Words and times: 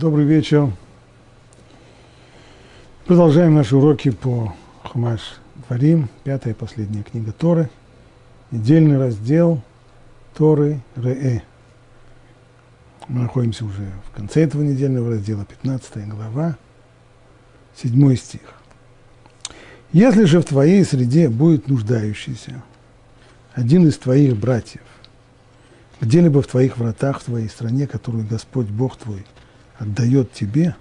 Добрый 0.00 0.24
вечер. 0.24 0.72
Продолжаем 3.04 3.54
наши 3.54 3.76
уроки 3.76 4.10
по 4.10 4.54
Хумаш 4.82 5.20
Дворим, 5.68 6.08
пятая 6.24 6.54
и 6.54 6.56
последняя 6.56 7.02
книга 7.02 7.32
Торы, 7.32 7.68
недельный 8.50 8.96
раздел 8.96 9.60
Торы 10.32 10.80
Ре. 10.96 11.42
Мы 13.08 13.24
находимся 13.24 13.66
уже 13.66 13.92
в 14.10 14.16
конце 14.16 14.44
этого 14.44 14.62
недельного 14.62 15.10
раздела, 15.10 15.44
15 15.44 16.08
глава, 16.08 16.56
7 17.76 18.16
стих. 18.16 18.54
Если 19.92 20.24
же 20.24 20.40
в 20.40 20.46
твоей 20.46 20.82
среде 20.86 21.28
будет 21.28 21.68
нуждающийся, 21.68 22.62
один 23.52 23.86
из 23.86 23.98
твоих 23.98 24.34
братьев, 24.38 24.80
где-либо 26.00 26.40
в 26.40 26.46
твоих 26.46 26.78
вратах, 26.78 27.20
в 27.20 27.24
твоей 27.24 27.50
стране, 27.50 27.86
которую 27.86 28.26
Господь 28.26 28.68
Бог 28.68 28.96
твой 28.96 29.26
отдает 29.80 30.32
тебе, 30.32 30.76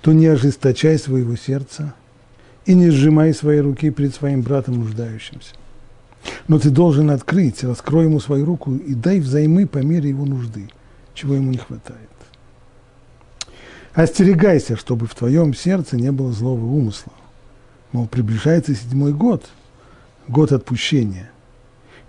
то 0.00 0.12
не 0.12 0.26
ожесточай 0.26 0.98
своего 0.98 1.36
сердца 1.36 1.94
и 2.66 2.74
не 2.74 2.90
сжимай 2.90 3.32
свои 3.32 3.60
руки 3.60 3.90
перед 3.90 4.12
своим 4.12 4.42
братом 4.42 4.80
нуждающимся. 4.80 5.54
Но 6.48 6.58
ты 6.58 6.70
должен 6.70 7.10
открыть, 7.10 7.62
раскрой 7.62 8.06
ему 8.06 8.18
свою 8.18 8.44
руку 8.44 8.74
и 8.74 8.94
дай 8.94 9.20
взаймы 9.20 9.66
по 9.66 9.78
мере 9.78 10.08
его 10.08 10.24
нужды, 10.24 10.68
чего 11.14 11.34
ему 11.34 11.52
не 11.52 11.58
хватает. 11.58 12.00
Остерегайся, 13.94 14.76
чтобы 14.76 15.06
в 15.06 15.14
твоем 15.14 15.54
сердце 15.54 15.96
не 15.96 16.10
было 16.10 16.32
злого 16.32 16.64
умысла. 16.64 17.12
Мол, 17.92 18.08
приближается 18.08 18.74
седьмой 18.74 19.12
год, 19.12 19.46
год 20.26 20.52
отпущения– 20.52 21.30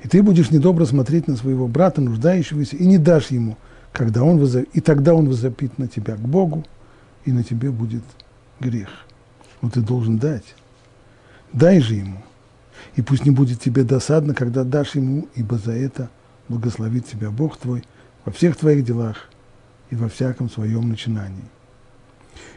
и 0.04 0.08
ты 0.08 0.24
будешь 0.24 0.52
недобро 0.52 0.86
смотреть 0.86 1.28
на 1.28 1.36
своего 1.36 1.68
брата, 1.68 2.02
нуждающегося, 2.02 2.78
и 2.78 2.86
не 2.86 2.98
дашь 2.98 3.28
ему, 3.28 3.58
когда 3.92 4.24
он 4.24 4.38
возоп... 4.38 4.66
и 4.74 4.82
тогда 4.82 5.14
он 5.14 5.28
возопит 5.28 5.78
на 5.78 5.88
тебя 5.88 6.16
к 6.16 6.22
Богу, 6.22 6.66
и 7.26 7.32
на 7.32 7.44
тебе 7.44 7.72
будет 7.72 8.04
грех. 8.60 8.90
Но 9.62 9.70
ты 9.70 9.82
должен 9.82 10.18
дать. 10.18 10.56
Дай 11.54 11.80
же 11.80 11.96
ему. 11.96 12.24
И 12.96 13.02
пусть 13.02 13.26
не 13.26 13.32
будет 13.32 13.60
тебе 13.60 13.84
досадно, 13.84 14.34
когда 14.34 14.64
дашь 14.64 14.96
ему, 14.96 15.28
ибо 15.36 15.58
за 15.58 15.74
это 15.74 16.10
благословит 16.48 17.08
тебя 17.08 17.30
Бог 17.30 17.58
твой 17.58 17.84
во 18.26 18.32
всех 18.32 18.56
твоих 18.56 18.86
делах 18.86 19.30
и 19.90 19.96
во 19.96 20.10
всяком 20.10 20.50
своем 20.50 20.90
начинании. 20.90 21.44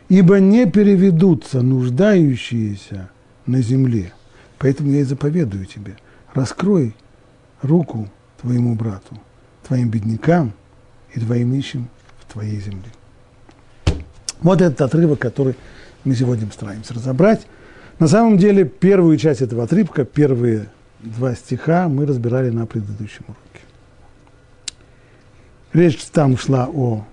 Ибо 0.09 0.39
не 0.39 0.71
переведутся 0.71 1.63
нуждающиеся 1.63 3.11
на 3.47 3.61
земле. 3.63 4.13
Поэтому 4.59 4.91
я 4.91 5.01
и 5.01 5.05
заповедую 5.05 5.67
тебе, 5.67 5.97
раскрой 6.35 6.95
руку 7.63 8.09
твоему 8.41 8.75
брату, 8.75 9.19
твоим 9.67 9.91
беднякам 9.91 10.53
и 11.15 11.21
твоим 11.21 11.53
нищим 11.53 11.89
в 12.21 12.33
твоей 12.33 12.61
земле. 12.61 12.91
Вот 14.41 14.61
этот 14.61 14.81
отрывок, 14.81 15.21
который 15.21 15.55
мы 16.05 16.15
сегодня 16.15 16.51
стараемся 16.51 16.95
разобрать. 16.95 17.47
На 17.99 18.09
самом 18.09 18.39
деле, 18.39 18.65
первую 18.65 19.17
часть 19.17 19.43
этого 19.43 19.65
отрывка, 19.65 20.05
первые 20.05 20.69
два 21.01 21.35
стиха 21.35 21.89
мы 21.89 22.07
разбирали 22.07 22.51
на 22.51 22.67
предыдущем 22.67 23.25
уроке. 23.29 23.65
Речь 25.73 26.05
там 26.07 26.37
шла 26.37 26.69
о 26.69 27.05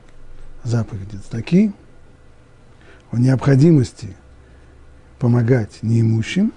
заповеди 0.63 1.17
Цдаки, 1.17 1.71
о 3.11 3.17
необходимости 3.17 4.15
помогать 5.19 5.79
неимущим, 5.81 6.53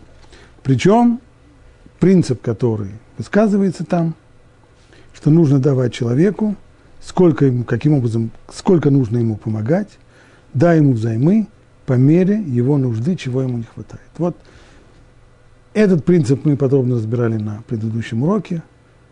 причем 0.63 1.21
принцип, 1.99 2.41
который 2.41 2.93
высказывается 3.19 3.85
там, 3.85 4.15
что 5.15 5.31
нужно 5.31 5.59
давать 5.59 5.93
человеку, 5.93 6.57
сколько 7.05 7.45
ему, 7.47 7.65
каким 7.65 7.95
образом, 7.95 8.31
сколько 8.53 8.91
нужно 8.91 9.19
ему 9.19 9.37
помогать, 9.37 9.89
дай 10.55 10.79
ему 10.79 10.93
взаймы 10.93 11.49
по 11.87 11.95
мере 11.95 12.41
его 12.41 12.79
нужды, 12.79 13.17
чего 13.17 13.43
ему 13.43 13.59
не 13.59 13.65
хватает. 13.65 14.09
Вот 14.19 14.37
этот 15.75 16.05
принцип 16.05 16.45
мы 16.45 16.57
подробно 16.57 16.97
разбирали 16.97 17.37
на 17.37 17.63
предыдущем 17.67 18.23
уроке. 18.23 18.63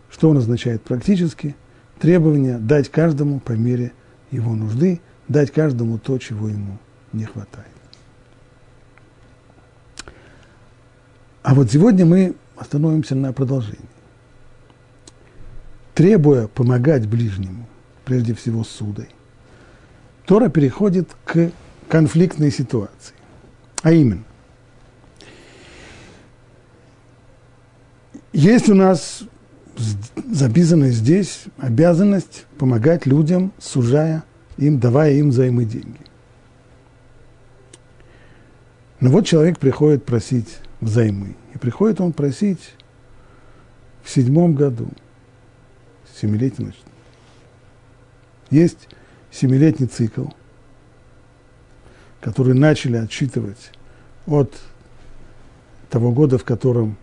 Что 0.09 0.29
он 0.29 0.37
означает 0.37 0.81
практически? 0.81 1.55
Требование 1.99 2.57
дать 2.57 2.89
каждому 2.89 3.39
по 3.39 3.53
мере 3.53 3.93
его 4.31 4.55
нужды, 4.55 5.01
дать 5.27 5.51
каждому 5.51 5.97
то, 5.99 6.17
чего 6.17 6.47
ему 6.47 6.77
не 7.13 7.25
хватает. 7.25 7.67
А 11.43 11.55
вот 11.55 11.71
сегодня 11.71 12.05
мы 12.05 12.35
остановимся 12.55 13.15
на 13.15 13.33
продолжении 13.33 13.91
требуя 15.93 16.47
помогать 16.47 17.07
ближнему, 17.07 17.67
прежде 18.11 18.33
всего 18.33 18.65
судой, 18.65 19.07
Тора 20.25 20.49
переходит 20.49 21.07
к 21.23 21.49
конфликтной 21.87 22.51
ситуации. 22.51 23.15
А 23.83 23.93
именно, 23.93 24.25
есть 28.33 28.67
у 28.67 28.75
нас 28.75 29.23
записанная 30.29 30.91
здесь 30.91 31.43
обязанность 31.57 32.47
помогать 32.57 33.05
людям, 33.05 33.53
сужая 33.59 34.25
им, 34.57 34.77
давая 34.77 35.13
им 35.13 35.29
взаймы 35.29 35.63
деньги. 35.63 36.01
Но 38.99 39.09
вот 39.09 39.25
человек 39.25 39.57
приходит 39.57 40.03
просить 40.03 40.57
взаймы. 40.81 41.37
И 41.55 41.57
приходит 41.57 42.01
он 42.01 42.11
просить 42.11 42.73
в 44.03 44.09
седьмом 44.09 44.53
году– 44.53 44.89
семилетний, 46.21 46.65
значит. 46.65 46.90
Есть 48.51 48.89
семилетний 49.31 49.87
цикл, 49.87 50.25
который 52.19 52.53
начали 52.53 52.97
отсчитывать 52.97 53.71
от 54.27 54.53
того 55.89 56.11
года, 56.11 56.37
в 56.37 56.43
котором 56.43 56.97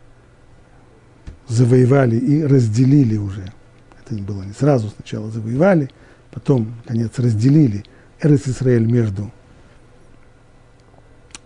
завоевали 1.48 2.16
и 2.16 2.44
разделили 2.44 3.16
уже. 3.16 3.50
Это 3.98 4.22
было 4.22 4.42
не 4.42 4.52
сразу, 4.52 4.90
сначала 4.90 5.30
завоевали, 5.30 5.90
потом, 6.30 6.74
наконец, 6.84 7.18
разделили 7.18 7.82
Эрес 8.20 8.46
Исраэль 8.46 8.84
между 8.84 9.32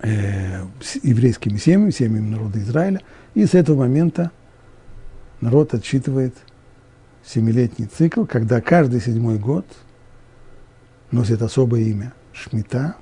э, 0.01 0.65
еврейскими 1.05 1.59
семьями, 1.59 1.91
семьями 1.91 2.29
народа 2.29 2.59
Израиля, 2.59 3.01
и 3.35 3.47
с 3.47 3.55
этого 3.55 3.79
момента 3.79 4.33
народ 5.41 5.75
отсчитывает– 5.75 6.35
семилетний 7.25 7.87
цикл, 7.87 8.25
когда 8.25 8.61
каждый 8.61 9.01
седьмой 9.01 9.39
год 9.39 9.67
носит 11.13 11.43
особое 11.43 11.83
имя– 11.83 12.13
Шмита. 12.33 12.97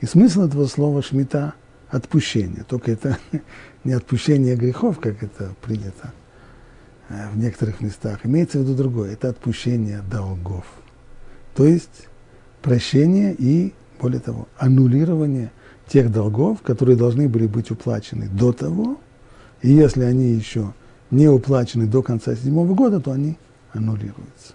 И 0.00 0.06
смысл 0.06 0.42
этого 0.42 0.66
слова 0.66 1.02
Шмита– 1.02 1.54
отпущение. 1.90 2.64
Только 2.64 2.92
это 2.92 3.18
не 3.84 3.92
отпущение 3.92 4.56
грехов, 4.56 4.98
как 4.98 5.22
это 5.22 5.54
принято 5.60 6.12
э, 7.08 7.28
в 7.30 7.36
некоторых 7.36 7.80
местах. 7.80 8.20
Имеется 8.24 8.58
в 8.58 8.62
виду 8.62 8.74
другое– 8.74 9.12
это 9.12 9.28
отпущение 9.28 10.02
долгов. 10.10 10.64
То 11.54 11.66
есть 11.66 12.08
прощение 12.62 13.34
и, 13.36 13.74
более 14.00 14.20
того, 14.20 14.48
аннулирование 14.56 15.50
тех 15.88 16.12
долгов, 16.12 16.62
которые 16.62 16.96
должны 16.96 17.28
были 17.28 17.46
быть 17.46 17.70
уплачены 17.70 18.28
до 18.28 18.52
того, 18.52 18.98
и 19.60 19.72
если 19.72 20.04
они 20.04 20.32
еще 20.32 20.72
не 21.10 21.28
уплачены 21.28 21.86
до 21.86 22.02
конца 22.02 22.34
седьмого 22.36 22.74
года, 22.74 23.00
то 23.00 23.10
они 23.10 23.36
аннулируются. 23.72 24.54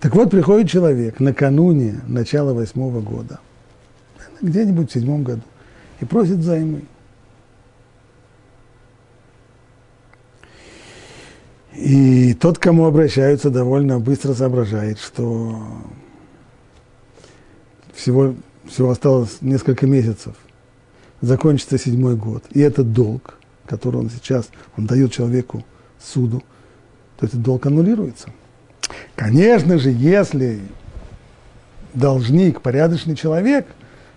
Так 0.00 0.14
вот, 0.14 0.30
приходит 0.30 0.70
человек 0.70 1.20
накануне 1.20 2.00
начала 2.06 2.52
восьмого 2.52 3.00
года, 3.00 3.40
где-нибудь 4.40 4.90
в 4.90 4.92
седьмом 4.92 5.22
году, 5.22 5.42
и 6.00 6.04
просит 6.04 6.42
займы. 6.42 6.82
И 11.74 12.34
тот, 12.34 12.58
кому 12.58 12.84
обращаются, 12.84 13.50
довольно 13.50 13.98
быстро 13.98 14.34
соображает, 14.34 14.98
что 14.98 15.62
всего, 17.94 18.34
всего 18.66 18.90
осталось 18.90 19.38
несколько 19.40 19.86
месяцев, 19.86 20.34
закончится 21.20 21.78
седьмой 21.78 22.16
год. 22.16 22.44
И 22.50 22.60
этот 22.60 22.92
долг– 22.92 23.38
который 23.66 23.96
он 23.96 24.10
сейчас, 24.10 24.50
он 24.76 24.86
дает 24.86 25.12
человеку 25.12 25.64
суду, 25.98 26.42
то 27.16 27.26
этот 27.26 27.42
долг 27.42 27.64
аннулируется. 27.66 28.28
Конечно 29.16 29.78
же, 29.78 29.90
если 29.90 30.60
должник 31.94 32.60
порядочный 32.60 33.16
человек, 33.16 33.66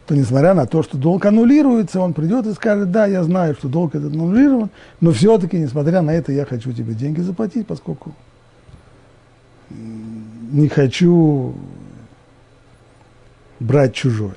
то 0.06 0.16
несмотря 0.16 0.54
на 0.54 0.68
то, 0.68 0.84
что 0.84 0.98
долг 0.98 1.26
аннулируется, 1.26 2.00
он 2.00 2.14
придет 2.14 2.46
и 2.46 2.54
скажет, 2.54 2.92
да, 2.92 3.08
я 3.08 3.24
знаю, 3.24 3.56
что 3.56 3.68
долг 3.68 3.96
этот 3.96 4.14
аннулирован, 4.14 4.70
но 5.02 5.12
все-таки, 5.12 5.58
несмотря 5.58 6.02
на 6.02 6.12
это, 6.12 6.32
я 6.32 6.46
хочу 6.46 6.72
тебе 6.74 6.94
деньги 6.94 7.22
заплатить, 7.22 7.66
поскольку 7.66 8.14
не 9.70 10.68
хочу 10.68 11.56
брать 13.60 13.94
чужое. 13.94 14.36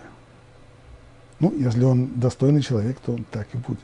Ну, 1.40 1.52
если 1.56 1.84
он 1.84 2.08
достойный 2.16 2.62
человек, 2.62 2.98
то 3.04 3.12
он 3.12 3.24
так 3.30 3.46
и 3.52 3.58
будет. 3.58 3.78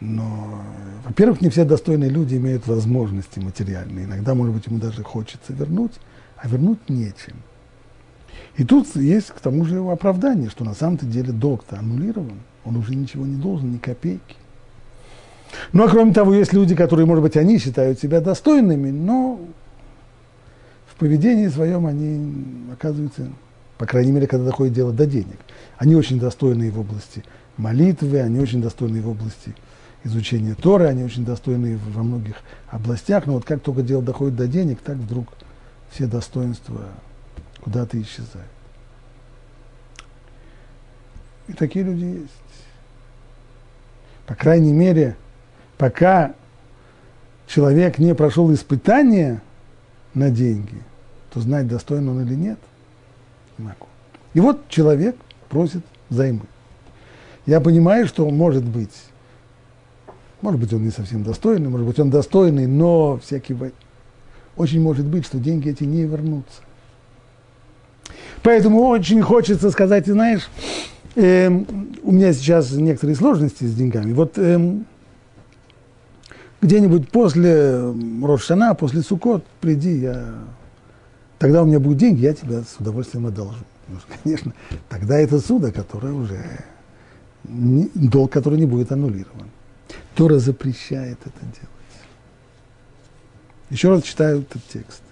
Но, 0.00 0.62
во-первых, 1.04 1.40
не 1.40 1.48
все 1.48 1.64
достойные 1.64 2.10
люди 2.10 2.36
имеют 2.36 2.66
возможности 2.66 3.38
материальные. 3.38 4.06
Иногда, 4.06 4.34
может 4.34 4.54
быть, 4.54 4.66
ему 4.66 4.78
даже 4.78 5.02
хочется 5.02 5.52
вернуть, 5.52 5.92
а 6.36 6.48
вернуть 6.48 6.88
нечем. 6.88 7.36
И 8.56 8.64
тут 8.64 8.94
есть 8.96 9.28
к 9.28 9.40
тому 9.40 9.64
же 9.64 9.78
оправдание, 9.78 10.50
что 10.50 10.64
на 10.64 10.74
самом-то 10.74 11.06
деле 11.06 11.32
долг-то 11.32 11.78
аннулирован, 11.78 12.40
он 12.64 12.76
уже 12.76 12.94
ничего 12.94 13.26
не 13.26 13.36
должен, 13.36 13.72
ни 13.72 13.78
копейки. 13.78 14.36
Ну, 15.72 15.84
а 15.84 15.88
кроме 15.88 16.12
того, 16.12 16.34
есть 16.34 16.52
люди, 16.52 16.74
которые, 16.74 17.06
может 17.06 17.22
быть, 17.22 17.36
они 17.36 17.58
считают 17.58 17.98
себя 18.00 18.20
достойными, 18.20 18.90
но 18.90 19.40
в 20.86 20.96
поведении 20.96 21.48
своем 21.48 21.86
они 21.86 22.72
оказываются, 22.72 23.28
по 23.78 23.86
крайней 23.86 24.12
мере, 24.12 24.26
когда 24.26 24.46
доходит 24.46 24.74
дело 24.74 24.92
до 24.92 25.06
денег. 25.06 25.38
Они 25.76 25.94
очень 25.94 26.18
достойны 26.18 26.70
в 26.70 26.80
области 26.80 27.24
молитвы, 27.56 28.20
они 28.20 28.40
очень 28.40 28.62
достойны 28.62 29.00
в 29.00 29.08
области 29.08 29.54
изучения 30.04 30.54
Торы, 30.54 30.86
они 30.86 31.02
очень 31.02 31.24
достойны 31.24 31.78
во 31.78 32.02
многих 32.02 32.36
областях, 32.68 33.26
но 33.26 33.34
вот 33.34 33.44
как 33.44 33.62
только 33.62 33.82
дело 33.82 34.02
доходит 34.02 34.36
до 34.36 34.46
денег, 34.46 34.80
так 34.80 34.96
вдруг 34.96 35.28
все 35.90 36.06
достоинства 36.06 36.82
куда-то 37.62 38.00
исчезают. 38.00 38.48
И 41.48 41.52
такие 41.52 41.84
люди 41.84 42.04
есть. 42.04 42.30
По 44.26 44.34
крайней 44.34 44.72
мере, 44.72 45.16
пока 45.76 46.34
человек 47.46 47.98
не 47.98 48.14
прошел 48.14 48.52
испытание 48.52 49.42
на 50.14 50.30
деньги, 50.30 50.82
то 51.32 51.40
знать, 51.40 51.66
достоин 51.66 52.08
он 52.08 52.22
или 52.22 52.34
нет, 52.34 52.58
не 53.58 53.66
могу. 53.66 53.86
И 54.32 54.40
вот 54.40 54.68
человек 54.68 55.16
просит 55.48 55.84
займы. 56.08 56.42
Я 57.46 57.60
понимаю, 57.60 58.06
что 58.06 58.28
может 58.30 58.64
быть, 58.64 58.94
может 60.44 60.60
быть, 60.60 60.74
он 60.74 60.84
не 60.84 60.90
совсем 60.90 61.22
достойный, 61.24 61.70
может 61.70 61.86
быть, 61.86 61.98
он 61.98 62.10
достойный, 62.10 62.66
но 62.66 63.18
всякий 63.24 63.56
очень 64.58 64.82
может 64.82 65.06
быть, 65.06 65.24
что 65.24 65.38
деньги 65.38 65.70
эти 65.70 65.84
не 65.84 66.02
вернутся. 66.02 66.60
Поэтому 68.42 68.82
очень 68.88 69.22
хочется 69.22 69.70
сказать, 69.70 70.04
ты 70.04 70.12
знаешь, 70.12 70.50
э, 71.16 71.48
у 71.48 72.12
меня 72.12 72.34
сейчас 72.34 72.72
некоторые 72.72 73.16
сложности 73.16 73.64
с 73.64 73.74
деньгами. 73.74 74.12
Вот 74.12 74.34
э, 74.36 74.80
где-нибудь 76.60 77.08
после 77.08 77.80
Рошана, 78.22 78.74
после 78.74 79.00
Сукот, 79.00 79.46
приди, 79.62 79.96
я, 79.96 80.26
тогда 81.38 81.62
у 81.62 81.64
меня 81.64 81.80
будут 81.80 81.96
деньги, 81.96 82.20
я 82.20 82.34
тебя 82.34 82.60
с 82.60 82.78
удовольствием 82.78 83.26
одолжу. 83.26 83.64
Потому 83.86 84.00
что, 84.00 84.12
конечно, 84.22 84.52
тогда 84.90 85.18
это 85.18 85.38
суда, 85.38 85.72
которое 85.72 86.12
уже, 86.12 86.38
не, 87.44 87.90
долг, 87.94 88.30
который 88.30 88.58
не 88.58 88.66
будет 88.66 88.92
аннулирован. 88.92 89.48
Тора 90.14 90.38
запрещает 90.38 91.18
это 91.24 91.40
делать. 91.40 91.68
Еще 93.70 93.88
раз 93.88 94.02
читаю 94.02 94.42
этот 94.42 94.62
текст. 94.68 95.02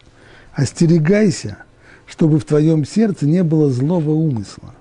«Остерегайся, 0.52 1.58
чтобы 2.06 2.38
в 2.38 2.44
твоем 2.44 2.84
сердце 2.84 3.26
не 3.26 3.42
было 3.42 3.70
злого 3.70 4.10
умысла. 4.10 4.74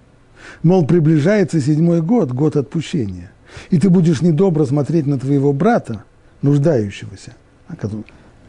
Мол, 0.63 0.85
приближается 0.85 1.61
седьмой 1.61 2.01
год, 2.01 2.31
год 2.31 2.55
отпущения, 2.57 3.31
и 3.69 3.79
ты 3.79 3.89
будешь 3.89 4.21
недобро 4.21 4.65
смотреть 4.65 5.07
на 5.07 5.17
твоего 5.17 5.53
брата, 5.53 6.03
нуждающегося. 6.41 7.35
А 7.67 7.75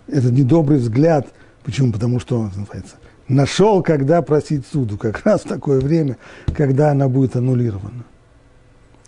этот 0.09 0.33
недобрый 0.33 0.79
взгляд, 0.79 1.29
почему? 1.63 1.93
Потому 1.93 2.19
что 2.19 2.41
он, 2.41 2.53
называется, 2.57 2.97
нашел, 3.29 3.83
когда 3.83 4.21
просить 4.23 4.67
суду, 4.67 4.99
как 4.99 5.25
раз 5.25 5.43
в 5.43 5.49
такое 5.49 5.81
время, 5.81 6.17
когда 6.55 6.91
она 6.91 7.09
будет 7.09 7.37
аннулирована. 7.37 8.05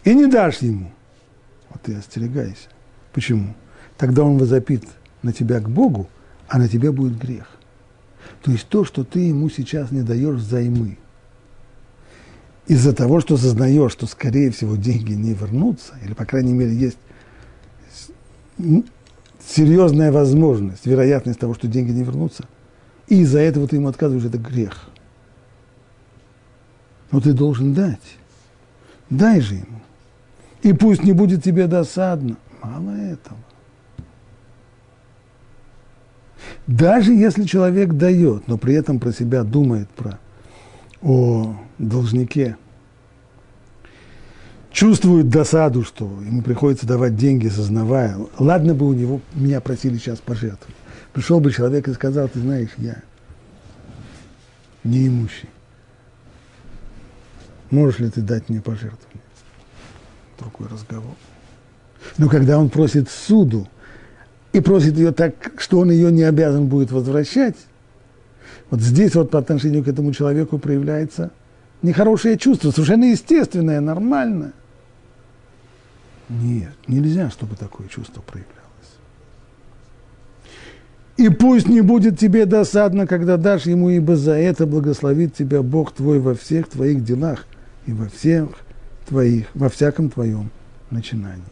И 0.04 0.14
не 0.14 0.26
дашь 0.26 0.58
ему. 0.58 0.92
Вот 1.74 1.82
ты 1.82 1.94
остерегайся. 1.96 2.68
Почему? 3.12 3.54
Тогда 3.98 4.22
он 4.22 4.38
возопит 4.38 4.84
на 5.22 5.32
тебя 5.32 5.60
к 5.60 5.68
Богу, 5.68 6.08
а 6.48 6.58
на 6.58 6.68
тебе 6.68 6.90
будет 6.92 7.18
грех. 7.18 7.48
То 8.42 8.50
есть 8.50 8.68
то, 8.68 8.84
что 8.84 9.04
ты 9.04 9.20
ему 9.20 9.50
сейчас 9.50 9.90
не 9.90 10.02
даешь 10.02 10.36
взаймы, 10.36 10.98
из-за 12.66 12.94
того, 12.94 13.20
что 13.20 13.36
сознаешь, 13.36 13.92
что, 13.92 14.06
скорее 14.06 14.50
всего, 14.50 14.76
деньги 14.76 15.12
не 15.12 15.34
вернутся, 15.34 15.94
или, 16.02 16.14
по 16.14 16.24
крайней 16.24 16.54
мере, 16.54 16.74
есть 16.74 16.96
серьезная 19.46 20.10
возможность, 20.10 20.86
вероятность 20.86 21.38
того, 21.38 21.54
что 21.54 21.68
деньги 21.68 21.90
не 21.90 22.04
вернутся, 22.04 22.44
и 23.08 23.20
из-за 23.20 23.40
этого 23.40 23.68
ты 23.68 23.76
ему 23.76 23.88
отказываешь, 23.88 24.24
это 24.24 24.38
грех. 24.38 24.88
Но 27.10 27.20
ты 27.20 27.34
должен 27.34 27.74
дать. 27.74 28.16
Дай 29.10 29.40
же 29.40 29.56
ему. 29.56 29.80
И 30.64 30.72
пусть 30.72 31.04
не 31.04 31.12
будет 31.12 31.44
тебе 31.44 31.66
досадно. 31.66 32.36
Мало 32.62 32.90
этого. 32.92 33.36
Даже 36.66 37.12
если 37.12 37.44
человек 37.44 37.92
дает, 37.92 38.48
но 38.48 38.56
при 38.56 38.74
этом 38.74 38.98
про 38.98 39.12
себя 39.12 39.44
думает 39.44 39.90
про 39.90 40.18
о 41.02 41.54
должнике, 41.78 42.56
чувствует 44.72 45.28
досаду, 45.28 45.84
что 45.84 46.06
ему 46.22 46.40
приходится 46.40 46.86
давать 46.86 47.14
деньги, 47.14 47.48
сознавая, 47.48 48.16
ладно 48.38 48.74
бы 48.74 48.88
у 48.88 48.94
него, 48.94 49.20
меня 49.34 49.60
просили 49.60 49.98
сейчас 49.98 50.18
пожертвовать. 50.20 50.76
Пришел 51.12 51.40
бы 51.40 51.52
человек 51.52 51.88
и 51.88 51.92
сказал, 51.92 52.28
ты 52.28 52.40
знаешь, 52.40 52.70
я 52.78 53.02
неимущий. 54.82 55.50
Можешь 57.70 58.00
ли 58.00 58.08
ты 58.08 58.22
дать 58.22 58.48
мне 58.48 58.62
пожертвование? 58.62 59.23
Другой 60.38 60.68
разговор. 60.68 61.14
Но 62.18 62.28
когда 62.28 62.58
он 62.58 62.68
просит 62.68 63.08
суду, 63.08 63.68
и 64.52 64.60
просит 64.60 64.96
ее 64.96 65.12
так, 65.12 65.34
что 65.58 65.80
он 65.80 65.90
ее 65.90 66.12
не 66.12 66.22
обязан 66.22 66.68
будет 66.68 66.92
возвращать, 66.92 67.56
вот 68.70 68.80
здесь 68.80 69.14
вот 69.14 69.30
по 69.30 69.38
отношению 69.38 69.82
к 69.84 69.88
этому 69.88 70.12
человеку 70.12 70.58
проявляется 70.58 71.32
нехорошее 71.82 72.38
чувство, 72.38 72.70
совершенно 72.70 73.04
естественное, 73.04 73.80
нормальное. 73.80 74.52
Нет, 76.28 76.72
нельзя, 76.86 77.30
чтобы 77.30 77.56
такое 77.56 77.88
чувство 77.88 78.22
проявлялось. 78.22 78.54
И 81.16 81.28
пусть 81.28 81.68
не 81.68 81.80
будет 81.80 82.18
тебе 82.18 82.46
досадно, 82.46 83.06
когда 83.06 83.36
дашь 83.36 83.66
ему, 83.66 83.90
ибо 83.90 84.16
за 84.16 84.32
это 84.32 84.66
благословит 84.66 85.34
тебя 85.34 85.62
Бог 85.62 85.92
твой 85.92 86.18
во 86.20 86.34
всех 86.34 86.68
твоих 86.68 87.04
делах 87.04 87.46
и 87.86 87.92
во 87.92 88.08
всех 88.08 88.50
твоих, 89.06 89.46
во 89.54 89.68
всяком 89.68 90.10
твоем 90.10 90.50
начинании. 90.90 91.44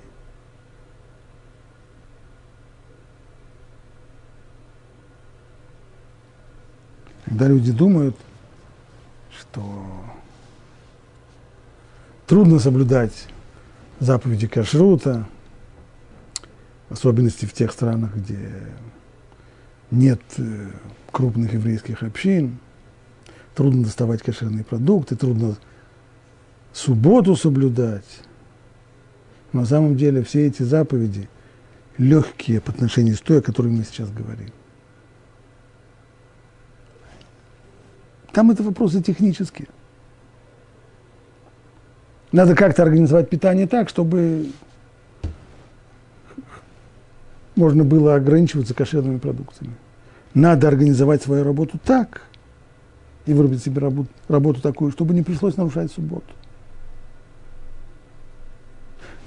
Когда 7.25 7.49
люди 7.49 7.73
думают, 7.73 8.17
что 9.39 9.85
трудно 12.27 12.59
соблюдать 12.59 13.29
заповеди 14.01 14.47
кашрута, 14.47 15.27
особенности 16.91 17.47
в 17.47 17.53
тех 17.53 17.73
странах, 17.73 18.15
где 18.15 18.51
нет 19.91 20.21
э, 20.37 20.71
крупных 21.11 21.55
еврейских 21.55 22.03
общин, 22.03 22.59
трудно 23.55 23.85
доставать 23.85 24.23
кошерные 24.23 24.65
продукты, 24.65 25.17
трудно 25.17 25.57
субботу 26.73 27.37
соблюдать. 27.37 28.23
На 29.53 29.67
самом 29.67 29.97
деле 29.97 30.23
все 30.23 30.47
эти 30.47 30.63
заповеди 30.63 31.29
легкие 31.99 32.61
по 32.61 32.73
отношению 32.73 33.17
с 33.17 33.21
той, 33.21 33.41
о 33.41 33.43
которой 33.43 33.69
мы 33.69 33.85
сейчас 33.85 34.11
говорим. 34.11 34.51
Там 38.33 38.51
это 38.51 38.63
вопросы 38.63 39.03
технические. 39.03 39.69
Надо 42.33 42.55
как-то 42.55 42.83
организовать 42.83 43.29
питание 43.29 43.67
так, 43.67 43.91
чтобы 43.91 44.51
можно 47.55 47.85
было 47.85 48.15
ограничиваться 48.15 48.73
кошерными 48.73 49.19
продуктами. 49.19 49.75
Надо 50.33 50.69
организовать 50.69 51.23
свою 51.23 51.45
работу 51.45 51.79
так 51.79 52.23
и 53.27 53.35
вырубить 53.35 53.63
себе 53.63 53.81
работу, 53.81 54.09
работу 54.29 54.63
такую, 54.63 54.93
чтобы 54.93 55.13
не 55.13 55.23
пришлось 55.23 55.59
нарушать 55.59 55.93
субботу. 55.93 56.33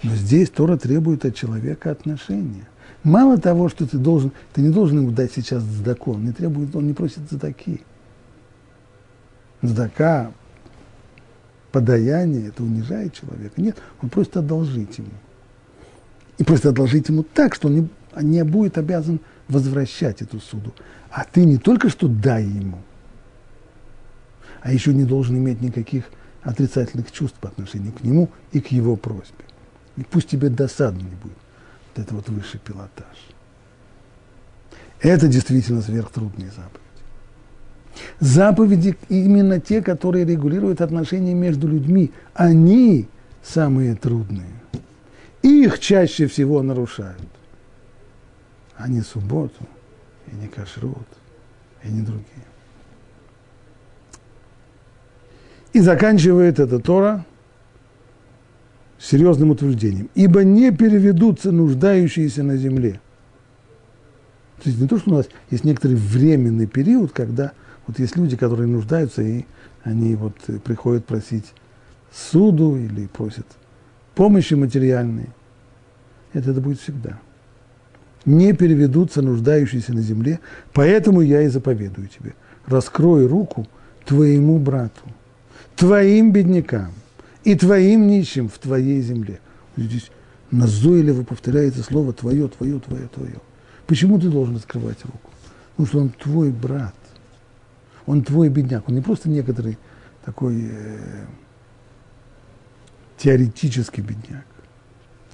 Но 0.06 0.14
здесь 0.14 0.52
Тора 0.52 0.78
требует 0.78 1.26
от 1.26 1.36
человека 1.36 1.90
отношения. 1.90 2.68
Мало 3.04 3.40
того, 3.40 3.70
что 3.70 3.88
ты 3.88 3.98
должен, 3.98 4.32
ты 4.54 4.62
не 4.62 4.70
должен 4.70 5.00
ему 5.00 5.10
дать 5.10 5.32
сейчас 5.34 5.64
закон, 5.64 6.24
не 6.24 6.32
требует, 6.32 6.76
он 6.76 6.86
не 6.86 6.94
просит 6.94 7.28
за 7.30 7.40
такие 7.40 7.80
здака, 9.64 10.32
подаяние, 11.72 12.50
это 12.50 12.62
унижает 12.62 13.14
человека. 13.14 13.60
Нет, 13.60 13.78
он 14.00 14.10
просит 14.10 14.38
одолжить 14.38 14.96
ему. 15.00 15.10
И 16.38 16.44
просит 16.44 16.68
одолжить 16.68 17.10
ему 17.10 17.24
так, 17.24 17.56
что 17.56 17.68
он 17.68 17.76
не, 17.76 17.90
не 18.22 18.44
будет 18.44 18.78
обязан 18.78 19.20
возвращать 19.48 20.22
эту 20.22 20.40
суду. 20.40 20.72
А 21.10 21.24
ты 21.24 21.46
не 21.46 21.58
только 21.58 21.90
что 21.90 22.08
дай 22.08 22.44
ему, 22.44 22.78
а 24.62 24.72
еще 24.72 24.94
не 24.94 25.04
должен 25.04 25.36
иметь 25.38 25.62
никаких 25.62 26.04
отрицательных 26.44 27.12
чувств 27.12 27.40
по 27.40 27.48
отношению 27.48 27.92
к 27.92 28.04
нему 28.04 28.30
и 28.52 28.62
к 28.62 28.68
его 28.68 28.96
просьбе. 28.98 29.46
И 29.98 30.04
пусть 30.04 30.30
тебе 30.30 30.50
досадно 30.50 31.00
не 31.00 31.16
будет. 31.16 31.38
Вот 31.96 32.04
это 32.04 32.16
вот 32.16 32.30
высший 32.30 32.60
пилотаж. 32.60 33.18
Это 35.00 35.28
действительно 35.28 35.82
сверхтрудные 35.82 36.50
заповеди. 36.50 36.80
Заповеди 38.20 38.98
именно 39.10 39.60
те, 39.60 39.82
которые 39.82 40.26
регулируют 40.26 40.82
отношения 40.82 41.34
между 41.34 41.68
людьми. 41.68 42.12
Они 42.34 43.08
самые 43.44 43.96
трудные. 43.96 44.50
Их 45.42 45.80
чаще 45.80 46.28
всего 46.28 46.62
нарушают. 46.62 47.22
А 48.78 48.90
не 48.90 49.02
субботу, 49.02 49.66
и 50.28 50.36
не 50.36 50.48
кашрут, 50.48 51.08
и 51.84 51.88
не 51.88 52.02
другие. 52.02 52.26
И 55.72 55.80
заканчивает 55.80 56.60
это 56.60 56.80
Тора 56.80 57.26
серьезным 59.00 59.52
утверждением. 59.52 60.10
Ибо 60.16 60.44
не 60.44 60.72
переведутся 60.72 61.52
нуждающиеся 61.52 62.44
на 62.44 62.58
земле. 62.58 63.00
То 64.64 64.70
есть 64.70 64.80
не 64.80 64.88
то, 64.88 64.98
что 64.98 65.12
у 65.12 65.14
нас 65.16 65.28
есть 65.52 65.64
некоторый 65.64 65.96
временный 65.96 66.66
период, 66.66 67.12
когда 67.12 67.52
вот 67.88 68.00
есть 68.00 68.16
люди, 68.16 68.36
которые 68.36 68.68
нуждаются, 68.68 69.22
и 69.22 69.46
они 69.84 70.16
вот 70.16 70.36
приходят 70.64 71.06
просить 71.06 71.54
суду 72.12 72.78
или 72.78 73.08
просят 73.08 73.46
помощи 74.16 74.54
материальной. 74.54 75.30
Это, 76.34 76.52
это 76.52 76.62
будет 76.62 76.80
всегда. 76.80 77.20
Не 78.26 78.54
переведутся 78.54 79.22
нуждающиеся 79.22 79.94
на 79.94 80.02
земле, 80.02 80.40
поэтому 80.74 81.22
я 81.22 81.44
и 81.44 81.48
заповедую 81.48 82.08
тебе. 82.08 82.34
Раскрой 82.66 83.28
руку 83.28 83.68
твоему 84.06 84.58
брату, 84.58 85.04
твоим 85.76 86.32
беднякам 86.32 86.92
и 87.46 87.56
твоим 87.56 88.08
нищим 88.08 88.50
в 88.50 88.58
твоей 88.58 89.02
земле. 89.02 89.40
Здесь 89.78 90.12
назойливо 90.52 91.24
повторяется 91.24 91.84
слово 91.84 92.12
твое, 92.12 92.48
твое, 92.48 92.80
твое, 92.80 93.08
твое. 93.08 93.40
Почему 93.88 94.20
ты 94.20 94.30
должен 94.30 94.56
открывать 94.56 95.04
руку? 95.06 95.30
Потому 95.72 95.88
что 95.88 96.00
он 96.00 96.10
твой 96.10 96.52
брат. 96.52 96.96
Он 98.08 98.24
твой 98.24 98.50
бедняк. 98.50 98.90
Он 98.90 98.96
не 98.96 99.02
просто 99.02 99.30
некоторый 99.30 99.78
такой 100.26 100.70
э, 100.72 101.26
теоретический 103.18 104.02
бедняк. 104.02 104.46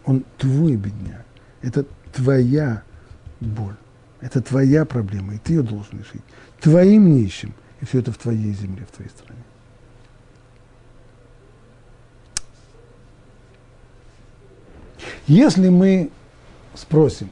Он 0.04 0.26
твой 0.38 0.76
бедняк. 0.76 1.26
Это 1.62 1.86
твоя 2.12 2.84
боль. 3.40 3.76
Это 4.20 4.42
твоя 4.42 4.86
проблема, 4.86 5.36
и 5.36 5.38
ты 5.38 5.54
ее 5.54 5.64
должен 5.64 6.00
решить. 6.00 6.22
Твоим 6.60 7.16
нищим. 7.16 7.54
И 7.80 7.86
все 7.86 8.00
это 8.00 8.12
в 8.12 8.18
твоей 8.18 8.54
земле, 8.54 8.86
в 8.92 8.96
твоей 8.96 9.10
стране. 9.10 9.42
Если 15.28 15.70
мы 15.70 16.10
спросим, 16.74 17.30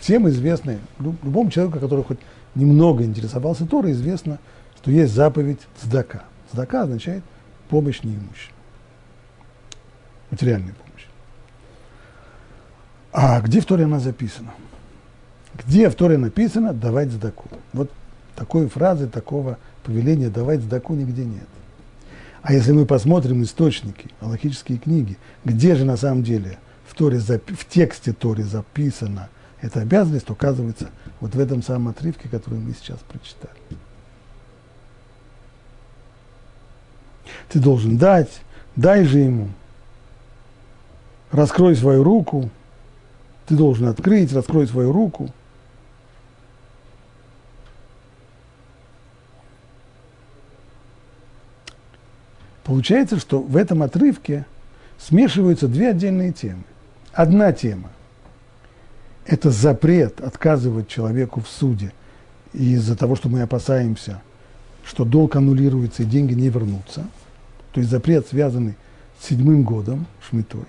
всем 0.00 0.28
известно, 0.28 0.78
любому 0.98 1.50
человеку, 1.50 1.78
который 1.78 2.04
хоть 2.04 2.18
немного 2.54 3.04
интересовался 3.04 3.66
Торой, 3.66 3.92
известно, 3.92 4.38
что 4.76 4.90
есть 4.90 5.14
заповедь 5.14 5.60
Цдака. 5.80 6.24
Цдака 6.50 6.82
означает 6.82 7.22
помощь 7.68 8.02
неимущим. 8.02 8.52
Материальная 10.30 10.74
помощь. 10.74 11.06
А 13.12 13.40
где 13.40 13.60
в 13.60 13.66
Торе 13.66 13.84
она 13.84 14.00
записана? 14.00 14.52
Где 15.54 15.88
в 15.88 15.94
Торе 15.94 16.16
написано 16.16 16.72
давать 16.72 17.10
сдаку? 17.10 17.48
Вот 17.72 17.90
такой 18.34 18.68
фразы, 18.68 19.06
такого 19.06 19.58
повеления 19.84 20.30
давать 20.30 20.60
сдаку 20.62 20.94
нигде 20.94 21.24
нет. 21.24 21.46
А 22.42 22.52
если 22.52 22.72
мы 22.72 22.86
посмотрим 22.86 23.42
источники, 23.42 24.10
аллахические 24.20 24.78
книги, 24.78 25.16
где 25.44 25.76
же 25.76 25.84
на 25.84 25.96
самом 25.96 26.24
деле 26.24 26.58
в, 26.86 26.94
Торе, 26.94 27.18
в 27.18 27.68
тексте 27.68 28.12
Торе 28.12 28.42
записана 28.42 29.28
эта 29.60 29.80
обязанность, 29.80 30.26
то 30.26 30.32
оказывается 30.32 30.90
вот 31.20 31.34
в 31.34 31.40
этом 31.40 31.62
самом 31.62 31.88
отрывке, 31.88 32.28
который 32.28 32.58
мы 32.58 32.74
сейчас 32.74 32.98
прочитали. 33.08 33.54
Ты 37.48 37.60
должен 37.60 37.96
дать, 37.96 38.40
дай 38.74 39.04
же 39.04 39.20
ему, 39.20 39.48
раскрой 41.30 41.76
свою 41.76 42.02
руку, 42.02 42.50
ты 43.46 43.54
должен 43.54 43.86
открыть, 43.86 44.32
раскрой 44.32 44.66
свою 44.66 44.92
руку– 44.92 45.30
Получается, 52.64 53.18
что 53.18 53.40
в 53.40 53.56
этом 53.56 53.82
отрывке 53.82 54.46
смешиваются 54.98 55.68
две 55.68 55.90
отдельные 55.90 56.32
темы. 56.32 56.62
Одна 57.12 57.52
тема– 57.52 57.90
это 59.26 59.50
запрет 59.50 60.20
отказывать 60.20 60.88
человеку 60.88 61.40
в 61.40 61.48
суде 61.48 61.92
из-за 62.52 62.96
того, 62.96 63.16
что 63.16 63.28
мы 63.28 63.42
опасаемся, 63.42 64.22
что 64.84 65.04
долг 65.04 65.36
аннулируется 65.36 66.02
и 66.02 66.06
деньги 66.06 66.34
не 66.34 66.48
вернутся. 66.48 67.06
То 67.72 67.80
есть 67.80 67.90
запрет, 67.90 68.26
связанный 68.28 68.74
с 69.20 69.28
седьмым 69.28 69.62
годом, 69.62 70.06
шмитой. 70.28 70.64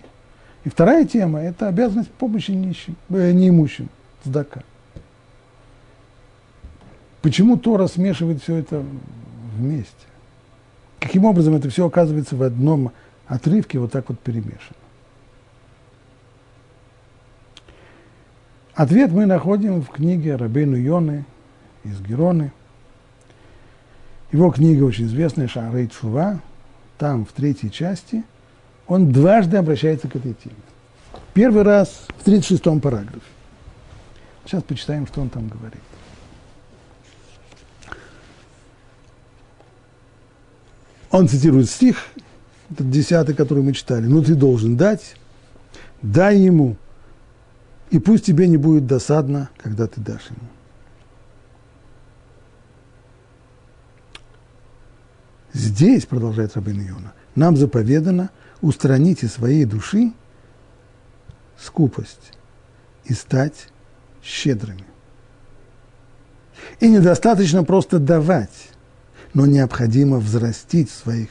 И 0.64 0.70
вторая 0.70 1.06
тема– 1.06 1.40
это 1.42 1.68
обязанность 1.68 2.12
помощи 2.12 2.52
нищим, 2.52 2.96
э, 3.10 3.32
неимущим, 3.32 3.90
сдака. 4.24 4.64
Почему 7.22 7.58
Тора 7.58 7.88
смешивает 7.88 8.42
все 8.42 8.56
это 8.56 8.84
вместе? 9.58 9.94
Каким 11.04 11.26
образом 11.26 11.54
это 11.54 11.70
все 11.70 11.86
оказывается 11.86 12.38
в 12.38 12.44
одном 12.44 12.94
отрывке 13.28 13.78
вот 13.78 13.92
так 13.92 14.08
вот 14.08 14.20
перемешано? 14.20 14.78
Ответ 18.74 19.12
мы 19.12 19.26
находим 19.26 19.82
в 19.82 19.90
книге 19.90 20.38
Рабейну 20.38 20.78
Йоны 20.78 21.26
из 21.84 22.00
Героны. 22.00 22.54
Его 24.32 24.50
книга 24.50 24.86
очень 24.86 25.06
известная 25.08 25.50
«Шарей 25.50 25.90
Чува». 25.90 26.40
Там, 26.98 27.26
в 27.26 27.34
третьей 27.34 27.70
части, 27.70 28.24
он 28.88 29.12
дважды 29.12 29.58
обращается 29.58 30.08
к 30.08 30.16
этой 30.16 30.34
теме. 30.34 30.56
Первый 31.34 31.64
раз 31.64 32.08
в 32.18 32.26
36-м 32.26 32.80
параграфе. 32.80 33.20
Сейчас 34.46 34.64
почитаем, 34.64 35.06
что 35.06 35.20
он 35.20 35.28
там 35.28 35.50
говорит. 35.50 35.82
Он 41.14 41.28
цитирует 41.28 41.70
стих, 41.70 42.08
этот 42.72 42.90
десятый, 42.90 43.36
который 43.36 43.62
мы 43.62 43.74
читали. 43.74 44.08
«Ну, 44.08 44.24
ты 44.24 44.34
должен 44.34 44.76
дать, 44.76 45.16
дай 46.02 46.40
ему, 46.40 46.76
и 47.92 48.00
пусть 48.00 48.26
тебе 48.26 48.48
не 48.48 48.58
будет 48.58 48.88
досадно, 48.88 49.52
когда 49.58 49.86
ты 49.86 50.02
дашь 50.02 50.26
ему». 50.32 50.50
Здесь, 55.54 56.08
продолжает 56.08 56.56
Рабин 56.56 56.82
Иона, 56.90 57.14
нам 57.36 57.58
заповедано 57.58 58.32
устранить 58.62 59.22
из 59.22 59.34
своей 59.34 59.66
души 59.66 60.14
скупость 61.60 62.34
и 63.06 63.14
стать 63.14 63.68
щедрыми. 64.24 64.86
И 66.80 66.90
недостаточно 66.90 67.64
просто 67.64 68.00
давать, 68.00 68.73
но 69.34 69.46
необходимо 69.46 70.18
взрастить 70.20 70.90
в 70.90 70.96
своих 70.96 71.30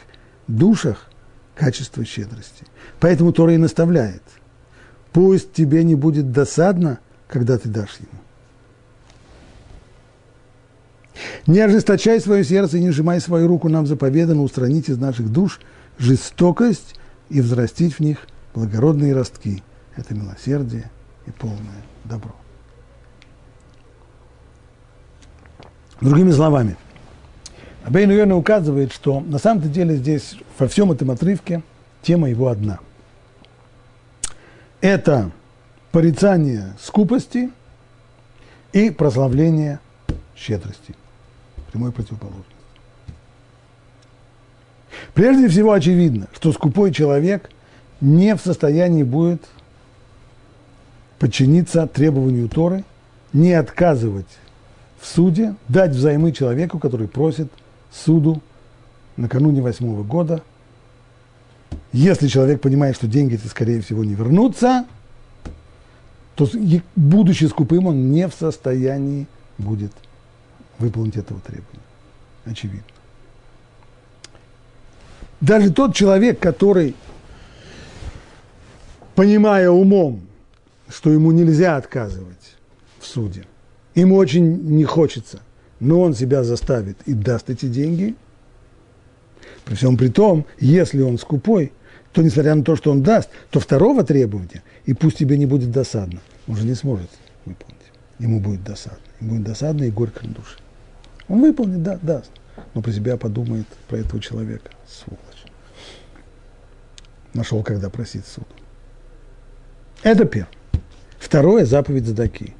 душах 0.48 1.08
качество 1.54 2.04
щедрости. 2.04 2.66
Поэтому 3.00 3.32
Тора 3.32 3.54
и 3.54 3.58
наставляет. 3.58 4.22
Пусть 5.12 5.52
тебе 5.52 5.84
не 5.84 5.94
будет 5.94 6.32
досадно, 6.32 6.98
когда 7.28 7.58
ты 7.58 7.68
дашь 7.68 7.98
ему. 7.98 8.20
Не 11.46 11.60
ожесточай 11.60 12.20
свое 12.20 12.44
сердце 12.44 12.78
и 12.78 12.82
не 12.82 12.90
сжимай 12.90 13.20
свою 13.20 13.46
руку, 13.46 13.68
нам 13.68 13.86
заповедано 13.86 14.42
устранить 14.42 14.88
из 14.88 14.98
наших 14.98 15.30
душ 15.30 15.60
жестокость 15.98 16.98
и 17.28 17.40
взрастить 17.40 17.94
в 17.94 18.00
них 18.00 18.26
благородные 18.54 19.14
ростки. 19.14 19.62
Это 19.94 20.14
милосердие 20.14 20.90
и 21.26 21.30
полное 21.30 21.82
добро. 22.04 22.34
Другими 26.00 26.32
словами– 26.32 26.76
Абейн 27.84 28.10
Йона 28.12 28.36
указывает, 28.36 28.92
что 28.92 29.20
на 29.20 29.38
самом-то 29.38 29.68
деле 29.68 29.96
здесь 29.96 30.36
во 30.58 30.68
всем 30.68 30.92
этом 30.92 31.10
отрывке 31.10 31.62
тема 32.02 32.30
его 32.30 32.48
одна. 32.48 32.78
Это 34.80 35.30
порицание 35.90 36.74
скупости 36.80 37.50
и 38.72 38.90
прославление 38.90 39.80
щедрости. 40.36 40.94
Прямой 41.70 41.92
противоположность. 41.92 42.48
Прежде 45.14 45.48
всего 45.48 45.72
очевидно, 45.72 46.28
что 46.34 46.52
скупой 46.52 46.92
человек 46.92 47.50
не 48.00 48.34
в 48.34 48.40
состоянии 48.40 49.02
будет 49.02 49.42
подчиниться 51.18 51.86
требованию 51.86 52.48
Торы, 52.48 52.84
не 53.32 53.52
отказывать 53.52 54.26
в 55.00 55.06
суде, 55.06 55.54
дать 55.68 55.92
взаймы 55.92 56.32
человеку, 56.32 56.78
который 56.78 57.08
просит 57.08 57.50
суду 57.92 58.40
накануне 59.16 59.60
восьмого 59.60 60.02
года. 60.02 60.42
Если 61.92 62.28
человек 62.28 62.60
понимает, 62.60 62.96
что 62.96 63.06
деньги 63.06 63.34
эти, 63.34 63.46
скорее 63.46 63.80
всего, 63.80 64.04
не 64.04 64.14
вернутся, 64.14 64.86
то, 66.34 66.48
будучи 66.96 67.44
скупым, 67.44 67.86
он 67.86 68.10
не 68.10 68.26
в 68.28 68.34
состоянии 68.34 69.26
будет 69.58 69.92
выполнить 70.78 71.16
этого 71.16 71.40
требования. 71.40 71.80
очевидно. 72.44 72.82
Даже 75.40 75.72
тот 75.72 75.94
человек, 75.94 76.38
который, 76.38 76.94
понимая 79.14 79.70
умом, 79.70 80.22
что 80.88 81.10
ему 81.10 81.32
нельзя 81.32 81.76
отказывать 81.76 82.56
в 83.00 83.06
суде, 83.06 83.44
ему 83.94 84.16
очень 84.16 84.44
не 84.62 84.84
хочется, 84.84 85.40
но 85.82 86.00
он 86.00 86.14
себя 86.14 86.44
заставит 86.44 86.96
и 87.06 87.12
даст 87.12 87.50
эти 87.50 87.66
деньги, 87.66 88.14
при 89.64 89.74
всем 89.74 89.96
при 89.96 90.08
том, 90.08 90.46
если 90.60 91.02
он 91.02 91.18
скупой, 91.18 91.72
то, 92.12 92.22
несмотря 92.22 92.54
на 92.54 92.62
то, 92.62 92.76
что 92.76 92.92
он 92.92 93.02
даст, 93.02 93.30
то 93.50 93.58
второго 93.58 94.04
требования, 94.04 94.62
и 94.86 94.94
пусть 94.94 95.18
тебе 95.18 95.36
не 95.36 95.44
будет 95.44 95.72
досадно, 95.72 96.20
он 96.46 96.56
же 96.56 96.66
не 96.66 96.74
сможет 96.74 97.10
выполнить. 97.44 97.80
Ему 98.20 98.38
будет 98.38 98.62
досадно. 98.62 99.00
Ему 99.20 99.32
будет 99.32 99.44
досадно 99.44 99.82
и 99.82 99.90
горько 99.90 100.24
на 100.24 100.32
душе. 100.32 100.58
Он 101.26 101.40
выполнит, 101.40 101.82
да, 101.82 101.98
даст. 102.00 102.30
Но 102.74 102.80
про 102.80 102.92
себя 102.92 103.16
подумает, 103.16 103.66
про 103.88 103.96
этого 103.96 104.20
человека. 104.22 104.70
Сволочь. 104.86 105.52
Нашел, 107.34 107.60
когда 107.64 107.90
просить 107.90 108.26
суд. 108.26 108.46
Это 110.04 110.26
первое. 110.26 110.48
Второе– 111.18 111.64
заповедь 111.66 112.06
Задаки. 112.06 112.54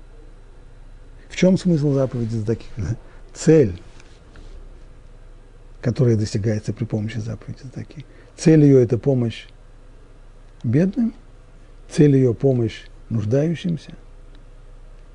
В 1.29 1.37
чем 1.37 1.57
смысл 1.57 1.93
заповеди 1.93 2.35
Задаки? 2.35 2.67
Цель, 3.35 3.81
которая 5.81 6.17
достигается 6.17 6.73
при 6.73 6.85
помощи 6.85 7.19
заповеди 7.19 7.61
Задаки. 7.63 8.05
Цель 8.37 8.63
ее– 8.63 8.83
это 8.85 8.99
помощь 8.99 9.47
бедным, 10.63 11.15
цель 11.91 12.15
ее– 12.17 12.35
помощь 12.35 12.83
нуждающимся. 13.09 13.93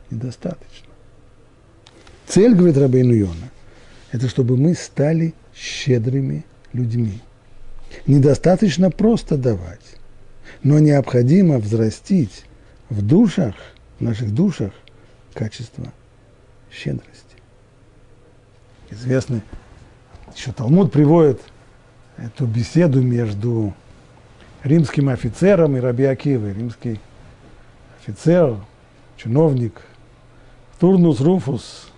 Недостаточно. 0.09 0.87
Цель, 2.27 2.53
говорит 2.55 2.77
Рабейну 2.77 3.13
Йона, 3.13 3.49
это 4.11 4.27
чтобы 4.29 4.57
мы 4.57 4.73
стали 4.73 5.33
щедрыми 5.55 6.45
людьми. 6.73 7.21
Недостаточно 8.05 8.91
просто 8.91 9.37
давать, 9.37 9.97
но 10.63 10.79
необходимо 10.79 11.57
взрастить 11.59 12.45
в 12.89 13.01
душах, 13.01 13.55
в 13.99 14.03
наших 14.03 14.33
душах, 14.33 14.71
качество 15.33 15.91
щедрости. 16.71 17.26
Известно, 18.89 19.41
еще 20.35 20.51
Талмуд 20.51 20.91
приводит 20.91 21.41
эту 22.17 22.45
беседу 22.45 23.01
между 23.01 23.73
римским 24.63 25.09
офицером 25.09 25.77
и 25.77 25.79
Раби 25.79 26.05
Акивой. 26.05 26.53
Римский 26.53 26.99
офицер, 27.99 28.55
чиновник 29.17 29.81
Турнус 30.79 31.19
Руфус, 31.19 31.89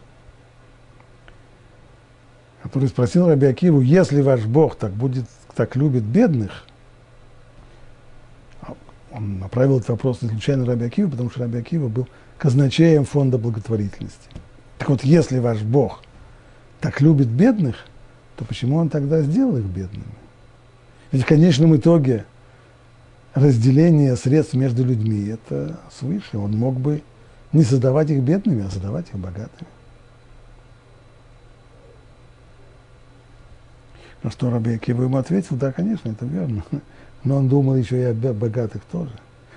который 2.63 2.87
спросил 2.87 3.27
Раби 3.27 3.47
Акиву, 3.47 3.81
если 3.81 4.21
ваш 4.21 4.45
Бог 4.45 4.75
так 4.75 4.91
будет, 4.91 5.25
так 5.55 5.75
любит 5.75 6.03
бедных, 6.03 6.65
а 8.61 8.73
он 9.11 9.39
направил 9.39 9.77
этот 9.77 9.89
вопрос 9.89 10.21
не 10.21 10.29
случайно 10.29 10.65
Раби 10.65 10.85
Акиву, 10.85 11.11
потому 11.11 11.29
что 11.29 11.41
Раби 11.41 11.59
Акива 11.59 11.87
был 11.87 12.07
казначеем 12.37 13.05
фонда 13.05 13.37
благотворительности. 13.37 14.29
Так 14.77 14.89
вот, 14.89 15.03
если 15.03 15.39
ваш 15.39 15.61
Бог 15.61 16.01
так 16.79 17.01
любит 17.01 17.27
бедных, 17.27 17.75
то 18.35 18.45
почему 18.45 18.77
он 18.77 18.89
тогда 18.89 19.21
сделал 19.21 19.57
их 19.57 19.65
бедными? 19.65 20.05
Ведь 21.11 21.23
в 21.23 21.25
конечном 21.25 21.75
итоге 21.75 22.25
разделение 23.33 24.15
средств 24.15 24.53
между 24.53 24.85
людьми– 24.85 25.27
это 25.27 25.79
свыше. 25.91 26.37
Он 26.37 26.51
мог 26.51 26.79
бы 26.79 27.01
не 27.51 27.63
создавать 27.63 28.09
их 28.09 28.21
бедными, 28.21 28.65
а 28.65 28.69
создавать 28.69 29.09
их 29.09 29.15
богатыми. 29.15 29.69
На 34.21 34.31
что 34.31 34.49
Раби 34.49 34.73
Акива 34.73 35.03
ему 35.03 35.17
ответил, 35.17 35.55
да, 35.55 35.71
конечно, 35.71 36.09
это 36.09 36.25
верно. 36.25 36.63
Но 37.23 37.37
он 37.37 37.49
думал 37.49 37.75
еще 37.75 37.99
и 37.99 38.03
о 38.03 38.13
богатых 38.13 38.83
тоже. 38.91 39.13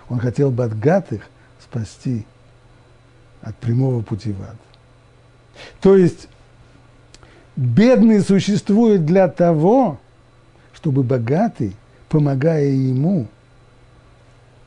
Он 0.08 0.18
хотел 0.18 0.50
богатых 0.50 1.22
спасти 1.60 2.26
от 3.40 3.56
прямого 3.56 4.02
пути 4.02 4.32
в 4.32 4.42
ад. 4.42 4.56
То 5.80 5.96
есть 5.96 6.28
бедный 7.56 8.20
существует 8.20 9.04
для 9.04 9.28
того, 9.28 9.98
чтобы 10.72 11.02
богатый, 11.02 11.76
помогая 12.08 12.66
ему, 12.66 13.26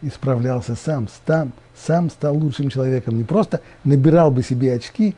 исправлялся 0.02 0.76
сам, 0.76 1.08
сам, 1.26 1.52
сам 1.76 2.10
стал 2.10 2.38
лучшим 2.38 2.70
человеком. 2.70 3.18
Не 3.18 3.24
просто 3.24 3.62
набирал 3.84 4.32
бы 4.32 4.44
себе 4.44 4.74
очки 4.74 5.16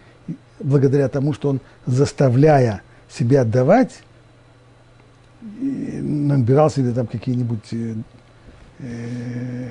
благодаря 0.59 1.07
тому, 1.09 1.33
что 1.33 1.49
он, 1.49 1.59
заставляя 1.85 2.81
себя 3.09 3.41
отдавать, 3.41 3.99
набирал 5.41 6.69
себе 6.69 6.91
там 6.91 7.07
какие-нибудь 7.07 7.71
э, 7.71 7.95
э, 8.79 9.69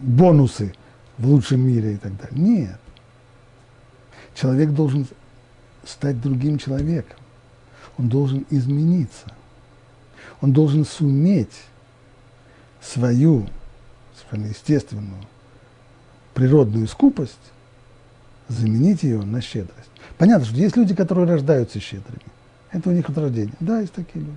бонусы 0.00 0.72
в 1.18 1.28
лучшем 1.28 1.60
мире 1.60 1.94
и 1.94 1.96
так 1.96 2.16
далее. 2.16 2.38
Нет. 2.38 2.80
Человек 4.34 4.70
должен 4.70 5.06
стать 5.88 6.20
другим 6.20 6.58
человеком. 6.58 7.18
Он 7.98 8.08
должен 8.08 8.46
измениться. 8.50 9.32
Он 10.40 10.52
должен 10.52 10.84
суметь 10.84 11.64
свою, 12.80 13.46
свою 14.28 14.48
естественную, 14.48 15.24
природную 16.34 16.86
скупость, 16.88 17.38
заменить 18.48 19.02
ее 19.02 19.22
на 19.22 19.40
щедрость. 19.40 19.90
Понятно, 20.18 20.44
что 20.46 20.56
есть 20.56 20.76
люди, 20.76 20.94
которые 20.94 21.26
рождаются 21.26 21.80
щедрыми. 21.80 22.20
Это 22.70 22.90
у 22.90 22.92
них 22.92 23.08
от 23.08 23.18
рождения. 23.18 23.52
Да, 23.60 23.80
есть 23.80 23.92
такие 23.92 24.24
люди. 24.24 24.36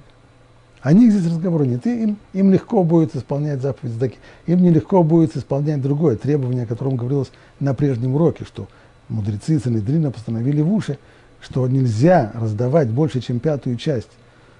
О 0.81 0.93
них 0.93 1.11
здесь 1.11 1.31
разговора 1.31 1.63
нет. 1.63 1.85
И 1.85 2.03
им, 2.03 2.17
им 2.33 2.51
легко 2.51 2.83
будет 2.83 3.15
исполнять 3.15 3.61
заповедь 3.61 3.93
Задаки. 3.93 4.17
Им 4.47 4.61
нелегко 4.61 5.03
будет 5.03 5.35
исполнять 5.35 5.81
другое 5.81 6.15
требование, 6.15 6.63
о 6.63 6.67
котором 6.67 6.95
говорилось 6.95 7.31
на 7.59 7.73
прежнем 7.73 8.15
уроке, 8.15 8.45
что 8.45 8.67
мудрецы 9.09 9.59
Санедрина 9.59 10.11
постановили 10.11 10.61
в 10.61 10.71
уши, 10.71 10.97
что 11.41 11.67
нельзя 11.67 12.31
раздавать 12.35 12.89
больше, 12.89 13.21
чем 13.21 13.39
пятую 13.39 13.77
часть 13.77 14.09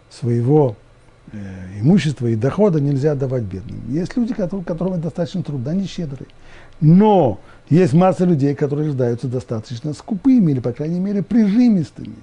своего 0.09 0.75
э, 1.31 1.37
имущества 1.81 2.27
и 2.27 2.35
дохода 2.35 2.79
нельзя 2.79 3.15
давать 3.15 3.43
бедным. 3.43 3.81
Есть 3.89 4.15
люди, 4.15 4.33
которые, 4.33 4.65
которым 4.65 5.01
достаточно 5.01 5.43
трудно, 5.43 5.71
они 5.71 5.85
щедрые. 5.85 6.27
Но 6.81 7.39
есть 7.69 7.93
масса 7.93 8.25
людей, 8.25 8.55
которые 8.55 8.87
рождаются 8.87 9.27
достаточно 9.27 9.93
скупыми 9.93 10.51
или, 10.51 10.59
по 10.59 10.71
крайней 10.71 10.99
мере, 10.99 11.21
прижимистыми. 11.21 12.15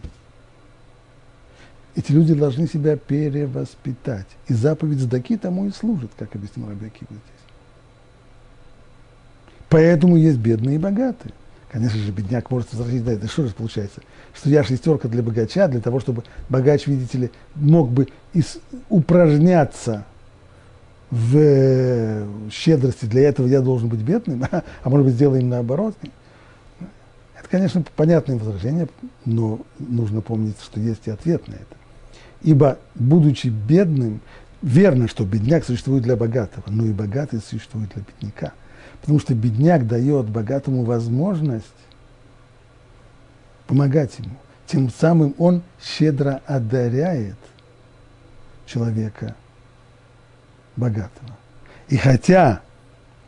Эти 1.95 2.12
люди 2.12 2.35
должны 2.35 2.66
себя 2.66 2.97
перевоспитать. 2.97 4.27
И 4.49 4.55
заповедь 4.55 5.01
Сдаки 5.01 5.37
тому 5.37 5.66
и 5.66 5.71
служит, 5.71 6.11
как 6.19 6.35
объяснил 6.35 6.69
Раби 6.69 6.87
Акива 6.87 7.09
здесь. 7.11 7.21
Поэтому 9.69 10.16
есть 10.16 10.38
бедные 10.38 10.77
и 10.77 10.79
богатые. 10.79 11.33
Конечно 11.77 11.99
же, 11.99 12.11
бедняк 12.11 12.51
может 12.51 12.73
возразить, 12.73 13.05
да, 13.05 13.12
это 13.12 13.29
что 13.29 13.47
же 13.47 13.53
получается? 13.53 14.01
Что 14.33 14.49
я 14.49 14.65
шестерка 14.65 15.09
для 15.09 15.23
богача, 15.23 15.69
для 15.69 15.83
того, 15.83 16.01
чтобы 16.01 16.23
богач, 16.49 16.87
видите 16.87 17.19
ли, 17.19 17.31
мог 17.55 17.91
бы 17.91 18.09
ис- 18.33 18.62
упражняться 18.89 20.07
в 21.11 21.37
э, 21.37 22.27
щедрости, 22.51 23.05
для 23.05 23.29
этого 23.29 23.47
я 23.47 23.61
должен 23.61 23.91
быть 23.91 24.01
бедным, 24.01 24.43
а 24.51 24.62
может 24.89 25.05
быть, 25.05 25.17
сделаем 25.17 25.51
наоборот. 25.51 25.95
Это, 27.39 27.47
конечно, 27.51 27.85
понятное 27.95 28.39
возражение, 28.39 28.89
но 29.27 29.61
нужно 29.79 30.23
помнить, 30.23 30.57
что 30.62 30.81
есть 30.81 31.07
и 31.07 31.11
ответ 31.11 31.47
на 31.47 31.57
это. 31.57 31.77
Ибо, 32.41 32.79
будучи 32.95 33.49
бедным, 33.49 34.23
верно, 34.62 35.09
что 35.09 35.27
бедняк 35.27 35.62
существует 35.62 36.05
для 36.05 36.17
богатого, 36.17 36.65
но 36.69 36.87
и 36.87 36.93
богатый 36.93 37.39
существует 37.47 37.91
для 37.95 38.03
бедняка. 38.03 38.55
Потому 39.07 39.21
что 39.21 39.37
бедняк 39.37 39.87
дает 39.87 40.29
богатому 40.29 40.83
возможность 40.83 41.64
помогать 43.69 44.19
ему. 44.19 44.35
Тем 44.66 44.90
самым 44.90 45.33
он 45.38 45.62
щедро 45.81 46.42
одаряет 46.45 47.37
человека 48.66 49.37
богатого. 50.75 51.38
И 51.87 51.97
хотя 51.97 52.62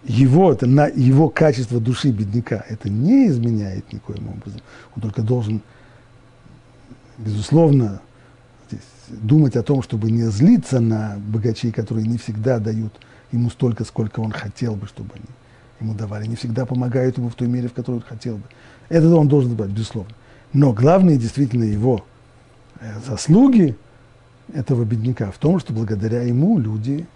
его, 0.02 0.52
это, 0.52 0.66
на 0.66 0.88
его 0.88 1.28
качество 1.28 1.78
души 1.78 2.10
бедняка 2.10 2.64
это 2.68 2.90
не 2.90 3.28
изменяет 3.28 3.92
никоим 3.92 4.30
образом, 4.30 4.60
он 4.96 5.02
только 5.02 5.22
должен, 5.22 5.62
безусловно, 7.18 8.00
здесь, 8.66 8.80
думать 9.10 9.54
о 9.54 9.62
том, 9.62 9.84
чтобы 9.84 10.10
не 10.10 10.24
злиться 10.24 10.80
на 10.80 11.18
богачей, 11.20 11.70
которые 11.70 12.08
не 12.08 12.18
всегда 12.18 12.58
дают 12.58 12.94
ему 13.30 13.48
столько, 13.48 13.84
сколько 13.84 14.18
он 14.18 14.32
хотел 14.32 14.74
бы, 14.74 14.88
чтобы 14.88 15.14
они 15.14 15.37
ему 15.80 15.94
давали, 15.94 16.26
не 16.26 16.36
всегда 16.36 16.66
помогают 16.66 17.18
ему 17.18 17.28
в 17.28 17.34
той 17.34 17.48
мере, 17.48 17.68
в 17.68 17.72
которой 17.72 17.96
он 17.96 18.02
хотел 18.02 18.36
бы. 18.36 18.44
Это 18.88 19.14
он 19.14 19.28
должен 19.28 19.54
быть, 19.54 19.70
безусловно. 19.70 20.12
Но 20.52 20.72
главные 20.72 21.18
действительно 21.18 21.64
его 21.64 22.04
э, 22.80 22.98
заслуги 23.06 23.76
этого 24.52 24.84
бедняка 24.84 25.30
в 25.30 25.38
том, 25.38 25.60
что 25.60 25.72
благодаря 25.72 26.22
ему 26.22 26.58
люди 26.58 27.06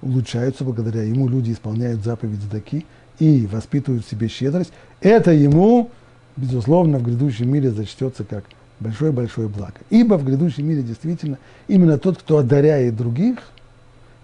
улучшаются, 0.00 0.64
благодаря 0.64 1.02
ему 1.02 1.28
люди 1.28 1.52
исполняют 1.52 2.04
заповедь 2.04 2.40
Задаки 2.40 2.86
и 3.18 3.46
воспитывают 3.46 4.06
в 4.06 4.10
себе 4.10 4.28
щедрость. 4.28 4.72
Это 5.00 5.32
ему, 5.32 5.90
безусловно, 6.36 6.98
в 6.98 7.02
грядущем 7.02 7.50
мире 7.50 7.70
зачтется 7.70 8.24
как 8.24 8.44
большое-большое 8.80 9.48
благо. 9.48 9.74
Ибо 9.90 10.14
в 10.14 10.24
грядущем 10.24 10.66
мире 10.68 10.82
действительно 10.82 11.38
именно 11.66 11.98
тот, 11.98 12.18
кто 12.18 12.38
одаряет 12.38 12.96
других, 12.96 13.38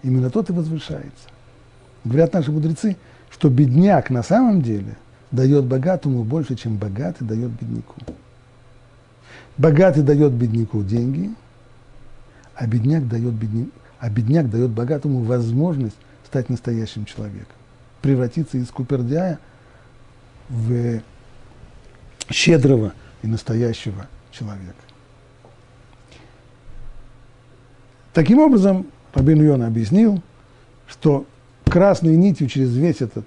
именно 0.01 0.29
тот 0.29 0.49
и 0.49 0.53
возвышается. 0.53 1.27
Говорят 2.05 2.33
наши 2.33 2.51
мудрецы, 2.51 2.95
что 3.35 3.49
бедняк 3.49 4.09
на 4.11 4.23
самом 4.23 4.61
деле 4.61 4.95
дает 5.29 5.65
богатому 5.65 6.23
больше, 6.23 6.55
чем 6.55 6.77
богатый 6.77 7.25
дает 7.25 7.51
бедняку. 7.51 7.95
Богатый 9.57 10.03
дает 10.03 10.31
бедняку 10.31 10.81
деньги, 10.83 11.29
а 12.55 12.65
бедняк 12.65 13.09
дает, 13.09 13.33
бедня... 13.33 13.65
а 13.99 14.09
бедняк 14.09 14.49
дает 14.49 14.69
богатому 14.69 15.23
возможность 15.23 15.97
стать 16.25 16.47
настоящим 16.49 17.03
человеком, 17.03 17.57
превратиться 18.01 18.57
из 18.57 18.69
купердяя 18.69 19.37
в 20.47 21.01
щедрого 22.29 22.93
и 23.21 23.27
настоящего 23.27 24.07
человека. 24.31 24.75
Таким 28.13 28.39
образом, 28.39 28.87
Рабин 29.13 29.43
Йон 29.43 29.63
объяснил, 29.63 30.21
что 30.87 31.25
красной 31.75 32.15
нитью 32.15 32.47
через 32.47 32.73
весь 32.73 33.01
этот 33.01 33.25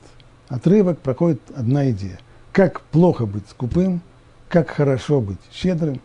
отрывок 0.48 1.00
проходит 1.00 1.38
одна 1.54 1.90
идея. 1.90 2.18
Как 2.50 2.80
плохо 2.80 3.26
быть 3.26 3.42
скупым, 3.50 4.00
как 4.48 4.70
хорошо 4.70 5.20
быть 5.20 5.36
щедрым, 5.52 6.00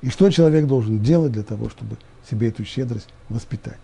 и 0.00 0.10
что 0.10 0.28
человек 0.30 0.66
должен 0.66 0.98
делать 0.98 1.30
для 1.30 1.44
того, 1.44 1.70
чтобы 1.70 1.98
себе 2.28 2.48
эту 2.48 2.64
щедрость 2.64 3.06
воспитать. 3.28 3.78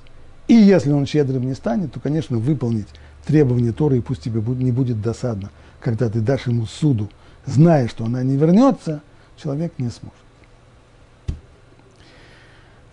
И 0.48 0.54
если 0.54 0.90
он 0.90 1.06
щедрым 1.06 1.46
не 1.46 1.54
станет, 1.54 1.92
то, 1.92 2.00
конечно, 2.00 2.38
выполнить 2.38 2.88
требования 3.24 3.70
Торы, 3.70 3.98
и 3.98 4.00
пусть 4.00 4.22
тебе 4.22 4.42
не 4.56 4.72
будет 4.72 5.00
досадно, 5.00 5.50
когда 5.78 6.08
ты 6.08 6.18
дашь 6.18 6.48
ему 6.48 6.66
суду, 6.66 7.08
зная, 7.46 7.86
что 7.86 8.06
она 8.06 8.24
не 8.24 8.36
вернется, 8.36 9.02
человек 9.36 9.72
не 9.78 9.90
сможет. 9.90 10.18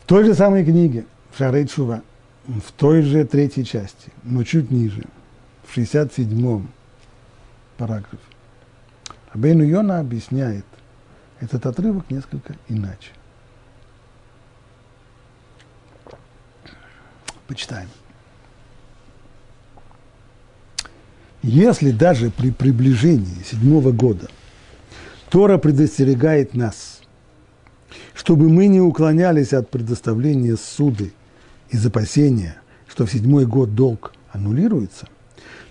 В 0.03 0.05
той 0.05 0.25
же 0.25 0.35
самой 0.35 0.63
книге, 0.63 1.05
в 1.31 1.39
Шарей 1.39 1.65
Чува, 1.65 2.03
в 2.47 2.71
той 2.71 3.01
же 3.01 3.25
третьей 3.25 3.65
части, 3.65 4.11
но 4.23 4.43
чуть 4.43 4.71
ниже, 4.71 5.03
в 5.63 5.77
67-м 5.77 6.69
параграфе, 7.77 8.17
Рабейну 9.33 9.63
Йона 9.63 9.99
объясняет 9.99 10.65
этот 11.39 11.65
отрывок 11.65 12.09
несколько 12.09 12.55
иначе. 12.69 13.11
Почитаем. 17.47 17.89
Если 21.41 21.91
даже 21.91 22.31
при 22.31 22.49
приближении 22.49 23.43
седьмого 23.43 23.91
года 23.91 24.29
Тора 25.29 25.57
предостерегает 25.59 26.55
нас, 26.55 27.01
чтобы 28.13 28.49
мы 28.49 28.67
не 28.67 28.81
уклонялись 28.81 29.53
от 29.53 29.69
предоставления 29.69 30.55
суды 30.55 31.13
из 31.69 31.85
опасения, 31.85 32.57
что 32.87 33.05
в 33.05 33.11
седьмой 33.11 33.45
год 33.45 33.75
долг 33.75 34.13
аннулируется, 34.31 35.07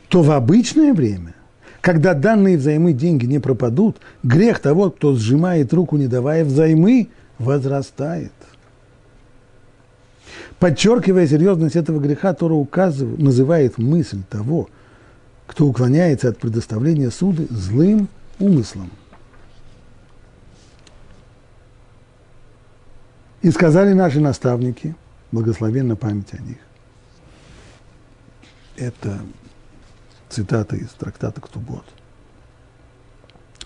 то 0.09 0.23
в 0.23 0.31
обычное 0.31 0.93
время, 0.93 1.35
когда 1.81 2.15
данные 2.15 2.57
взаймы 2.57 2.93
деньги 2.93 3.27
не 3.27 3.39
пропадут, 3.39 3.99
грех 4.23 4.61
того, 4.61 4.91
кто 4.91 5.15
сжимает 5.15 5.73
руку, 5.73 5.97
не 5.97 6.07
давая 6.07 6.45
взаймы, 6.45 7.09
возрастает. 7.39 8.33
Подчеркивая 10.59 11.27
серьезность 11.27 11.77
этого 11.77 12.01
греха, 12.01 12.33
Тора 12.33 12.55
указывает, 12.55 13.19
называет 13.19 13.77
мысль 13.77 14.23
того, 14.31 14.69
кто 15.47 15.67
уклоняется 15.67 16.29
от 16.29 16.39
предоставления 16.39 17.11
суды 17.11 17.47
злым 17.51 18.09
умыслом. 18.39 18.91
И 23.43 23.51
сказали 23.51 23.93
наши 23.93 24.21
наставники, 24.21 24.97
благословенна 25.35 25.97
память 25.97 26.33
о 26.33 26.39
них. 26.39 26.59
Это 28.77 29.21
цитата 30.29 30.77
из 30.77 30.89
трактата 30.91 31.41
Ктубот. 31.41 31.85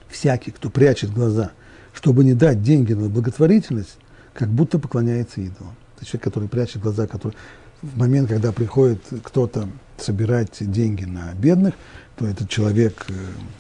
Всякий, 0.09 0.51
кто 0.51 0.71
прячет 0.71 1.13
глаза, 1.13 1.53
чтобы 1.93 2.25
не 2.25 2.35
дать 2.35 2.63
деньги 2.63 2.95
на 2.95 3.09
благотворительность, 3.09 3.99
как 4.33 4.49
будто 4.49 4.79
поклоняется 4.79 5.41
идолам. 5.41 5.77
Это 5.97 6.07
человек, 6.07 6.25
который 6.25 6.49
прячет 6.49 6.83
глаза, 6.83 7.07
который 7.07 7.37
в 7.83 7.97
момент, 7.97 8.29
когда 8.29 8.51
приходит 8.53 9.01
кто-то 9.23 9.69
собирать 9.99 10.57
деньги 10.61 11.05
на 11.05 11.33
бедных, 11.35 11.75
то 12.17 12.27
этот 12.27 12.49
человек 12.49 13.07
э, 13.09 13.13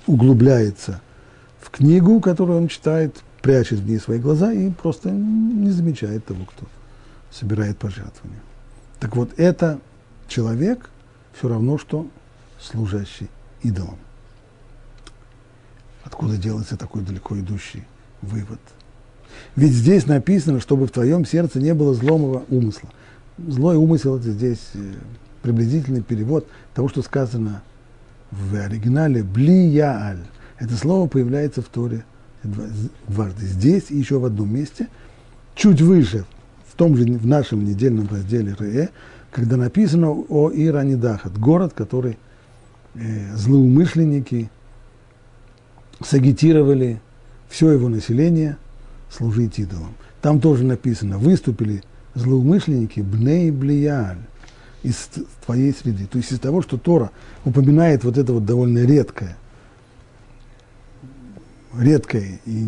углубляется 0.07 1.01
в 1.61 1.71
книгу, 1.71 2.21
которую 2.21 2.63
он 2.63 2.69
читает, 2.69 3.23
прячет 3.43 3.81
в 3.81 3.89
ней 3.89 3.99
свои 3.99 4.19
глаза 4.19 4.53
и 4.53 4.71
просто 4.71 5.11
не 5.11 5.71
замечает 5.71 6.25
того, 6.25 6.45
кто 6.47 6.67
собирает 7.31 7.79
пожертвования. 7.79 8.41
Так 9.01 9.17
вот, 9.17 9.31
это 9.39 9.81
человек 10.27 10.91
все 11.33 11.49
равно, 11.49 11.79
что 11.79 12.09
служащий 12.61 13.29
идолом. 13.63 13.99
Откуда 16.05 16.37
делается 16.37 16.77
такой 16.77 17.03
далеко 17.03 17.39
идущий 17.39 17.85
вывод? 18.23 18.61
Ведь 19.57 19.73
здесь 19.73 20.07
написано, 20.07 20.61
чтобы 20.61 20.87
в 20.87 20.91
твоем 20.91 21.25
сердце 21.25 21.61
не 21.61 21.75
было 21.75 21.95
зломого 21.95 22.45
умысла. 22.49 22.91
Злой 23.37 23.77
умысел– 23.77 24.17
это 24.19 24.31
здесь 24.31 24.71
э, 24.75 24.95
приблизительный 25.43 26.03
перевод 26.03 26.49
того, 26.75 26.89
что 26.89 27.03
сказано 27.03 27.63
в 28.31 28.55
оригинале 28.55 29.23
«блияаль». 29.23 30.25
Это 30.59 30.75
слово 30.75 31.09
появляется 31.09 31.63
в 31.63 31.67
Торе 31.67 32.05
дважды. 32.43 33.47
Здесь 33.47 33.91
и 33.91 33.97
еще 33.97 34.19
в 34.19 34.25
одном 34.25 34.53
месте, 34.53 34.89
чуть 35.55 35.81
выше, 35.81 36.25
том 36.79 36.97
же, 36.97 37.05
в 37.05 37.27
нашем 37.27 37.65
недельном 37.65 38.09
разделе 38.09 38.55
Ре, 38.57 38.91
когда 39.33 39.57
написано 39.57 40.11
о 40.11 40.51
Иранидахат, 40.55 41.37
город, 41.37 41.73
который 41.75 42.17
э, 42.95 43.35
злоумышленники 43.35 44.49
сагитировали 46.01 47.01
все 47.49 47.73
его 47.73 47.89
население 47.89 48.57
служить 49.11 49.59
идолам. 49.59 49.95
Там 50.23 50.41
тоже 50.41 50.65
написано, 50.65 51.19
выступили 51.19 51.83
злоумышленники 52.15 53.01
Бней 53.01 53.51
Блияль 53.51 54.19
из 54.85 55.11
твоей 55.45 55.73
среды. 55.73 56.07
То 56.07 56.19
есть 56.19 56.31
из 56.31 56.39
того, 56.39 56.63
что 56.63 56.79
Тора 56.79 57.11
упоминает 57.45 58.05
вот 58.05 58.19
это 58.19 58.33
вот 58.33 58.45
довольно 58.45 58.85
редкое, 58.85 59.37
редкое 61.77 62.41
и 62.47 62.67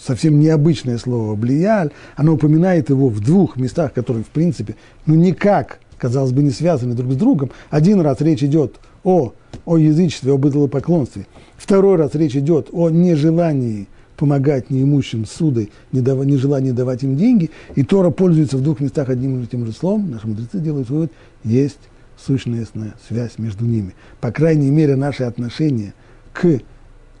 совсем 0.00 0.40
необычное 0.40 0.98
слово 0.98 1.34
«блияль», 1.36 1.90
оно 2.16 2.34
упоминает 2.34 2.90
его 2.90 3.08
в 3.08 3.20
двух 3.20 3.56
местах, 3.56 3.92
которые, 3.92 4.24
в 4.24 4.28
принципе, 4.28 4.76
ну 5.06 5.14
никак, 5.14 5.80
казалось 5.98 6.32
бы, 6.32 6.42
не 6.42 6.50
связаны 6.50 6.94
друг 6.94 7.12
с 7.12 7.16
другом. 7.16 7.50
Один 7.70 8.00
раз 8.00 8.20
речь 8.20 8.42
идет 8.42 8.80
о, 9.04 9.32
о 9.64 9.76
язычестве, 9.78 10.32
об 10.32 10.46
идолопоклонстве. 10.46 11.26
Второй 11.56 11.96
раз 11.96 12.14
речь 12.14 12.36
идет 12.36 12.68
о 12.72 12.90
нежелании 12.90 13.88
помогать 14.16 14.70
неимущим 14.70 15.26
судой, 15.26 15.70
нежелание 15.90 16.72
давать 16.72 17.02
им 17.02 17.16
деньги, 17.16 17.50
и 17.74 17.82
Тора 17.82 18.10
пользуется 18.10 18.56
в 18.56 18.62
двух 18.62 18.80
местах 18.80 19.08
одним 19.08 19.42
и 19.42 19.46
тем 19.46 19.66
же 19.66 19.72
словом, 19.72 20.10
наши 20.10 20.28
мудрецы 20.28 20.60
делают 20.60 20.90
вывод, 20.90 21.12
есть 21.42 21.80
сущностная 22.16 22.94
связь 23.08 23.38
между 23.38 23.64
ними. 23.64 23.94
По 24.20 24.30
крайней 24.30 24.70
мере, 24.70 24.96
наши 24.96 25.24
отношения 25.24 25.94
к 26.32 26.60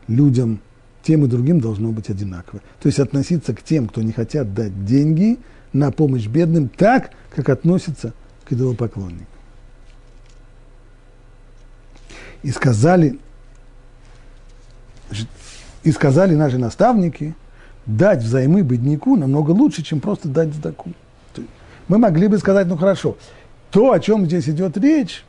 людям 0.06 0.60
тем 1.02 1.24
и 1.24 1.28
другим 1.28 1.60
должно 1.60 1.90
быть 1.90 2.10
одинаково. 2.10 2.60
То 2.80 2.86
есть 2.86 2.98
относиться 2.98 3.54
к 3.54 3.62
тем, 3.62 3.88
кто 3.88 4.02
не 4.02 4.12
хотят 4.12 4.54
дать 4.54 4.84
деньги 4.84 5.38
на 5.72 5.90
помощь 5.90 6.26
бедным, 6.26 6.68
так, 6.68 7.10
как 7.34 7.48
относятся 7.48 8.12
к 8.44 8.52
идолопоклонникам. 8.52 9.26
И 12.42 12.50
сказали, 12.50 13.18
и 15.84 15.92
сказали 15.92 16.34
наши 16.34 16.58
наставники, 16.58 17.34
дать 17.86 18.22
взаймы 18.22 18.62
бедняку 18.62 19.16
намного 19.16 19.50
лучше, 19.50 19.82
чем 19.82 20.00
просто 20.00 20.28
дать 20.28 20.52
сдаку. 20.52 20.92
Мы 21.88 21.98
могли 21.98 22.28
бы 22.28 22.38
сказать, 22.38 22.66
ну 22.66 22.76
хорошо, 22.76 23.16
то, 23.70 23.92
о 23.92 24.00
чем 24.00 24.26
здесь 24.26 24.48
идет 24.48 24.76
речь, 24.76 25.24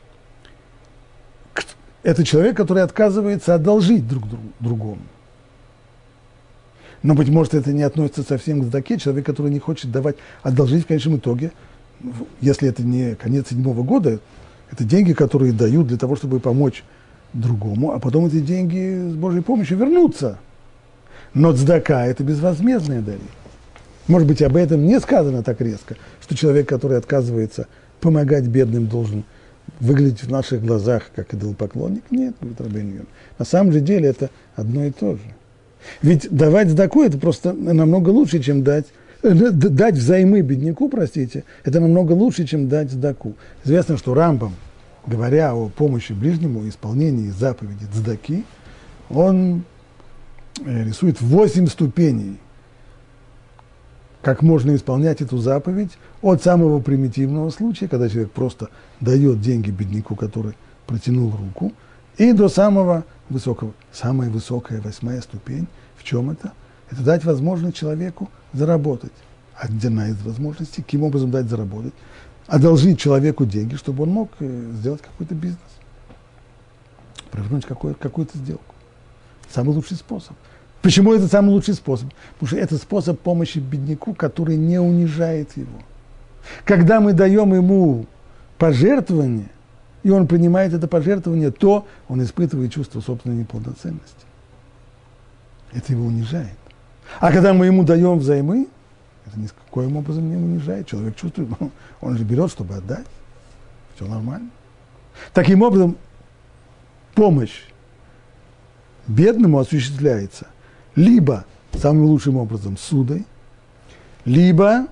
это 2.02 2.22
человек, 2.24 2.56
который 2.56 2.82
отказывается 2.82 3.54
одолжить 3.54 4.06
друг 4.06 4.24
другому. 4.60 5.00
Но, 7.04 7.14
быть 7.14 7.28
может, 7.28 7.52
это 7.52 7.70
не 7.70 7.82
относится 7.82 8.22
совсем 8.22 8.62
к 8.62 8.64
сдаке. 8.64 8.96
Человек, 8.96 9.26
который 9.26 9.52
не 9.52 9.58
хочет 9.58 9.92
давать, 9.92 10.16
одолжить 10.42 10.84
в 10.84 10.86
конечном 10.86 11.18
итоге, 11.18 11.52
если 12.40 12.66
это 12.66 12.82
не 12.82 13.14
конец 13.14 13.50
седьмого 13.50 13.82
года, 13.82 14.20
это 14.72 14.84
деньги, 14.84 15.12
которые 15.12 15.52
дают 15.52 15.86
для 15.86 15.98
того, 15.98 16.16
чтобы 16.16 16.40
помочь 16.40 16.82
другому, 17.34 17.92
а 17.92 17.98
потом 17.98 18.24
эти 18.26 18.40
деньги 18.40 19.10
с 19.10 19.14
Божьей 19.16 19.42
помощью 19.42 19.76
вернутся. 19.76 20.38
Но 21.34 21.52
цдака– 21.52 22.06
это 22.06 22.24
безвозмездное 22.24 23.02
дарение. 23.02 23.28
Может 24.08 24.26
быть, 24.26 24.40
об 24.40 24.56
этом 24.56 24.86
не 24.86 24.98
сказано 24.98 25.42
так 25.42 25.60
резко, 25.60 25.96
что 26.22 26.34
человек, 26.34 26.66
который 26.66 26.96
отказывается 26.96 27.66
помогать 28.00 28.46
бедным, 28.46 28.86
должен 28.86 29.24
выглядеть 29.78 30.22
в 30.22 30.30
наших 30.30 30.64
глазах 30.64 31.10
как 31.14 31.34
идолопоклонник. 31.34 32.04
Нет, 32.10 32.34
говорит 32.40 32.60
Рабин 32.62 33.06
На 33.38 33.44
самом 33.44 33.72
же 33.72 33.80
деле 33.80 34.08
это 34.08 34.30
одно 34.56 34.86
и 34.86 34.90
то 34.90 35.16
же. 35.16 35.34
Ведь 36.02 36.28
давать 36.30 36.70
сдаку– 36.70 37.02
это 37.04 37.18
просто 37.18 37.52
намного 37.52 38.10
лучше, 38.10 38.40
чем 38.40 38.62
дать 38.62 38.86
э, 39.22 39.32
дать 39.32 39.96
взаймы 39.96 40.40
бедняку, 40.40 40.88
простите, 40.88 41.44
это 41.64 41.80
намного 41.80 42.12
лучше, 42.12 42.46
чем 42.46 42.68
дать 42.68 42.90
сдаку. 42.90 43.34
Известно, 43.64 43.96
что 43.96 44.14
Рамбам, 44.14 44.54
говоря 45.06 45.54
о 45.54 45.68
помощи 45.68 46.12
ближнему, 46.12 46.68
исполнении 46.68 47.30
заповеди 47.30 47.86
цдаки, 47.92 48.44
он 49.10 49.64
э, 50.64 50.84
рисует 50.84 51.20
восемь 51.20 51.66
ступеней, 51.66 52.38
как 54.22 54.42
можно 54.42 54.74
исполнять 54.74 55.20
эту 55.20 55.38
заповедь 55.38 55.92
от 56.22 56.42
самого 56.42 56.80
примитивного 56.80 57.50
случая, 57.50 57.88
когда 57.88 58.08
человек 58.08 58.30
просто 58.30 58.70
дает 59.00 59.40
деньги 59.40 59.70
бедняку, 59.70 60.16
который 60.16 60.54
протянул 60.86 61.30
руку, 61.30 61.72
и 62.16 62.32
до 62.32 62.48
самого 62.48 63.04
высокого. 63.28 63.72
Самая 63.92 64.30
высокая 64.30 64.80
восьмая 64.80 65.20
ступень, 65.20 65.66
в 65.96 66.04
чем 66.04 66.30
это? 66.30 66.52
Это 66.90 67.02
дать 67.02 67.24
возможность 67.24 67.76
человеку 67.76 68.30
заработать. 68.52 69.12
Одна 69.56 70.08
из 70.08 70.20
возможностей, 70.22 70.82
каким 70.82 71.04
образом 71.04 71.30
дать 71.30 71.48
заработать, 71.48 71.94
одолжить 72.46 72.98
человеку 72.98 73.46
деньги, 73.46 73.76
чтобы 73.76 74.02
он 74.02 74.10
мог 74.10 74.30
э, 74.40 74.70
сделать 74.74 75.00
какой-то 75.02 75.34
бизнес, 75.34 75.58
провернуть 77.30 77.64
какую- 77.64 77.94
какую-то 77.94 78.36
сделку. 78.36 78.74
Самый 79.52 79.74
лучший 79.74 79.96
способ. 79.96 80.36
Почему 80.82 81.14
это 81.14 81.28
самый 81.28 81.50
лучший 81.50 81.74
способ? 81.74 82.10
Потому 82.34 82.48
что 82.48 82.56
это 82.58 82.76
способ 82.76 83.18
помощи 83.20 83.58
бедняку, 83.58 84.12
который 84.12 84.56
не 84.56 84.78
унижает 84.78 85.56
его. 85.56 85.78
Когда 86.64 87.00
мы 87.00 87.12
даем 87.12 87.54
ему 87.54 88.06
пожертвование, 88.58 89.48
и 90.04 90.10
он 90.10 90.28
принимает 90.28 90.72
это 90.72 90.86
пожертвование, 90.86 91.50
то 91.50 91.86
он 92.08 92.22
испытывает 92.22 92.72
чувство 92.72 93.00
собственной 93.00 93.38
неполноценности. 93.38 94.26
Это 95.72 95.92
его 95.92 96.04
унижает. 96.04 96.56
А 97.20 97.32
когда 97.32 97.52
мы 97.52 97.66
ему 97.66 97.82
даем 97.82 98.18
взаймы, 98.18 98.68
это 99.26 99.40
ни 99.40 99.46
с 99.46 99.54
каким 99.72 99.96
образом 99.96 100.28
не 100.28 100.36
унижает. 100.36 100.86
Человек 100.86 101.16
чувствует, 101.16 101.48
ну, 101.58 101.70
он 102.00 102.18
же 102.18 102.24
берет, 102.24 102.50
чтобы 102.50 102.74
отдать. 102.74 103.06
Все 103.96 104.06
нормально. 104.06 104.50
Таким 105.32 105.62
образом, 105.62 105.96
помощь 107.14 107.64
бедному 109.06 109.58
осуществляется 109.58 110.48
либо 110.96 111.44
самым 111.72 112.04
лучшим 112.04 112.36
образом 112.36 112.76
судой, 112.76 113.24
либо 114.26 114.86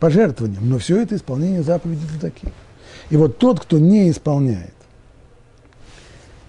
пожертвованием. 0.00 0.68
Но 0.68 0.78
все 0.78 1.00
это 1.00 1.14
исполнение 1.14 1.62
заповеди 1.62 2.06
таких. 2.20 2.50
И 3.10 3.16
вот 3.16 3.38
тот, 3.38 3.60
кто 3.60 3.78
не 3.78 4.10
исполняет 4.10 4.72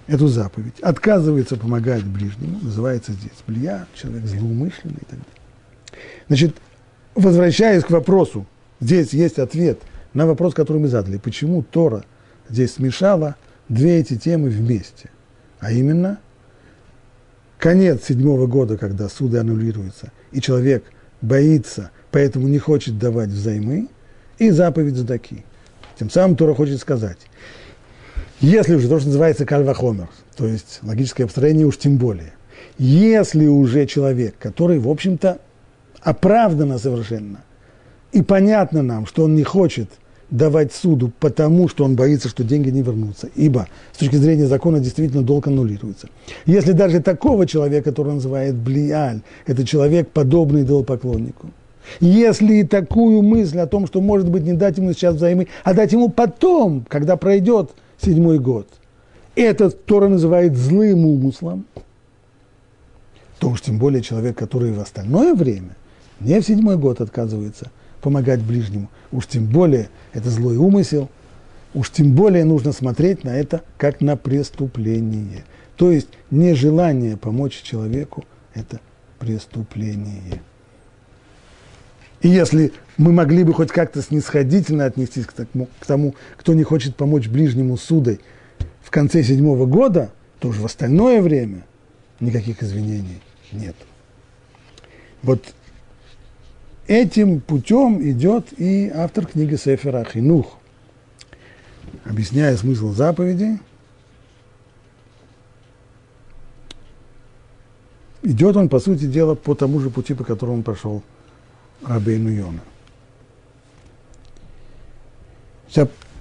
эту 0.08 0.28
заповедь, 0.28 0.80
отказывается 0.82 1.58
помогать 1.58 2.04
ближнему, 2.04 2.60
называется 2.62 3.12
здесь 3.14 3.32
блия, 3.48 3.88
человек 3.94 4.26
злоумышленный 4.26 4.98
и 5.02 5.06
так 5.06 5.20
далее. 5.20 6.02
Значит, 6.28 6.56
возвращаясь 7.16 7.84
к 7.84 7.90
вопросу, 7.90 8.46
здесь 8.80 9.14
есть 9.14 9.40
ответ 9.40 9.80
на 10.14 10.28
вопрос, 10.28 10.54
который 10.54 10.78
мы 10.78 10.88
задали. 10.88 11.18
Почему 11.18 11.64
Тора 11.64 12.04
здесь 12.50 12.74
смешала 12.74 13.36
две 13.70 14.00
эти 14.00 14.16
темы 14.16 14.50
вместе? 14.50 15.10
А 15.60 15.72
именно, 15.72 16.20
конец 17.58 18.06
седьмого 18.06 18.48
года, 18.48 18.78
когда 18.78 19.10
суды 19.10 19.40
аннулируются, 19.40 20.12
и 20.32 20.42
человек 20.42 20.84
боится, 21.22 21.90
поэтому 22.12 22.48
не 22.48 22.60
хочет 22.60 23.00
давать 23.00 23.30
взаймы, 23.30 23.90
и 24.38 24.52
заповедь 24.52 24.96
Задаки– 24.96 25.44
тем 25.98 26.10
самым 26.10 26.36
Тора 26.36 26.54
хочет 26.54 26.80
сказать, 26.80 27.18
если 28.42 28.76
уже 28.76 28.88
то, 28.90 29.00
что 29.00 29.08
называется 29.08 29.46
кальвахомер, 29.46 30.10
то 30.36 30.46
есть 30.46 30.80
логическое 30.84 31.26
построение 31.26 31.66
уж 31.66 31.78
тем 31.78 31.98
более, 31.98 32.34
если 32.78 33.48
уже 33.48 33.86
человек, 33.86 34.36
который, 34.38 34.80
в 34.80 34.90
общем-то, 34.90 35.40
оправданно 36.02 36.78
совершенно, 36.78 37.44
и 38.12 38.22
понятно 38.22 38.82
нам, 38.82 39.06
что 39.06 39.24
он 39.24 39.36
не 39.36 39.44
хочет 39.44 39.90
давать 40.32 40.74
суду, 40.74 41.12
потому 41.20 41.70
что 41.70 41.86
он 41.86 41.96
боится, 41.96 42.30
что 42.30 42.44
деньги 42.44 42.70
не 42.70 42.82
вернутся, 42.82 43.30
ибо 43.36 43.68
с 43.94 43.98
точки 43.98 44.16
зрения 44.16 44.48
закона 44.48 44.80
действительно 44.80 45.24
долг 45.24 45.48
аннулируется. 45.48 46.10
Если 46.46 46.72
даже 46.72 47.00
такого 47.00 47.46
человека, 47.46 47.92
который 47.92 48.14
называет 48.14 48.56
блиаль, 48.56 49.22
это 49.46 49.66
человек, 49.66 50.10
подобный 50.10 50.64
идолопоклоннику– 50.64 51.52
если 52.00 52.64
такую 52.64 53.22
мысль 53.22 53.60
о 53.60 53.68
том, 53.68 53.88
что, 53.88 54.02
может 54.02 54.30
быть, 54.30 54.44
не 54.44 54.54
дать 54.54 54.78
ему 54.78 54.94
сейчас 54.94 55.16
взаймы, 55.16 55.48
а 55.64 55.74
дать 55.74 55.92
ему 55.92 56.10
потом, 56.10 56.86
когда 56.88 57.18
пройдет 57.18 57.72
седьмой 58.02 58.40
год, 58.40 58.68
этот 59.36 59.86
Тора 59.86 60.08
называет 60.08 60.56
злым 60.56 61.06
умыслом, 61.06 61.66
то 63.40 63.50
уж 63.50 63.62
тем 63.62 63.78
более 63.78 64.02
человек, 64.02 64.38
который 64.38 64.72
в 64.72 64.80
остальное 64.80 65.34
время, 65.34 65.76
не 66.20 66.40
в 66.40 66.46
седьмой 66.46 66.78
год 66.78 67.02
отказывается 67.02 67.72
помогать 68.02 68.42
ближнему, 68.42 68.90
уж 69.12 69.28
тем 69.28 69.46
более 69.46 69.90
это 70.14 70.30
злой 70.30 70.58
умысел, 70.58 71.10
уж 71.74 71.92
тем 71.92 72.16
более 72.16 72.46
нужно 72.46 72.72
смотреть 72.72 73.24
на 73.24 73.36
это 73.36 73.62
как 73.78 74.02
на 74.02 74.16
преступление. 74.16 75.44
То 75.76 75.92
есть 75.92 76.08
нежелание 76.32 77.18
помочь 77.18 77.62
человеку– 77.62 78.24
это 78.54 78.80
преступление. 79.20 80.42
И 82.26 82.28
если 82.28 82.74
мы 82.98 83.12
могли 83.12 83.44
бы 83.44 83.54
хоть 83.54 83.70
как-то 83.70 84.02
снисходительно 84.02 84.86
отнестись 84.86 85.28
к 85.28 85.34
тому, 85.34 85.70
к 85.80 85.86
тому, 85.86 86.16
кто 86.38 86.56
не 86.56 86.64
хочет 86.64 86.96
помочь 86.96 87.28
ближнему 87.28 87.78
судой 87.78 88.20
в 88.82 88.90
конце 88.90 89.22
седьмого 89.22 89.68
года, 89.68 90.10
то 90.40 90.48
уже 90.48 90.60
в 90.60 90.66
остальное 90.66 91.22
время 91.22 91.68
никаких 92.20 92.64
извинений 92.64 93.22
нет. 93.52 93.76
Вот 95.22 95.54
этим 96.88 97.42
путем 97.42 98.02
идет 98.02 98.60
и 98.60 98.90
автор 98.90 99.28
книги 99.28 99.56
Сефера 99.56 100.04
Хинух, 100.04 100.58
объясняя 102.06 102.58
смысл 102.58 102.92
заповеди. 102.92 103.60
Идет 108.24 108.58
он, 108.58 108.68
по 108.68 108.80
сути 108.80 109.06
дела, 109.06 109.36
по 109.36 109.54
тому 109.54 109.80
же 109.80 109.92
пути, 109.92 110.16
по 110.16 110.24
которому 110.24 110.58
он 110.58 110.64
прошел 110.64 111.04
Рабейну 111.84 112.30
Йона. 112.30 112.62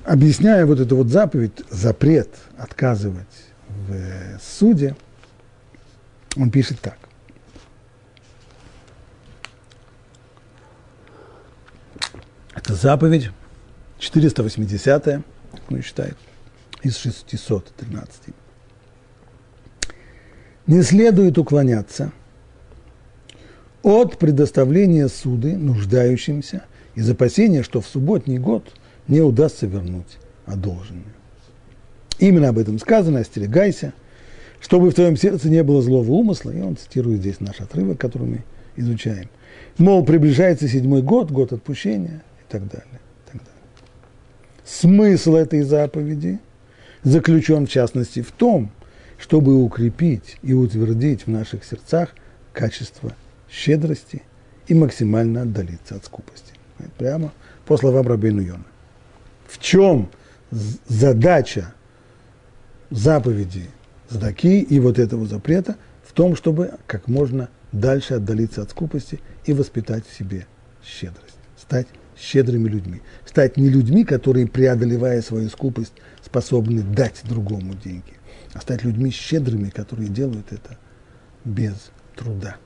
Объясняя 0.05 0.67
вот 0.67 0.81
эту 0.81 0.97
вот 0.97 1.09
заповедь, 1.09 1.63
запрет 1.71 2.29
отказывать 2.59 3.27
в 3.89 4.39
суде, 4.43 4.95
он 6.37 6.51
пишет 6.51 6.79
так. 6.81 6.99
Это 12.55 12.75
заповедь 12.75 13.31
480-я, 13.99 15.23
как 15.53 15.71
он 15.71 15.83
считает, 15.83 16.17
из 16.83 16.99
613. 16.99 18.35
Не 20.67 20.83
следует 20.83 21.39
уклоняться– 21.39 22.13
от 23.85 24.19
предоставления 24.19 25.09
суды 25.09 25.57
нуждающимся 25.57 26.65
из 26.95 27.09
опасения, 27.09 27.63
что 27.63 27.81
в 27.83 27.87
субботний 27.87 28.39
год 28.39 28.73
не 29.07 29.21
удастся 29.21 29.67
вернуть 29.67 30.19
одолженное. 30.47 31.15
Именно 32.19 32.49
об 32.49 32.59
этом 32.59 32.79
сказано, 32.79 33.21
остерегайся, 33.21 33.93
чтобы 34.61 34.91
в 34.91 34.95
твоем 34.95 35.19
сердце 35.19 35.51
не 35.51 35.63
было 35.63 35.83
злого 35.83 36.11
умысла, 36.13 36.51
и 36.51 36.63
он 36.63 36.79
цитирует 36.79 37.21
здесь 37.21 37.41
наш 37.41 37.61
отрывок, 37.61 38.01
который 38.01 38.27
мы 38.27 38.45
изучаем. 38.77 39.29
Мол, 39.77 40.03
приближается 40.05 40.67
седьмой 40.67 41.03
год, 41.03 41.31
год 41.31 41.53
отпущения 41.53 42.23
и 42.41 42.53
так 42.53 42.67
далее. 42.67 43.01
И 43.27 43.33
так 43.33 43.43
далее. 43.43 43.53
Смысл 44.65 45.35
этой 45.35 45.61
заповеди 45.61 46.39
заключен 47.03 47.67
в 47.67 47.71
частности 47.71 48.23
в 48.23 48.33
том, 48.33 48.71
чтобы 49.19 49.63
укрепить 49.63 50.39
и 50.43 50.55
утвердить 50.55 51.27
в 51.27 51.31
наших 51.31 51.65
сердцах 51.65 52.15
качество 52.55 53.13
щедрости 53.55 54.23
и 54.69 54.75
максимально 54.75 55.43
отдалиться 55.43 55.97
от 55.97 56.05
скупости. 56.05 56.53
Прямо 56.99 57.33
по 57.67 57.77
словам 57.77 58.07
Рабейну 58.07 58.43
Йона. 58.43 58.65
В 59.47 59.59
чем 59.59 60.09
задача 60.89 61.75
заповеди 62.91 63.69
Задаки 64.09 64.61
и 64.61 64.81
вот 64.81 64.99
этого 64.99 65.27
запрета? 65.27 65.77
В 66.07 66.13
том, 66.13 66.37
чтобы 66.37 66.73
как 66.87 67.09
можно 67.09 67.49
дальше 67.73 68.15
отдалиться 68.15 68.63
от 68.63 68.71
скупости 68.71 69.21
и 69.45 69.53
воспитать 69.53 70.07
в 70.07 70.17
себе 70.17 70.47
щедрость. 70.85 71.37
Стать 71.57 71.87
щедрыми 72.17 72.69
людьми. 72.69 73.01
Стать 73.27 73.57
не 73.57 73.69
людьми, 73.69 74.05
которые, 74.05 74.47
преодолевая 74.47 75.23
свою 75.23 75.49
скупость, 75.49 75.95
способны 76.23 76.83
дать 76.83 77.23
другому 77.25 77.75
деньги, 77.75 78.13
а 78.53 78.61
стать 78.61 78.85
людьми 78.85 79.11
щедрыми, 79.11 79.71
которые 79.71 80.09
делают 80.09 80.53
это 80.53 80.79
без 81.45 81.91
труда. 82.15 82.57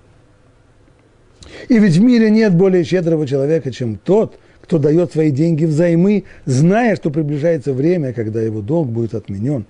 И 1.68 1.78
ведь 1.78 1.96
в 1.96 2.02
мире 2.02 2.30
нет 2.30 2.54
более 2.54 2.84
щедрого 2.84 3.26
человека, 3.26 3.70
чем 3.70 3.96
тот, 3.96 4.38
кто 4.62 4.78
дает 4.78 5.12
свои 5.12 5.30
деньги 5.30 5.64
взаймы, 5.64 6.24
зная, 6.44 6.96
что 6.96 7.10
приближается 7.10 7.72
время, 7.72 8.12
когда 8.12 8.40
его 8.40 8.60
долг 8.60 8.88
будет 8.88 9.14
отменен, 9.14 9.64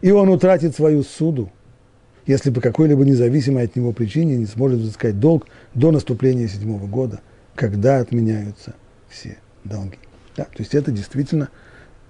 и 0.00 0.10
он 0.10 0.28
утратит 0.28 0.74
свою 0.76 1.02
суду. 1.02 1.50
если 2.26 2.50
по 2.50 2.60
какой-либо 2.60 3.04
независимой 3.04 3.64
от 3.64 3.76
него 3.76 3.92
причине 3.92 4.36
не 4.36 4.46
сможет 4.46 4.80
взыскать 4.80 5.20
долг 5.20 5.46
до 5.74 5.90
наступления 5.90 6.48
седьмого 6.48 6.86
года, 6.86 7.20
когда 7.54 7.98
отменяются 7.98 8.74
все 9.08 9.36
долги. 9.64 9.98
Да, 10.36 10.44
то 10.44 10.58
есть 10.58 10.74
это 10.74 10.90
действительно, 10.90 11.48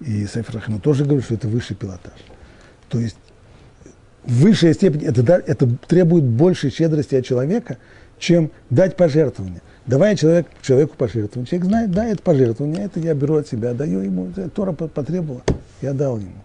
и 0.01 0.25
Сефер 0.25 0.57
Ахину 0.57 0.79
тоже 0.79 1.03
говорит, 1.03 1.25
что 1.25 1.35
это 1.35 1.47
высший 1.47 1.75
пилотаж. 1.75 2.13
То 2.89 2.99
есть 2.99 3.17
высшая 4.23 4.73
степень, 4.73 5.03
это, 5.05 5.21
это 5.45 5.67
требует 5.87 6.23
большей 6.23 6.71
щедрости 6.71 7.15
от 7.15 7.25
человека, 7.25 7.77
чем 8.17 8.51
дать 8.69 8.95
пожертвование. 8.95 9.61
Давая 9.85 10.15
человек, 10.15 10.47
человеку 10.61 10.95
пожертвование, 10.97 11.47
человек 11.47 11.67
знает, 11.67 11.91
да, 11.91 12.05
это 12.07 12.21
пожертвование, 12.21 12.85
это 12.85 12.99
я 12.99 13.13
беру 13.13 13.35
от 13.35 13.47
себя, 13.47 13.73
даю 13.73 13.99
ему, 13.99 14.31
Тора 14.55 14.71
потребовала, 14.71 15.43
я 15.81 15.93
дал 15.93 16.17
ему. 16.17 16.43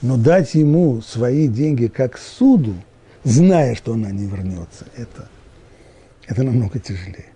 Но 0.00 0.16
дать 0.16 0.54
ему 0.54 1.02
свои 1.02 1.48
деньги 1.48 1.86
как 1.86 2.18
суду, 2.18 2.74
зная, 3.24 3.74
что 3.74 3.94
она 3.94 4.10
не 4.10 4.26
вернется, 4.26 4.86
это, 4.96 5.28
это 6.26 6.42
намного 6.42 6.78
тяжелее. 6.78 7.26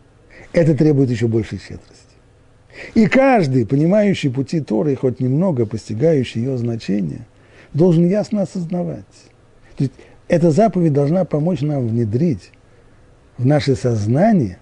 Это 0.53 0.75
требует 0.75 1.11
еще 1.11 1.29
большей 1.29 1.59
щедрости. 1.59 1.97
И 2.95 3.07
каждый, 3.07 3.67
понимающий 3.67 4.31
пути 4.31 4.61
Торы, 4.61 4.97
хоть 4.97 5.21
немного 5.21 5.67
постигающий 5.67 6.41
ее 6.41 6.57
значение, 6.57 7.27
должен 7.75 8.09
ясно 8.09 8.43
осознавать. 8.43 9.05
То 9.77 9.85
есть 9.85 9.93
эта 10.29 10.51
заповедь 10.51 10.93
должна 10.93 11.25
помочь 11.25 11.61
нам 11.61 11.87
внедрить 11.89 12.51
в 13.41 13.47
наше 13.47 13.75
сознание, 13.75 14.59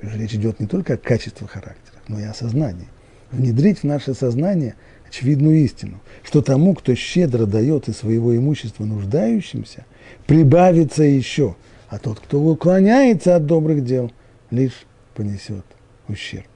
речь 0.00 0.32
идет 0.32 0.60
не 0.60 0.66
только 0.66 0.94
о 0.94 0.96
качестве 0.96 1.46
характера, 1.46 2.00
но 2.08 2.18
и 2.18 2.22
о 2.22 2.32
сознании, 2.32 2.88
внедрить 3.30 3.80
в 3.80 3.84
наше 3.84 4.14
сознание 4.14 4.76
очевидную 5.06 5.58
истину, 5.58 6.00
что 6.22 6.40
тому, 6.40 6.74
кто 6.74 6.94
щедро 6.94 7.44
дает 7.44 7.88
из 7.88 7.98
своего 7.98 8.34
имущества 8.34 8.84
нуждающимся, 8.84 9.84
прибавится 10.26 11.02
еще, 11.02 11.54
а 11.90 11.98
тот, 11.98 12.18
кто 12.20 12.40
уклоняется 12.40 13.36
от 13.36 13.44
добрых 13.44 13.84
дел, 13.84 14.10
лишь 14.50 14.86
понесет 15.14 15.64
ущерб. 16.08 16.48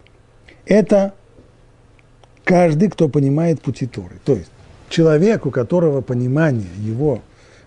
Это 0.64 1.12
каждый, 2.44 2.88
кто 2.88 3.11
понимает 3.11 3.61
пути 3.61 3.87
Торы. 3.87 4.16
То 4.24 4.37
есть 4.37 4.50
человек, 4.88 5.44
у 5.44 5.50
которого 5.50 6.00
понимание 6.00 6.66
его 6.78 7.20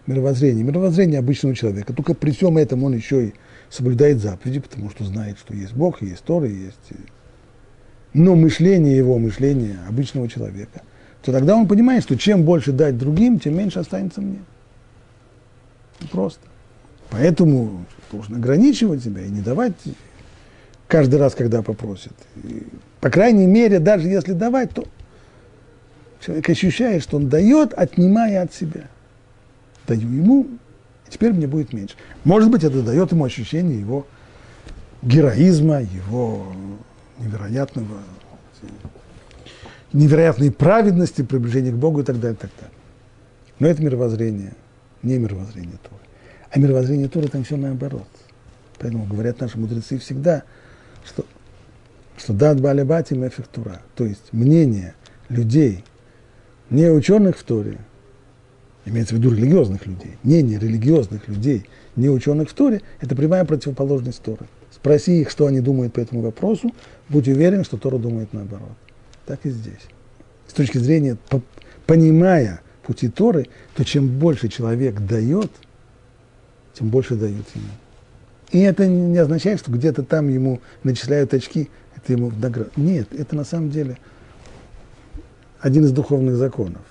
мировоззрения, 0.07 0.63
мировоззрение 0.63 1.19
обычного 1.19 1.55
человека, 1.55 1.93
только 1.93 2.15
при 2.15 2.31
всем 2.31 2.57
этом 2.57 2.83
он 2.83 2.95
еще 2.95 3.27
и 3.27 3.33
соблюдает 3.73 4.19
заповеди, 4.19 4.59
потому 4.59 4.91
что 4.91 5.03
знает, 5.03 5.39
что 5.39 5.55
есть 5.55 5.73
Бог, 5.73 6.01
есть 6.01 6.23
Тора, 6.23 6.47
есть... 6.47 6.77
Но 8.13 8.35
мышление 8.35 8.95
его, 8.95 9.17
мышление 9.17 9.79
обычного 9.89 10.29
человека, 10.29 10.83
то 11.23 11.31
тогда 11.31 11.55
он 11.55 11.67
понимает, 11.67 12.03
что 12.03 12.15
чем 12.15 12.43
больше 12.43 12.71
дать 12.71 12.95
другим, 12.95 13.39
тем 13.39 13.57
меньше 13.57 13.79
останется 13.79 14.21
мне. 14.21 14.37
Просто. 16.11 16.41
Поэтому 17.09 17.85
должен 18.11 18.35
ограничивать 18.35 19.03
себя 19.03 19.21
и 19.21 19.29
не 19.29 19.41
давать 19.41 19.73
каждый 20.87 21.15
раз, 21.15 21.33
когда 21.33 21.63
попросят. 21.63 22.13
И, 22.43 22.67
по 23.01 23.09
крайней 23.09 23.47
мере, 23.47 23.79
даже 23.79 24.07
если 24.07 24.33
давать, 24.33 24.69
то 24.71 24.85
человек 26.23 26.47
ощущает, 26.47 27.01
что 27.01 27.17
он 27.17 27.29
дает, 27.29 27.73
отнимая 27.73 28.43
от 28.43 28.53
себя. 28.53 28.87
Даю 29.87 30.07
ему, 30.07 30.47
теперь 31.13 31.33
мне 31.33 31.47
будет 31.47 31.73
меньше. 31.73 31.95
Может 32.23 32.49
быть, 32.49 32.63
это 32.63 32.81
дает 32.81 33.11
ему 33.11 33.25
ощущение 33.25 33.79
его 33.79 34.05
героизма, 35.01 35.81
его 35.81 36.53
невероятного, 37.19 37.99
невероятной 39.93 40.51
праведности, 40.51 41.21
приближения 41.21 41.71
к 41.71 41.75
Богу 41.75 42.01
и 42.01 42.03
так 42.03 42.19
далее, 42.19 42.35
и 42.35 42.41
так 42.41 42.51
далее. 42.59 42.75
Но 43.59 43.67
это 43.67 43.83
мировоззрение, 43.83 44.53
не 45.03 45.17
мировоззрение 45.17 45.77
Торы. 45.81 46.01
А 46.51 46.59
мировоззрение 46.59 47.07
Торы 47.07 47.27
там 47.27 47.43
все 47.43 47.57
наоборот. 47.57 48.07
Поэтому 48.79 49.05
говорят 49.05 49.39
наши 49.39 49.57
мудрецы 49.57 49.97
всегда– 49.97 50.43
что, 51.05 51.25
что 52.17 52.33
дат 52.33 52.61
балибати 52.61 53.13
мефектура, 53.13 53.81
то 53.95 54.05
есть 54.05 54.31
мнение 54.31 54.95
людей, 55.29 55.83
не 56.69 56.89
ученых 56.89 57.37
в 57.37 57.43
Торе, 57.43 57.77
имеется 58.85 59.15
в 59.15 59.17
виду 59.17 59.33
религиозных 59.33 59.85
людей, 59.85 60.17
мнение 60.23 60.59
религиозных 60.59 61.27
людей, 61.27 61.65
не 61.95 62.09
ученых 62.09 62.49
в 62.49 62.53
Торе, 62.53 62.81
это 62.99 63.15
прямая 63.15 63.45
противоположность 63.45 64.21
Торы. 64.21 64.45
Спроси 64.71 65.21
их, 65.21 65.29
что 65.29 65.45
они 65.45 65.59
думают 65.59 65.93
по 65.93 65.99
этому 65.99 66.21
вопросу, 66.21 66.73
будь 67.09 67.27
уверен, 67.27 67.63
что 67.63 67.77
Тора 67.77 67.97
думает 67.97 68.33
наоборот. 68.33 68.75
Так 69.25 69.39
и 69.45 69.49
здесь. 69.49 69.81
С 70.47 70.53
точки 70.53 70.77
зрения, 70.77 71.17
понимая 71.85 72.61
пути 72.85 73.07
Торы, 73.07 73.47
то 73.75 73.85
чем 73.85 74.07
больше 74.07 74.49
человек 74.49 74.99
дает, 74.99 75.51
тем 76.73 76.89
больше 76.89 77.15
дают 77.15 77.45
ему. 77.55 77.67
И 78.51 78.59
это 78.59 78.85
не 78.87 79.17
означает, 79.17 79.59
что 79.59 79.71
где-то 79.71 80.03
там 80.03 80.27
ему 80.27 80.61
начисляют 80.83 81.33
очки, 81.33 81.69
это 81.95 82.13
ему 82.13 82.29
в 82.29 82.39
награду. 82.39 82.71
Нет, 82.75 83.07
это 83.13 83.35
на 83.35 83.45
самом 83.45 83.69
деле 83.69 83.97
один 85.59 85.85
из 85.85 85.91
духовных 85.91 86.35
законов. 86.35 86.81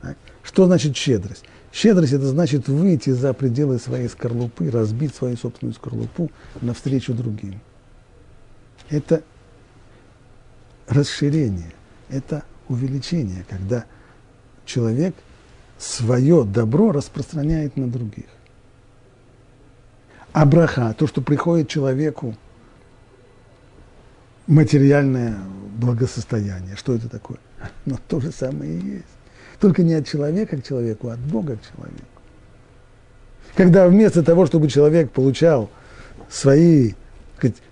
Так? 0.00 0.16
Что 0.42 0.66
значит 0.66 0.96
щедрость? 0.96 1.44
Щедрость– 1.72 2.12
это 2.14 2.26
значит 2.26 2.68
выйти 2.68 3.10
за 3.10 3.32
пределы 3.32 3.78
своей 3.78 4.08
скорлупы, 4.08 4.70
разбить 4.70 5.14
свою 5.14 5.36
собственную 5.36 5.74
скорлупу 5.74 6.30
навстречу 6.60 7.14
другим. 7.14 7.60
Это 8.90 9.22
расширение, 10.86 11.72
это 12.10 12.44
увеличение, 12.68 13.46
когда 13.48 13.86
человек 14.66 15.14
свое 15.78 16.44
добро 16.44 16.92
распространяет 16.92 17.76
на 17.76 17.90
других. 17.90 18.26
А 20.32 20.44
браха, 20.46 20.94
то, 20.98 21.06
что 21.06 21.22
приходит 21.22 21.68
человеку 21.68 22.36
материальное 24.46 25.38
благосостояние, 25.76 26.76
что 26.76 26.94
это 26.94 27.08
такое? 27.08 27.38
Но 27.86 27.98
то 28.08 28.20
же 28.20 28.30
самое 28.30 28.78
и 28.78 28.86
есть. 28.96 29.21
Только 29.62 29.84
не 29.84 29.94
от 29.94 30.08
человека 30.08 30.56
к 30.56 30.66
человеку, 30.66 31.08
а 31.08 31.12
от 31.12 31.20
Бога 31.20 31.56
к 31.56 31.60
человеку. 31.62 32.04
Когда 33.54 33.86
вместо 33.86 34.24
того, 34.24 34.44
чтобы 34.44 34.66
человек 34.68 35.12
получал 35.12 35.70
свои, 36.28 36.94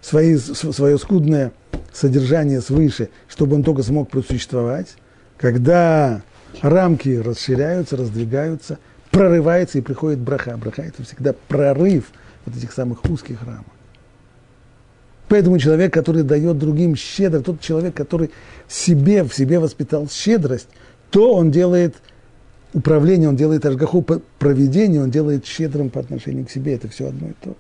свои, 0.00 0.36
свое 0.36 0.98
скудное 0.98 1.50
содержание 1.92 2.60
свыше, 2.60 3.08
чтобы 3.26 3.56
он 3.56 3.64
только 3.64 3.82
смог 3.82 4.08
просуществовать, 4.08 4.94
когда 5.36 6.22
рамки 6.62 7.08
расширяются, 7.08 7.96
раздвигаются, 7.96 8.78
прорывается 9.10 9.78
и 9.78 9.80
приходит 9.80 10.20
браха. 10.20 10.56
Браха– 10.56 10.82
это 10.84 11.02
всегда 11.02 11.34
прорыв 11.48 12.12
вот 12.46 12.56
этих 12.56 12.70
самых 12.70 13.04
узких 13.06 13.42
рамок. 13.42 13.66
Поэтому 15.28 15.58
человек, 15.58 15.92
который 15.92 16.22
дает 16.22 16.56
другим 16.56 16.94
щедро, 16.94 17.40
тот 17.40 17.60
человек, 17.60 17.94
который 17.94 18.30
себе, 18.68 19.24
в 19.24 19.34
себе 19.34 19.58
воспитал 19.58 20.08
щедрость, 20.08 20.68
то 21.10 21.34
он 21.34 21.50
делает 21.50 21.96
управление, 22.72 23.28
он 23.28 23.36
делает 23.36 23.66
ажгаху 23.66 24.04
проведение, 24.38 25.02
он 25.02 25.10
делает 25.10 25.46
щедрым 25.46 25.90
по 25.90 26.00
отношению 26.00 26.46
к 26.46 26.50
себе. 26.50 26.74
Это 26.74 26.88
все 26.88 27.08
одно 27.08 27.28
и 27.28 27.32
то 27.40 27.50
же. 27.50 27.56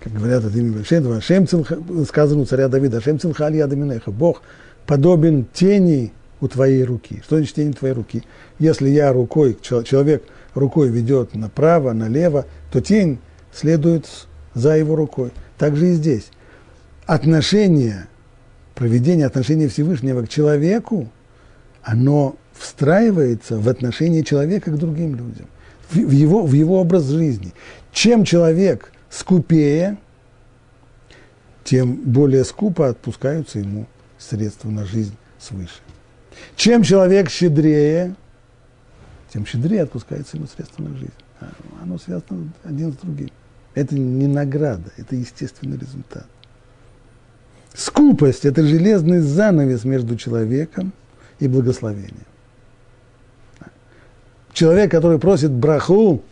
Как 0.00 0.12
говорят 0.12 0.44
от 0.44 0.54
имени 0.54 0.74
Большенова, 0.74 1.16
Ашем 1.16 1.46
сказано 2.06 2.42
у 2.42 2.44
царя 2.44 2.68
Давида, 2.68 2.98
Ашем 2.98 3.18
цилхаль 3.18 3.56
ядаминеха, 3.56 4.10
Бог 4.10 4.42
подобен 4.86 5.46
тени 5.52 6.12
у 6.40 6.48
твоей 6.48 6.84
руки. 6.84 7.20
Что 7.24 7.36
значит 7.36 7.56
тень 7.56 7.72
твоей 7.72 7.94
руки? 7.94 8.22
Если 8.58 8.88
я 8.88 9.12
рукой, 9.12 9.58
человек 9.60 10.22
рукой 10.54 10.90
ведет 10.90 11.34
направо, 11.34 11.92
налево, 11.92 12.46
то 12.70 12.80
тень 12.80 13.18
следует 13.52 14.06
за 14.54 14.76
его 14.76 14.94
рукой. 14.94 15.32
Так 15.58 15.76
же 15.76 15.88
и 15.88 15.92
здесь. 15.94 16.28
Отношение, 17.06 18.06
проведение 18.76 19.26
отношения 19.26 19.68
Всевышнего 19.68 20.22
к 20.22 20.28
человеку, 20.28 21.08
оно 21.82 22.36
встраивается 22.52 23.58
в 23.58 23.68
отношение 23.68 24.22
человека 24.22 24.70
к 24.70 24.78
другим 24.78 25.16
людям, 25.16 25.46
в 25.90 26.10
его, 26.10 26.44
в 26.44 26.52
его 26.52 26.80
образ 26.80 27.06
жизни. 27.06 27.52
Чем 27.90 28.24
человек 28.24 28.92
скупее, 29.10 29.96
тем 31.64 31.94
более 31.94 32.44
скупо 32.44 32.88
отпускаются 32.88 33.58
ему 33.58 33.86
средства 34.18 34.68
на 34.68 34.84
жизнь 34.84 35.16
свыше. 35.40 35.80
Чем 36.54 36.82
человек 36.82 37.30
щедрее, 37.30 38.14
тем 39.32 39.46
щедрее 39.46 39.82
отпускается 39.82 40.36
ему 40.36 40.46
средства 40.46 40.82
на 40.82 40.94
жизнь. 40.96 41.12
А 41.40 41.50
оно 41.82 41.98
связано 41.98 42.52
один 42.62 42.92
с 42.92 42.96
другим. 42.96 43.30
Это 43.74 43.94
не 43.94 44.26
награда, 44.26 44.90
это 44.98 45.16
естественный 45.16 45.78
результат. 45.78 46.26
Скупость– 47.76 48.44
это 48.46 48.62
железный 48.62 49.20
занавес 49.20 49.84
между 49.84 50.16
человеком 50.16 50.92
и 51.38 51.46
благословением. 51.46 52.24
Человек, 54.54 54.90
который 54.90 55.18
просит 55.18 55.50
браху, 55.50 56.22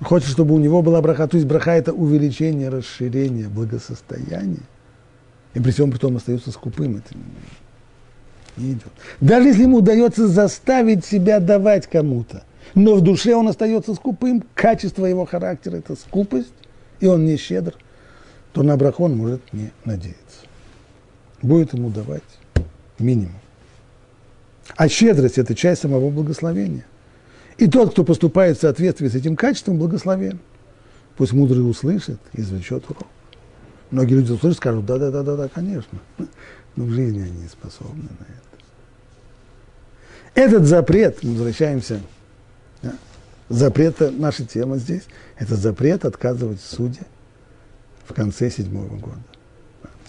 хочет, 0.00 0.28
чтобы 0.28 0.54
у 0.54 0.58
него 0.58 0.82
была 0.82 1.02
браха. 1.02 1.26
То 1.26 1.36
есть 1.36 1.48
браха– 1.48 1.72
это 1.74 1.92
увеличение, 1.92 2.68
расширение 2.68 3.48
благосостояния. 3.48 4.62
И 5.54 5.58
при 5.58 5.72
всем 5.72 5.90
при 5.90 5.98
том 5.98 6.16
остается 6.16 6.52
скупым. 6.52 6.98
Это 6.98 7.18
Не 8.56 8.74
идет. 8.74 8.92
Даже 9.20 9.48
если 9.48 9.62
ему 9.62 9.78
удается 9.78 10.28
заставить 10.28 11.04
себя 11.04 11.40
давать 11.40 11.88
кому-то, 11.88 12.44
но 12.76 12.94
в 12.94 13.00
душе 13.00 13.34
он 13.34 13.48
остается 13.48 13.94
скупым, 13.94 14.44
качество 14.54 15.06
его 15.06 15.26
характера– 15.26 15.76
это 15.78 15.96
скупость, 15.96 16.52
и 17.00 17.06
он 17.06 17.24
не 17.24 17.36
щедр, 17.36 17.74
то 18.52 18.62
на 18.62 18.76
браху 18.76 19.04
он 19.04 19.16
может 19.16 19.52
не 19.52 19.70
надеяться. 19.84 20.46
Будет 21.42 21.72
ему 21.72 21.90
давать 21.90 22.22
минимум. 22.98 23.34
А 24.76 24.88
щедрость– 24.88 25.38
это 25.38 25.54
часть 25.54 25.82
самого 25.82 26.10
благословения. 26.10 26.86
И 27.58 27.66
тот, 27.68 27.92
кто 27.92 28.04
поступает 28.04 28.56
в 28.58 28.60
соответствии 28.60 29.08
с 29.08 29.14
этим 29.14 29.36
качеством, 29.36 29.78
благословен. 29.78 30.40
Пусть 31.16 31.32
мудрый 31.32 31.68
услышит 31.68 32.18
и 32.32 32.40
извлечет 32.40 32.84
урок. 32.88 33.06
Многие 33.90 34.14
люди 34.14 34.32
услышат, 34.32 34.58
скажут, 34.58 34.86
да-да-да-да, 34.86 35.48
конечно. 35.48 35.98
Но 36.76 36.84
в 36.84 36.90
жизни 36.90 37.20
они 37.22 37.42
не 37.42 37.48
способны 37.48 38.04
на 38.04 38.24
это. 38.24 38.50
Этот 40.34 40.64
запрет, 40.64 41.22
мы 41.22 41.32
возвращаемся, 41.32 42.00
да, 42.82 42.94
запрет, 43.48 44.00
наша 44.18 44.46
тема 44.46 44.76
здесь, 44.76 45.02
это 45.36 45.56
запрет 45.56 46.04
отказывать 46.04 46.60
суде 46.60 47.00
в 48.10 48.14
конце 48.14 48.50
седьмого 48.50 48.96
года. 48.96 49.22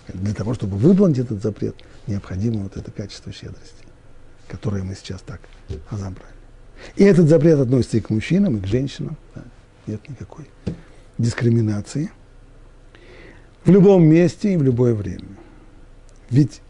Для 0.08 0.34
того, 0.34 0.54
чтобы 0.54 0.78
выполнить 0.78 1.20
этот 1.20 1.41
запрет, 1.41 1.76
необходимо 2.08 2.64
вот 2.64 2.76
это 2.76 2.91
качество 2.91 3.32
щедрости, 3.32 3.86
которое 4.47 4.84
мы 4.84 4.95
сейчас 4.95 5.22
так 5.22 5.39
разобрали. 5.89 6.34
И 6.95 7.04
этот 7.04 7.30
запрет 7.30 7.60
относится 7.60 7.97
и 7.97 8.02
к 8.02 8.10
мужчинам, 8.10 8.58
и 8.58 8.62
к 8.62 8.66
женщинам. 8.66 9.18
Да, 9.36 9.43
нет 9.86 10.10
никакой 10.10 10.49
дискриминации. 11.18 12.12
В 13.64 13.70
любом 13.70 14.04
месте 14.04 14.54
и 14.54 14.58
в 14.58 14.64
любое 14.64 14.95
время. 14.95 15.28
Ведь 16.32 16.62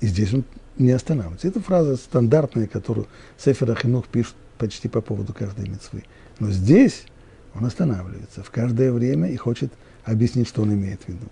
и 0.00 0.06
здесь 0.06 0.34
он 0.34 0.44
не 0.76 0.92
останавливается. 0.92 1.48
Это 1.48 1.60
фраза 1.60 1.96
стандартная, 1.96 2.66
которую 2.66 3.06
Сефер 3.38 3.70
Ахинух 3.70 4.08
пишет 4.08 4.34
почти 4.58 4.88
по 4.88 5.00
поводу 5.00 5.32
каждой 5.32 5.68
мецвы. 5.68 6.04
Но 6.38 6.50
здесь 6.50 7.04
он 7.54 7.64
останавливается 7.64 8.42
в 8.42 8.50
каждое 8.50 8.92
время 8.92 9.30
и 9.30 9.36
хочет 9.36 9.72
объяснить, 10.04 10.48
что 10.48 10.62
он 10.62 10.72
имеет 10.74 11.02
в 11.02 11.08
виду. 11.08 11.26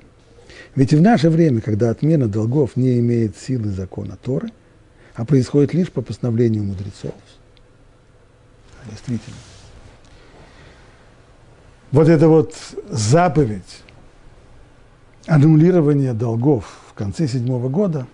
Ведь 0.74 0.92
и 0.92 0.96
в 0.96 1.02
наше 1.02 1.30
время, 1.30 1.60
когда 1.60 1.90
отмена 1.90 2.28
долгов 2.28 2.76
не 2.76 2.98
имеет 2.98 3.36
силы 3.36 3.70
закона 3.70 4.16
Торы, 4.16 4.50
а 5.14 5.24
происходит 5.24 5.74
лишь 5.74 5.90
по 5.90 6.02
постановлению 6.02 6.64
мудрецов, 6.64 7.14
действительно, 8.88 9.36
вот 11.90 12.08
эта 12.08 12.28
вот 12.28 12.54
заповедь 12.88 13.82
аннулирования 15.26 16.14
долгов 16.14 16.78
в 16.90 16.94
конце 16.94 17.26
седьмого 17.26 17.68
года, 17.68 18.06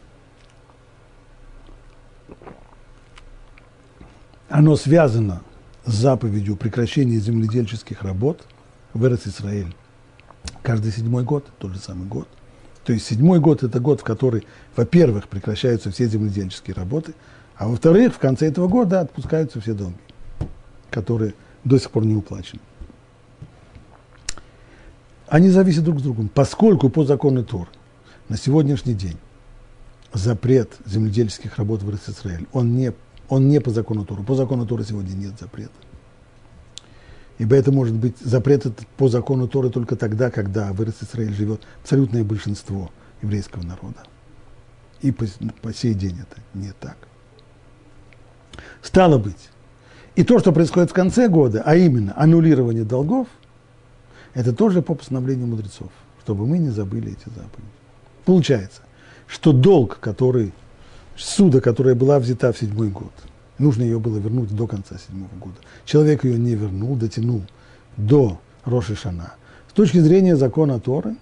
оно 4.49 4.77
связано 4.77 5.43
с 5.85 5.93
заповедью 5.93 6.57
прекращения 6.57 7.19
земледельческих 7.19 8.03
работ 8.03 8.47
в 8.93 9.05
Израиль 9.07 9.75
каждый 10.63 10.93
седьмой 10.93 11.25
год, 11.25 11.47
тот 11.59 11.73
же 11.73 11.79
самый 11.79 12.07
год. 12.07 12.29
То 12.85 12.93
есть 12.93 13.07
седьмой 13.07 13.41
год– 13.41 13.63
это 13.63 13.81
год, 13.81 14.01
в 14.01 14.05
который, 14.05 14.47
во-первых, 14.77 15.29
прекращаются 15.29 15.91
все 15.91 16.07
земледельческие 16.07 16.75
работы, 16.75 17.15
а 17.57 17.69
во-вторых, 17.69 18.15
в 18.15 18.19
конце 18.19 18.49
этого 18.49 18.69
года 18.69 19.01
отпускаются 19.01 19.61
все 19.61 19.75
долги, 19.75 19.97
которые 20.91 21.35
до 21.65 21.79
сих 21.79 21.91
пор 21.91 22.05
не 22.05 22.15
уплачены. 22.15 22.61
Они 25.29 25.49
зависят 25.49 25.85
друг 25.85 26.01
с 26.01 26.03
другом, 26.03 26.29
поскольку 26.29 26.91
по 26.91 27.05
закону 27.05 27.45
Тор 27.45 27.69
на 28.29 28.37
сегодняшний 28.37 28.95
день 28.95 29.17
запрет 30.13 30.77
земледельческих 30.85 31.57
работ 31.57 31.83
в 31.83 31.91
Израиль, 32.11 32.47
он 32.53 32.77
не, 32.77 32.93
он 33.29 33.49
не 33.49 33.61
по 33.61 33.71
закону 33.71 34.05
Тора. 34.05 34.23
По 34.23 34.35
закону 34.35 34.67
Тора 34.67 34.85
сегодня 34.85 35.15
нет 35.15 35.33
запрета. 35.41 35.73
Ибо 37.39 37.57
это 37.57 37.73
может 37.73 37.95
быть 37.95 38.19
запрет 38.21 38.67
по 38.97 39.09
закону 39.09 39.49
Торы 39.49 39.71
только 39.71 39.97
тогда, 39.97 40.31
когда 40.31 40.73
в 40.73 40.83
Израиль 40.83 41.35
живет 41.35 41.63
абсолютное 41.83 42.23
большинство 42.23 42.91
еврейского 43.23 43.63
народа. 43.63 44.05
И 45.01 45.11
по, 45.11 45.27
по 45.61 45.73
сей 45.75 45.95
день 45.95 46.19
это 46.21 46.41
не 46.55 46.73
так. 46.73 46.97
Стало 48.83 49.19
быть, 49.19 49.51
и 50.15 50.23
то, 50.23 50.39
что 50.39 50.53
происходит 50.53 50.91
в 50.91 50.95
конце 50.95 51.29
года, 51.29 51.63
а 51.67 51.75
именно 51.75 52.15
аннулирование 52.17 52.85
долгов, 52.85 53.27
это 54.35 54.53
тоже 54.53 54.81
по 54.81 54.95
постановлению 54.95 55.49
мудрецов, 55.49 55.91
чтобы 56.23 56.47
мы 56.47 56.59
не 56.59 56.71
забыли 56.71 57.13
эти 57.13 57.29
заповеди. 57.35 57.73
Получается, 58.25 58.83
что 59.27 59.53
долг, 59.53 59.99
который, 60.01 60.53
суда, 61.17 61.61
которая 61.61 61.97
была 61.97 62.21
взята 62.21 62.53
в 62.53 62.59
седьмой 62.59 62.91
год– 62.91 63.13
Нужно 63.59 63.83
ее 63.83 64.01
было 64.01 64.19
вернуть 64.19 64.55
до 64.55 64.67
конца 64.67 64.97
седьмого 64.99 65.31
года. 65.41 65.57
Человек 65.85 66.25
ее 66.25 66.39
не 66.39 66.55
вернул, 66.55 66.97
дотянул 66.97 67.43
до 67.97 68.41
Роши 68.65 68.97
Шана. 68.97 69.35
С 69.69 69.73
точки 69.73 69.99
зрения 69.99 70.37
закона 70.37 70.81
Торы, 70.81 71.17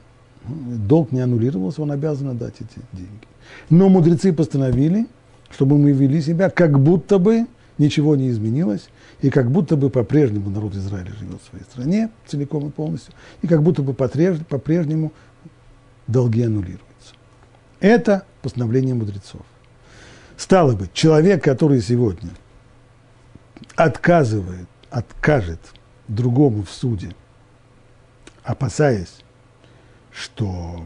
долг 0.47 1.13
не 1.13 1.21
аннулировался, 1.21 1.83
он 1.83 1.93
обязан 1.93 2.29
отдать 2.29 2.55
эти 2.61 2.81
деньги. 2.93 3.27
Но 3.71 3.89
мудрецы 3.89 4.33
постановили, 4.33 5.07
чтобы 5.51 5.79
мы 5.79 5.93
вели 5.93 6.21
себя, 6.23 6.51
как 6.51 6.79
будто 6.79 7.19
бы 7.19 7.47
ничего 7.79 8.17
не 8.17 8.31
изменилось, 8.31 8.89
и 9.21 9.31
как 9.31 9.51
будто 9.51 9.77
бы 9.77 9.91
по-прежнему 9.91 10.51
народ 10.51 10.75
Израиля 10.75 11.13
живет 11.19 11.41
в 11.43 11.49
своей 11.49 11.65
стране 11.65 12.11
целиком 12.27 12.69
и 12.69 12.71
полностью, 12.71 13.15
и 13.43 13.47
как 13.47 13.63
будто 13.63 13.83
бы 13.83 13.95
по-прежнему 13.95 15.13
долги 16.07 16.43
аннулируются. 16.43 17.15
Это 17.81 18.25
постановление 18.43 18.95
мудрецов. 18.95 19.43
Стало 20.43 20.73
быть, 20.75 20.93
человек, 20.93 21.45
который 21.45 21.81
сегодня 21.81 22.31
отказывает, 23.77 24.67
откажет 24.91 25.61
другому 26.09 26.65
в 26.65 26.71
суде, 26.71 27.15
опасаясь, 28.43 29.23
что 30.11 30.85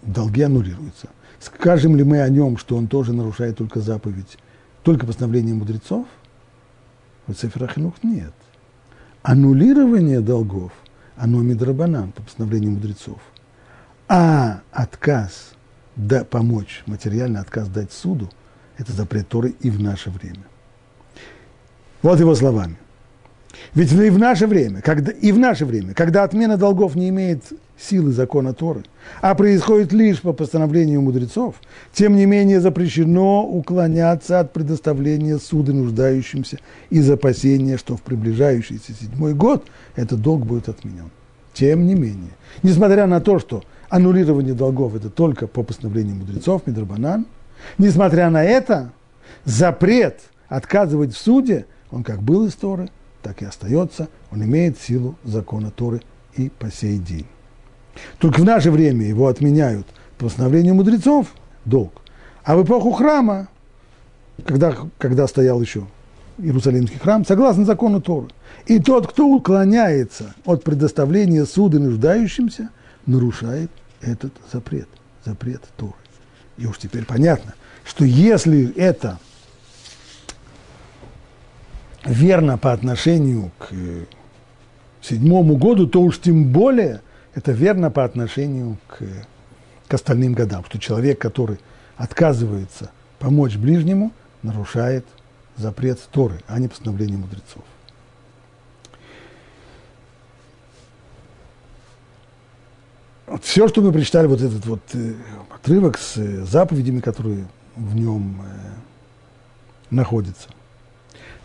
долги 0.00 0.40
аннулируются, 0.40 1.10
скажем 1.38 1.96
ли 1.96 2.02
мы 2.02 2.22
о 2.22 2.30
нем, 2.30 2.56
что 2.56 2.78
он 2.78 2.88
тоже 2.88 3.12
нарушает 3.12 3.58
только 3.58 3.80
заповедь, 3.80 4.38
только 4.82 5.04
постановление 5.04 5.54
мудрецов? 5.54 6.06
В 7.26 7.34
Цифрахинух 7.34 8.02
нет. 8.02 8.32
Аннулирование 9.22 10.20
долгов, 10.20 10.72
оно 11.18 11.42
медрабанан 11.42 12.10
по 12.10 12.22
постановлению 12.22 12.70
мудрецов. 12.70 13.20
А 14.08 14.62
отказ 14.72 15.52
да, 15.94 16.24
помочь, 16.24 16.84
материальный 16.86 17.40
отказ 17.40 17.68
дать 17.68 17.92
суду– 17.92 18.30
это 18.78 18.92
запрет 18.92 19.28
Торы 19.28 19.54
и 19.60 19.70
в 19.70 19.80
наше 19.80 20.10
время. 20.10 20.44
Вот 22.02 22.20
его 22.20 22.34
словами. 22.34 22.76
Ведь 23.74 23.92
и 23.92 24.10
в 24.10 24.18
наше 24.18 24.46
время, 24.46 24.80
когда, 24.80 25.12
и 25.12 25.32
в 25.32 25.38
наше 25.38 25.64
время, 25.64 25.94
когда 25.94 26.24
отмена 26.24 26.56
долгов 26.56 26.94
не 26.94 27.08
имеет 27.08 27.42
силы 27.78 28.12
закона 28.12 28.54
Торы, 28.54 28.84
а 29.20 29.34
происходит 29.34 29.92
лишь 29.92 30.20
по 30.20 30.32
постановлению 30.32 31.02
мудрецов, 31.02 31.56
тем 31.92 32.16
не 32.16 32.26
менее 32.26 32.60
запрещено 32.60 33.44
уклоняться 33.46 34.40
от 34.40 34.52
предоставления 34.52 35.38
суда 35.38 35.72
нуждающимся 35.72 36.58
из 36.90 37.10
опасения, 37.10 37.76
что 37.76 37.96
в 37.96 38.02
приближающийся 38.02 38.92
седьмой 38.92 39.34
год 39.34 39.66
этот 39.94 40.20
долг 40.22 40.46
будет 40.46 40.68
отменен. 40.68 41.10
Тем 41.52 41.86
не 41.86 41.94
менее, 41.94 42.32
несмотря 42.62 43.06
на 43.06 43.20
то, 43.20 43.38
что 43.38 43.62
аннулирование 43.88 44.54
долгов– 44.54 44.94
это 44.96 45.10
только 45.10 45.46
по 45.46 45.62
постановлению 45.62 46.16
мудрецов, 46.16 46.66
Мидрабанан, 46.66 47.26
Несмотря 47.78 48.30
на 48.30 48.42
это, 48.44 48.92
запрет 49.44 50.20
отказывать 50.48 51.14
в 51.14 51.18
суде, 51.18 51.66
он 51.90 52.02
как 52.02 52.22
был 52.22 52.46
из 52.46 52.54
Торы, 52.54 52.90
так 53.22 53.42
и 53.42 53.44
остается, 53.44 54.08
он 54.30 54.42
имеет 54.44 54.78
силу 54.78 55.16
закона 55.24 55.70
Торы 55.70 56.02
и 56.34 56.48
по 56.48 56.70
сей 56.70 56.98
день. 56.98 57.26
Только 58.18 58.40
в 58.40 58.44
наше 58.44 58.70
время 58.70 59.06
его 59.06 59.26
отменяют 59.26 59.86
по 60.18 60.26
постановлению 60.26 60.74
мудрецов 60.74 61.28
долг. 61.64 62.02
А 62.44 62.56
в 62.56 62.64
эпоху 62.64 62.92
храма, 62.92 63.48
когда, 64.44 64.74
когда 64.98 65.26
стоял 65.26 65.60
еще 65.60 65.86
Иерусалимский 66.38 66.98
храм, 66.98 67.24
согласно 67.24 67.64
закону 67.64 68.00
Торы. 68.00 68.28
И 68.66 68.78
тот, 68.78 69.06
кто 69.06 69.26
уклоняется 69.26 70.34
от 70.44 70.62
предоставления 70.64 71.46
суда 71.46 71.78
нуждающимся, 71.78 72.70
нарушает 73.06 73.70
этот 74.00 74.32
запрет, 74.52 74.88
запрет 75.24 75.62
Торы. 75.76 75.94
И 76.58 76.66
уж 76.66 76.78
теперь 76.78 77.04
понятно, 77.04 77.54
что 77.84 78.04
если 78.04 78.72
это 78.76 79.18
верно 82.04 82.56
по 82.56 82.72
отношению 82.72 83.50
к 83.58 83.68
седьмому 85.02 85.56
году, 85.56 85.86
то 85.86 86.00
уж 86.00 86.20
тем 86.20 86.46
более 86.46 87.02
это 87.34 87.52
верно 87.52 87.90
по 87.90 88.04
отношению 88.04 88.78
к, 88.86 89.02
к 89.88 89.94
остальным 89.94 90.32
годам, 90.32 90.64
что 90.64 90.78
человек, 90.78 91.20
который 91.20 91.58
отказывается 91.96 92.90
помочь 93.18 93.56
ближнему, 93.56 94.12
нарушает 94.42 95.04
запрет 95.56 96.00
Торы, 96.10 96.40
а 96.46 96.58
не 96.58 96.68
постановление 96.68 97.18
мудрецов. 97.18 97.64
Вот 103.26 103.42
все, 103.44 103.66
что 103.66 103.82
мы 103.82 103.92
прочитали, 103.92 104.26
вот 104.28 104.40
этот 104.40 104.64
вот 104.66 104.80
э, 104.94 105.14
отрывок 105.52 105.98
с 105.98 106.16
э, 106.16 106.44
заповедями, 106.44 107.00
которые 107.00 107.46
в 107.74 107.96
нем 107.96 108.40
э, 108.42 108.70
находится. 109.90 110.48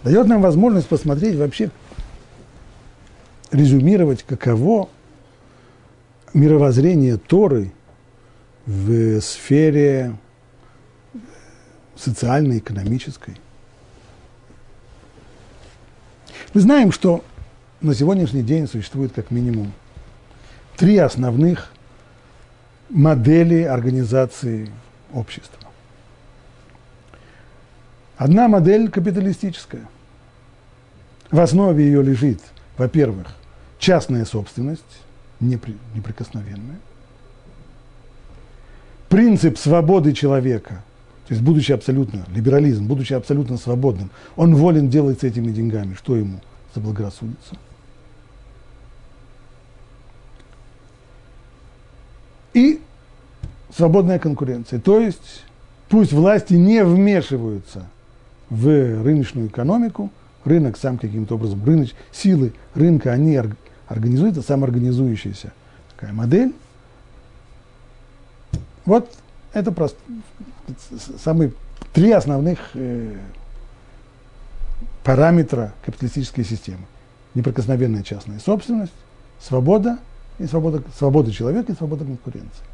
Дает 0.03 0.27
нам 0.27 0.41
возможность 0.41 0.87
посмотреть 0.87 1.35
вообще, 1.35 1.71
резюмировать, 3.51 4.23
каково 4.23 4.89
мировоззрение 6.33 7.17
Торы 7.17 7.73
в 8.67 9.19
сфере 9.21 10.15
социальной, 11.95 12.59
экономической. 12.59 13.37
Мы 16.53 16.61
знаем, 16.61 16.91
что 16.91 17.23
на 17.81 17.95
сегодняшний 17.95 18.43
день 18.43 18.67
существует 18.67 19.13
как 19.13 19.31
минимум 19.31 19.73
три 20.77 20.97
основных 20.97 21.70
модели 22.91 23.63
организации 23.63 24.69
общества. 25.13 25.57
Одна 28.17 28.47
модель 28.47 28.89
капиталистическая. 28.89 29.87
В 31.31 31.39
основе 31.39 31.85
ее 31.85 32.03
лежит, 32.03 32.41
во-первых, 32.77 33.27
частная 33.79 34.25
собственность, 34.25 34.83
неприкосновенная. 35.39 36.79
Принцип 39.09 39.57
свободы 39.57 40.13
человека, 40.13 40.83
то 41.27 41.33
есть 41.33 41.41
будучи 41.41 41.71
абсолютно, 41.71 42.25
либерализм, 42.33 42.85
будучи 42.85 43.13
абсолютно 43.13 43.57
свободным, 43.57 44.11
он 44.35 44.55
волен 44.55 44.89
делать 44.89 45.21
с 45.21 45.23
этими 45.23 45.51
деньгами, 45.51 45.95
что 45.95 46.15
ему 46.15 46.41
заблагорассудится. 46.75 47.55
И 52.53 52.81
свободная 53.75 54.19
конкуренция. 54.19 54.79
То 54.79 54.99
есть 54.99 55.43
пусть 55.89 56.13
власти 56.13 56.53
не 56.53 56.83
вмешиваются 56.83 57.87
в 58.49 58.65
рыночную 59.03 59.47
экономику, 59.47 60.11
рынок 60.43 60.77
сам 60.77 60.97
каким-то 60.97 61.35
образом, 61.35 61.63
рыноч, 61.63 61.91
силы 62.11 62.53
рынка, 62.75 63.11
они 63.11 63.39
организуются, 63.87 64.41
самоорганизующаяся 64.41 65.53
такая 65.95 66.13
модель. 66.13 66.53
Вот 68.85 69.09
это 69.53 69.71
просто 69.71 69.97
самые 71.23 71.53
три 71.93 72.11
основных 72.11 72.59
э, 72.73 73.15
параметра 75.03 75.73
капиталистической 75.85 76.43
системы. 76.43 76.85
Неприкосновенная 77.33 78.03
частная 78.03 78.39
собственность, 78.39 78.93
свобода 79.39 79.99
и 80.41 80.47
свобода, 80.47 80.83
свобода 80.97 81.31
человека 81.31 81.71
и 81.71 81.75
свобода 81.75 82.05
конкуренции. 82.05 82.65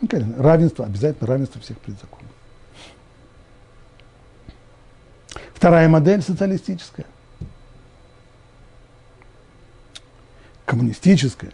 Ну, 0.00 0.08
конечно, 0.08 0.42
равенство, 0.42 0.84
обязательно 0.84 1.26
равенство 1.26 1.60
всех 1.60 1.78
перед 1.78 1.98
законом. 1.98 2.30
Вторая 5.54 5.88
модель 5.88 6.22
социалистическая. 6.22 7.06
Коммунистическая. 10.64 11.52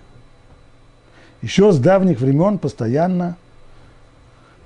Еще 1.40 1.70
с 1.72 1.78
давних 1.78 2.20
времен 2.20 2.58
постоянно 2.58 3.36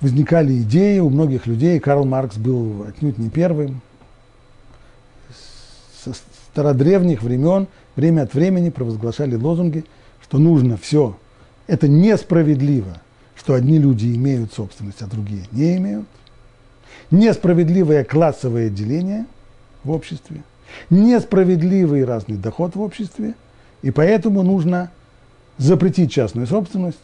возникали 0.00 0.60
идеи 0.62 0.98
у 0.98 1.10
многих 1.10 1.46
людей. 1.46 1.80
Карл 1.80 2.04
Маркс 2.04 2.36
был 2.36 2.84
отнюдь 2.88 3.18
не 3.18 3.30
первым. 3.30 3.80
Со 6.02 6.12
стародревних 6.52 7.22
времен 7.22 7.66
время 7.96 8.22
от 8.22 8.34
времени 8.34 8.70
провозглашали 8.70 9.34
лозунги, 9.34 9.84
что 10.26 10.38
нужно 10.38 10.76
все. 10.76 11.16
Это 11.66 11.88
несправедливо, 11.88 13.00
что 13.36 13.54
одни 13.54 13.78
люди 13.78 14.14
имеют 14.14 14.52
собственность, 14.52 15.02
а 15.02 15.06
другие 15.06 15.44
не 15.52 15.76
имеют. 15.76 16.06
Несправедливое 17.10 18.04
классовое 18.04 18.68
деление 18.68 19.26
в 19.84 19.90
обществе. 19.90 20.42
Несправедливый 20.90 22.04
разный 22.04 22.36
доход 22.36 22.74
в 22.74 22.80
обществе. 22.80 23.34
И 23.82 23.90
поэтому 23.90 24.42
нужно 24.42 24.90
запретить 25.58 26.10
частную 26.10 26.46
собственность. 26.46 26.98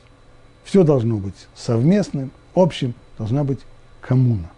Все 0.64 0.82
должно 0.82 1.18
быть 1.18 1.46
совместным, 1.54 2.30
общим, 2.54 2.94
должна 3.18 3.44
быть 3.44 3.60
коммуна. 4.00 4.50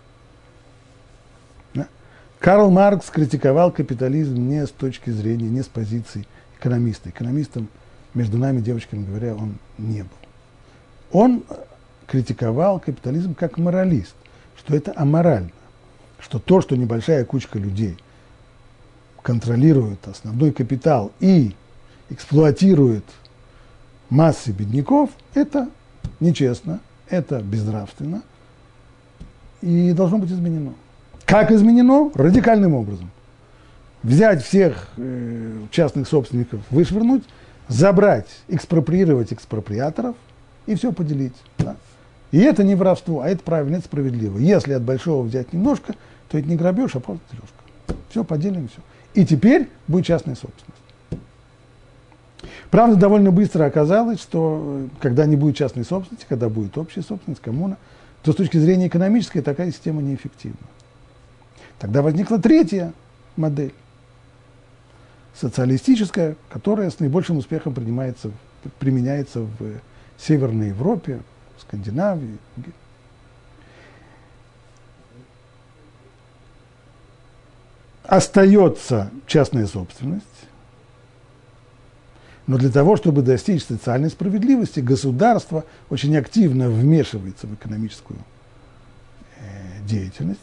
Карл 2.39 2.71
Маркс 2.71 3.09
критиковал 3.09 3.73
капитализм 3.73 4.37
не 4.37 4.67
с 4.67 4.71
точки 4.71 5.09
зрения, 5.09 5.49
не 5.49 5.63
с 5.63 5.67
позиции 5.67 6.27
экономиста. 6.61 7.09
Экономистом, 7.09 7.69
между 8.15 8.39
нами, 8.39 8.61
девочками 8.61 9.05
говоря, 9.05 9.35
он 9.35 9.57
не 9.79 10.03
был. 10.03 10.09
Он 11.13 11.45
критиковал 12.07 12.81
капитализм 12.81 13.35
как 13.35 13.59
моралист, 13.59 14.15
что 14.57 14.75
это 14.75 14.93
аморально, 14.97 15.51
что 16.19 16.39
то, 16.39 16.61
что 16.61 16.77
небольшая 16.77 17.25
кучка 17.25 17.59
людей 17.59 17.97
контролирует 19.23 20.07
основной 20.07 20.53
капитал 20.53 21.13
и 21.21 21.55
эксплуатирует 22.11 23.05
массы 24.11 24.53
бедняков, 24.53 25.11
это 25.35 25.69
нечестно, 26.21 26.81
это 27.09 27.41
безнравственно 27.41 28.23
и 29.63 29.93
должно 29.93 30.19
быть 30.19 30.31
изменено. 30.31 30.75
Как 31.25 31.51
изменено? 31.51 32.11
Радикальным 32.15 32.75
образом. 32.75 33.11
Взять 34.03 34.45
всех 34.45 34.89
э, 34.99 35.63
частных 35.71 36.07
собственников, 36.07 36.61
вышвырнуть, 36.71 37.25
забрать, 37.69 38.29
экспроприировать 38.49 39.33
экспроприаторов 39.33 40.17
и 40.67 40.75
все 40.75 40.93
поделить. 40.93 41.37
Да? 41.59 41.77
И 42.31 42.39
это 42.39 42.65
не 42.65 42.75
воровство, 42.75 43.23
а 43.23 43.29
это 43.29 43.43
правильно, 43.43 43.77
это 43.77 43.85
справедливо. 43.85 44.39
Если 44.39 44.73
от 44.73 44.83
большого 44.83 45.25
взять 45.25 45.53
немножко, 45.53 45.95
то 46.29 46.39
это 46.39 46.49
не 46.49 46.57
грабеж, 46.57 46.97
а 46.97 47.01
просто 47.01 47.23
дележка. 47.31 48.01
Все, 48.11 48.25
поделим, 48.25 48.69
все. 48.69 48.81
И 49.15 49.25
теперь 49.25 49.69
будет 49.87 50.07
частная 50.07 50.35
собственность. 50.35 50.75
Правда, 52.71 52.97
довольно 52.97 53.31
быстро 53.31 53.65
оказалось, 53.67 54.21
что 54.21 54.61
э, 54.65 54.89
когда 55.01 55.27
не 55.27 55.37
будет 55.37 55.57
частной 55.57 55.85
собственности, 55.85 56.27
когда 56.29 56.49
будет 56.49 56.77
общая 56.77 57.03
собственность, 57.03 57.41
коммуна, 57.41 57.77
то 58.25 58.33
с 58.33 58.35
точки 58.35 58.57
зрения 58.57 58.89
экономической 58.89 59.41
такая 59.43 59.71
система 59.71 60.03
неэффективна. 60.03 60.67
Тогда 61.79 62.03
возникла 62.03 62.41
третья 62.41 62.93
модель, 63.37 63.73
социалистическая, 65.35 66.37
которая 66.49 66.91
с 66.91 67.01
наибольшим 67.01 67.39
успехом 67.39 67.75
принимается, 67.75 68.31
применяется 68.79 69.41
в 69.41 69.81
Северной 70.19 70.69
Европе, 70.69 71.21
в 71.57 71.63
Скандинавии. 71.63 72.39
Остается 78.05 79.11
частная 79.27 79.67
собственность, 79.67 80.25
но 82.47 82.59
для 82.59 82.71
того, 82.71 82.97
чтобы 82.97 83.23
достичь 83.23 83.65
социальной 83.65 84.11
справедливости, 84.11 84.81
государство 84.81 85.65
очень 85.89 86.17
активно 86.17 86.69
вмешивается 86.69 87.47
в 87.47 87.55
экономическую 87.55 88.19
э, 89.39 89.81
деятельность, 89.87 90.41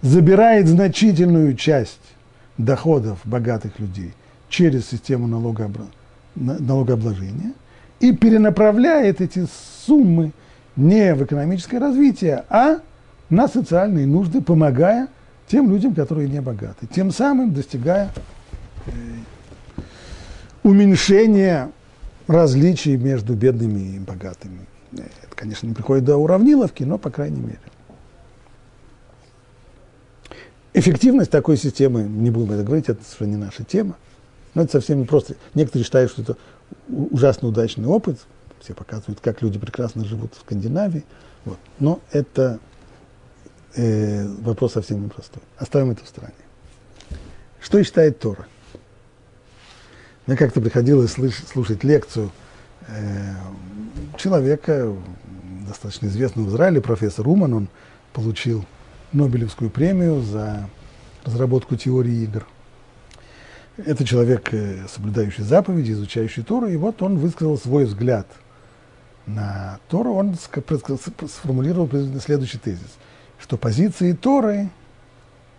забирает 0.00 0.68
значительную 0.68 1.56
часть 1.56 2.13
доходов 2.58 3.18
богатых 3.24 3.78
людей 3.78 4.12
через 4.48 4.88
систему 4.88 5.26
налогообложения 6.36 7.52
и 8.00 8.12
перенаправляет 8.12 9.20
эти 9.20 9.46
суммы 9.86 10.32
не 10.76 11.14
в 11.14 11.24
экономическое 11.24 11.78
развитие, 11.78 12.44
а 12.48 12.80
на 13.30 13.48
социальные 13.48 14.06
нужды, 14.06 14.40
помогая 14.40 15.08
тем 15.46 15.70
людям, 15.70 15.94
которые 15.94 16.28
не 16.28 16.40
богаты, 16.40 16.86
тем 16.86 17.10
самым 17.10 17.52
достигая 17.52 18.10
э, 18.86 18.90
уменьшение 20.62 21.70
различий 22.26 22.96
между 22.96 23.34
бедными 23.34 23.96
и 23.96 23.98
богатыми. 23.98 24.60
Это, 24.92 25.34
конечно, 25.34 25.66
не 25.66 25.74
приходит 25.74 26.04
до 26.04 26.16
уравниловки, 26.16 26.84
но 26.84 26.98
по 26.98 27.10
крайней 27.10 27.40
мере. 27.40 27.58
Эффективность 30.76 31.30
такой 31.30 31.56
системы, 31.56 32.02
не 32.02 32.30
будем 32.30 32.50
это 32.50 32.64
говорить, 32.64 32.88
это 32.88 33.02
совершенно 33.04 33.30
не 33.30 33.36
наша 33.36 33.62
тема. 33.62 33.96
Но 34.54 34.62
это 34.62 34.72
совсем 34.72 34.98
не 34.98 35.04
просто. 35.04 35.36
Некоторые 35.54 35.84
считают, 35.84 36.10
что 36.10 36.22
это 36.22 36.36
ужасно 36.88 37.48
удачный 37.48 37.86
опыт. 37.86 38.18
Все 38.60 38.74
показывают, 38.74 39.20
как 39.20 39.40
люди 39.40 39.56
прекрасно 39.58 40.04
живут 40.04 40.34
в 40.34 40.40
Скандинавии. 40.40 41.04
Вот. 41.44 41.58
Но 41.78 42.00
это 42.10 42.58
э, 43.76 44.26
вопрос 44.40 44.72
совсем 44.72 45.04
непростой. 45.04 45.42
Оставим 45.58 45.92
это 45.92 46.04
в 46.04 46.08
стороне. 46.08 46.34
Что 47.60 47.82
считает 47.84 48.18
Тора? 48.18 48.46
Мне 50.26 50.36
как-то 50.36 50.60
приходилось 50.60 51.12
слышать, 51.12 51.46
слушать 51.46 51.84
лекцию 51.84 52.32
э, 52.88 53.34
человека, 54.18 54.92
достаточно 55.68 56.08
известного 56.08 56.46
в 56.46 56.48
Израиле, 56.50 56.80
профессор 56.80 57.28
Уман, 57.28 57.54
он 57.54 57.68
получил 58.12 58.64
Нобелевскую 59.14 59.70
премию 59.70 60.20
за 60.20 60.68
разработку 61.24 61.76
теории 61.76 62.24
игр. 62.24 62.46
Это 63.76 64.04
человек, 64.04 64.52
э, 64.52 64.86
соблюдающий 64.88 65.42
заповеди, 65.42 65.92
изучающий 65.92 66.42
Тору, 66.42 66.66
и 66.66 66.76
вот 66.76 67.00
он 67.02 67.18
высказал 67.18 67.56
свой 67.56 67.84
взгляд 67.84 68.26
на 69.26 69.78
Тору, 69.88 70.14
он 70.14 70.34
сформулировал 70.34 71.88
следующий 72.20 72.58
тезис, 72.58 72.98
что 73.38 73.56
позиции 73.56 74.12
Торы 74.12 74.68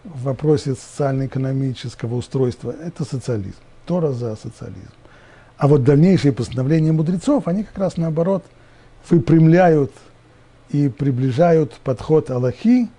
в 0.04 0.24
вопросе 0.24 0.76
социально-экономического 0.76 2.16
устройства– 2.16 2.74
это 2.84 3.04
социализм. 3.04 3.58
Тора 3.86 4.12
за 4.12 4.36
социализм. 4.36 4.92
А 5.58 5.68
вот 5.68 5.84
дальнейшие 5.84 6.34
постановления 6.34 6.92
мудрецов, 6.92 7.48
они 7.48 7.64
как 7.64 7.78
раз 7.78 7.98
наоборот 7.98 8.44
выпрямляют 9.10 9.92
и 10.70 10.90
приближают 10.90 11.74
подход 11.84 12.30
Аллахи 12.30 12.90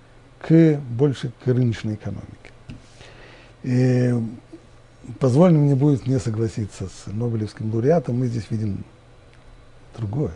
к 0.41 0.79
больше 0.89 1.31
к 1.43 1.47
рыночной 1.47 1.95
экономике. 1.95 2.51
И 3.63 4.13
позволено 5.19 5.59
мне 5.59 5.75
будет 5.75 6.07
не 6.07 6.19
согласиться 6.19 6.87
с 6.87 7.07
Нобелевским 7.07 7.71
лауреатом, 7.73 8.19
мы 8.19 8.27
здесь 8.27 8.45
видим 8.49 8.83
другое. 9.95 10.33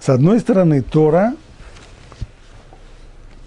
С 0.00 0.08
одной 0.08 0.40
стороны, 0.40 0.82
Тора 0.82 1.34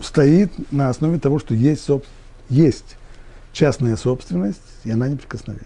стоит 0.01 0.51
на 0.71 0.89
основе 0.89 1.19
того, 1.19 1.39
что 1.39 1.53
есть, 1.53 1.83
соб... 1.83 2.03
есть 2.49 2.97
частная 3.53 3.95
собственность, 3.95 4.61
и 4.83 4.91
она 4.91 5.07
неприкосновенна. 5.07 5.65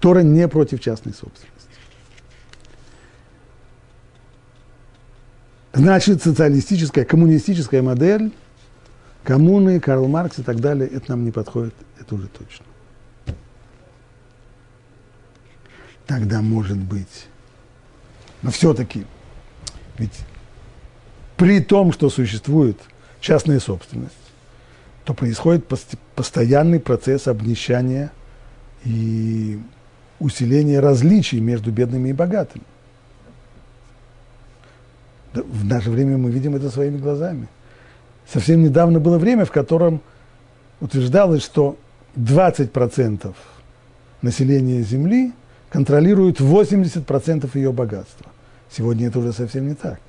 Тора 0.00 0.20
не 0.20 0.46
против 0.48 0.80
частной 0.80 1.12
собственности. 1.12 1.51
Значит, 5.72 6.22
социалистическая, 6.22 7.04
коммунистическая 7.04 7.80
модель, 7.80 8.32
коммуны, 9.24 9.80
Карл 9.80 10.06
Маркс 10.06 10.38
и 10.38 10.42
так 10.42 10.60
далее, 10.60 10.86
это 10.88 11.12
нам 11.12 11.24
не 11.24 11.30
подходит, 11.30 11.74
это 11.98 12.14
уже 12.14 12.28
точно. 12.28 12.66
Тогда 16.06 16.42
может 16.42 16.76
быть, 16.76 17.26
но 18.42 18.50
все-таки, 18.50 19.06
ведь 19.96 20.18
при 21.38 21.60
том, 21.60 21.92
что 21.92 22.10
существует 22.10 22.78
частная 23.20 23.58
собственность, 23.58 24.12
то 25.04 25.14
происходит 25.14 25.66
постоянный 26.14 26.80
процесс 26.80 27.28
обнищания 27.28 28.12
и 28.84 29.58
усиления 30.20 30.80
различий 30.80 31.40
между 31.40 31.72
бедными 31.72 32.10
и 32.10 32.12
богатыми. 32.12 32.64
В 35.34 35.64
наше 35.64 35.90
время 35.90 36.18
мы 36.18 36.30
видим 36.30 36.54
это 36.54 36.70
своими 36.70 36.98
глазами. 36.98 37.48
Совсем 38.30 38.62
недавно 38.62 39.00
было 39.00 39.18
время, 39.18 39.44
в 39.44 39.50
котором 39.50 40.00
утверждалось, 40.80 41.42
что 41.42 41.76
20% 42.16 43.34
населения 44.20 44.82
Земли 44.82 45.32
контролирует 45.70 46.40
80% 46.40 47.50
ее 47.54 47.72
богатства. 47.72 48.26
Сегодня 48.70 49.08
это 49.08 49.18
уже 49.18 49.32
совсем 49.32 49.68
не 49.68 49.74
так. 49.74 50.00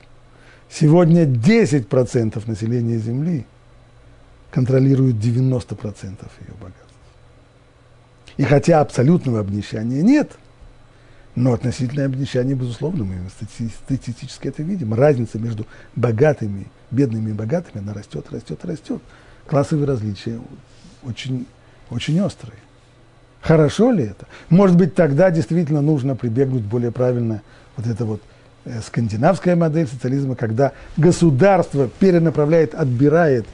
Сегодня 0.69 1.25
10% 1.25 2.43
населения 2.47 2.97
Земли 2.97 3.45
контролирует 4.51 5.15
90% 5.15 6.01
ее 6.41 6.53
богатства. 6.59 6.83
И 8.37 8.43
хотя 8.43 8.81
абсолютного 8.81 9.39
обнищания 9.39 10.01
нет, 10.01 10.31
но 11.35 11.53
относительное 11.53 12.05
обнищание, 12.05 12.55
безусловно, 12.55 13.05
мы 13.05 13.15
статистически 13.85 14.47
это 14.47 14.61
видим. 14.61 14.93
Разница 14.93 15.39
между 15.39 15.65
богатыми, 15.95 16.67
бедными 16.91 17.31
и 17.31 17.33
богатыми, 17.33 17.83
она 17.83 17.93
растет, 17.93 18.27
растет, 18.31 18.63
растет. 18.63 19.01
Классовые 19.47 19.87
различия 19.87 20.39
очень, 21.03 21.47
очень 21.89 22.19
острые. 22.21 22.59
Хорошо 23.41 23.91
ли 23.91 24.05
это? 24.05 24.27
Может 24.49 24.77
быть, 24.77 24.95
тогда 24.95 25.31
действительно 25.31 25.81
нужно 25.81 26.15
прибегнуть 26.15 26.63
более 26.63 26.91
правильно 26.91 27.41
вот 27.75 27.87
это 27.87 28.05
вот 28.05 28.21
э, 28.65 28.79
скандинавская 28.81 29.55
модель 29.55 29.87
социализма, 29.87 30.35
когда 30.35 30.71
государство 30.97 31.89
перенаправляет, 31.99 32.75
отбирает 32.75 33.45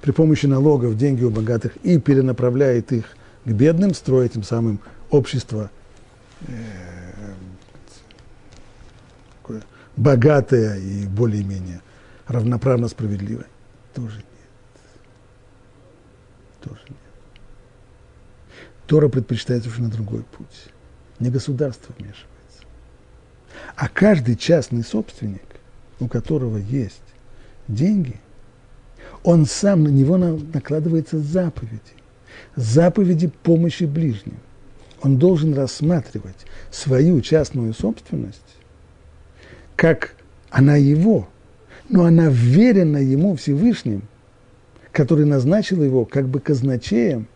при 0.00 0.12
помощи 0.12 0.46
налогов 0.46 0.96
деньги 0.96 1.24
у 1.24 1.30
богатых 1.30 1.76
и 1.78 1.98
перенаправляет 1.98 2.92
их 2.92 3.04
к 3.44 3.48
бедным, 3.48 3.92
строя 3.92 4.28
тем 4.28 4.44
самым 4.44 4.78
общество 5.10 5.70
э, 6.46 6.52
богатое 9.96 10.78
и 10.78 11.06
более-менее 11.06 11.80
равноправно 12.26 12.88
справедливое. 12.88 13.46
Тоже 13.94 14.16
нет. 14.16 14.24
Тоже 16.60 16.82
нет. 16.88 16.98
Тора 18.86 19.08
предпочитает 19.08 19.62
совершенно 19.62 19.90
другой 19.90 20.22
путь. 20.22 20.66
Не 21.20 21.30
государство 21.30 21.94
вмешивается. 21.98 22.24
А 23.76 23.88
каждый 23.88 24.36
частный 24.36 24.82
собственник, 24.82 25.42
у 26.00 26.08
которого 26.08 26.58
есть 26.58 27.02
деньги, 27.68 28.20
он 29.22 29.46
сам 29.46 29.84
на 29.84 29.88
него 29.88 30.16
накладывается 30.16 31.18
заповеди. 31.18 31.80
Заповеди 32.56 33.28
помощи 33.28 33.84
ближним. 33.84 34.38
Он 35.02 35.18
должен 35.18 35.54
рассматривать 35.54 36.46
свою 36.70 37.20
частную 37.20 37.72
собственность, 37.74 38.40
как 39.76 40.14
она 40.50 40.76
его, 40.76 41.28
но 41.88 42.04
она 42.04 42.28
верена 42.28 42.98
ему 42.98 43.36
Всевышним, 43.36 44.02
который 44.92 45.26
назначил 45.26 45.82
его 45.82 46.04
как 46.04 46.28
бы 46.28 46.40
казначеем 46.40 47.26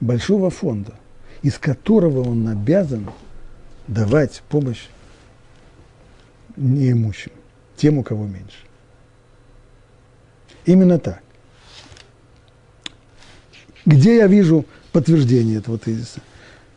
большого 0.00 0.50
фонда, 0.50 0.94
из 1.42 1.58
которого 1.58 2.28
он 2.28 2.48
обязан 2.48 3.08
давать 3.86 4.42
помощь 4.48 4.88
неимущим, 6.56 7.32
тем, 7.76 7.98
у 7.98 8.02
кого 8.02 8.26
меньше. 8.26 8.58
Именно 10.66 10.98
так. 10.98 11.22
Где 13.86 14.16
я 14.16 14.26
вижу 14.26 14.66
подтверждение 14.92 15.58
этого 15.58 15.78
тезиса? 15.78 16.20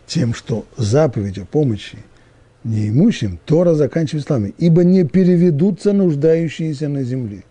Тем, 0.08 0.34
что 0.34 0.66
заповедь 0.78 1.40
о 1.40 1.46
помощи 1.46 1.98
неимущим 2.64 3.40
Тора 3.46 3.74
заканчивает 3.74 4.26
словами, 4.26 4.54
ибо 4.58 4.84
не 4.84 5.04
переведутся 5.04 5.94
нуждающиеся 5.94 6.90
на 6.90 7.04
земле. 7.04 7.44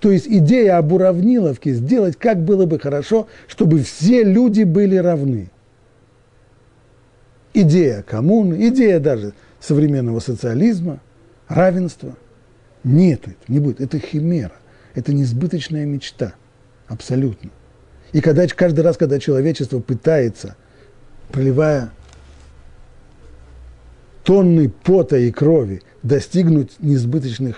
То 0.00 0.12
есть 0.12 0.26
идея 0.28 0.78
об 0.78 0.92
уравниловке 0.92 1.72
сделать, 1.72 2.16
как 2.16 2.42
было 2.42 2.66
бы 2.66 2.78
хорошо, 2.78 3.26
чтобы 3.48 3.80
все 3.80 4.22
люди 4.22 4.62
были 4.62 4.96
равны. 4.96 5.50
Идея 7.54 8.02
коммуны, 8.02 8.68
идея 8.68 9.00
даже 9.00 9.32
современного 9.58 10.20
социализма, 10.20 11.00
равенства. 11.48 12.16
Нет, 12.84 13.22
это 13.26 13.36
не 13.48 13.58
будет. 13.58 13.80
Это 13.80 13.98
химера, 13.98 14.52
это 14.94 15.12
несбыточная 15.12 15.84
мечта. 15.84 16.34
Абсолютно. 16.86 17.50
И 18.12 18.20
когда, 18.20 18.46
каждый 18.46 18.80
раз, 18.80 18.96
когда 18.96 19.18
человечество 19.18 19.80
пытается, 19.80 20.56
проливая 21.30 21.90
тонны 24.28 24.68
пота 24.68 25.16
и 25.16 25.30
крови, 25.30 25.80
достигнуть 26.02 26.72
несбыточных 26.80 27.56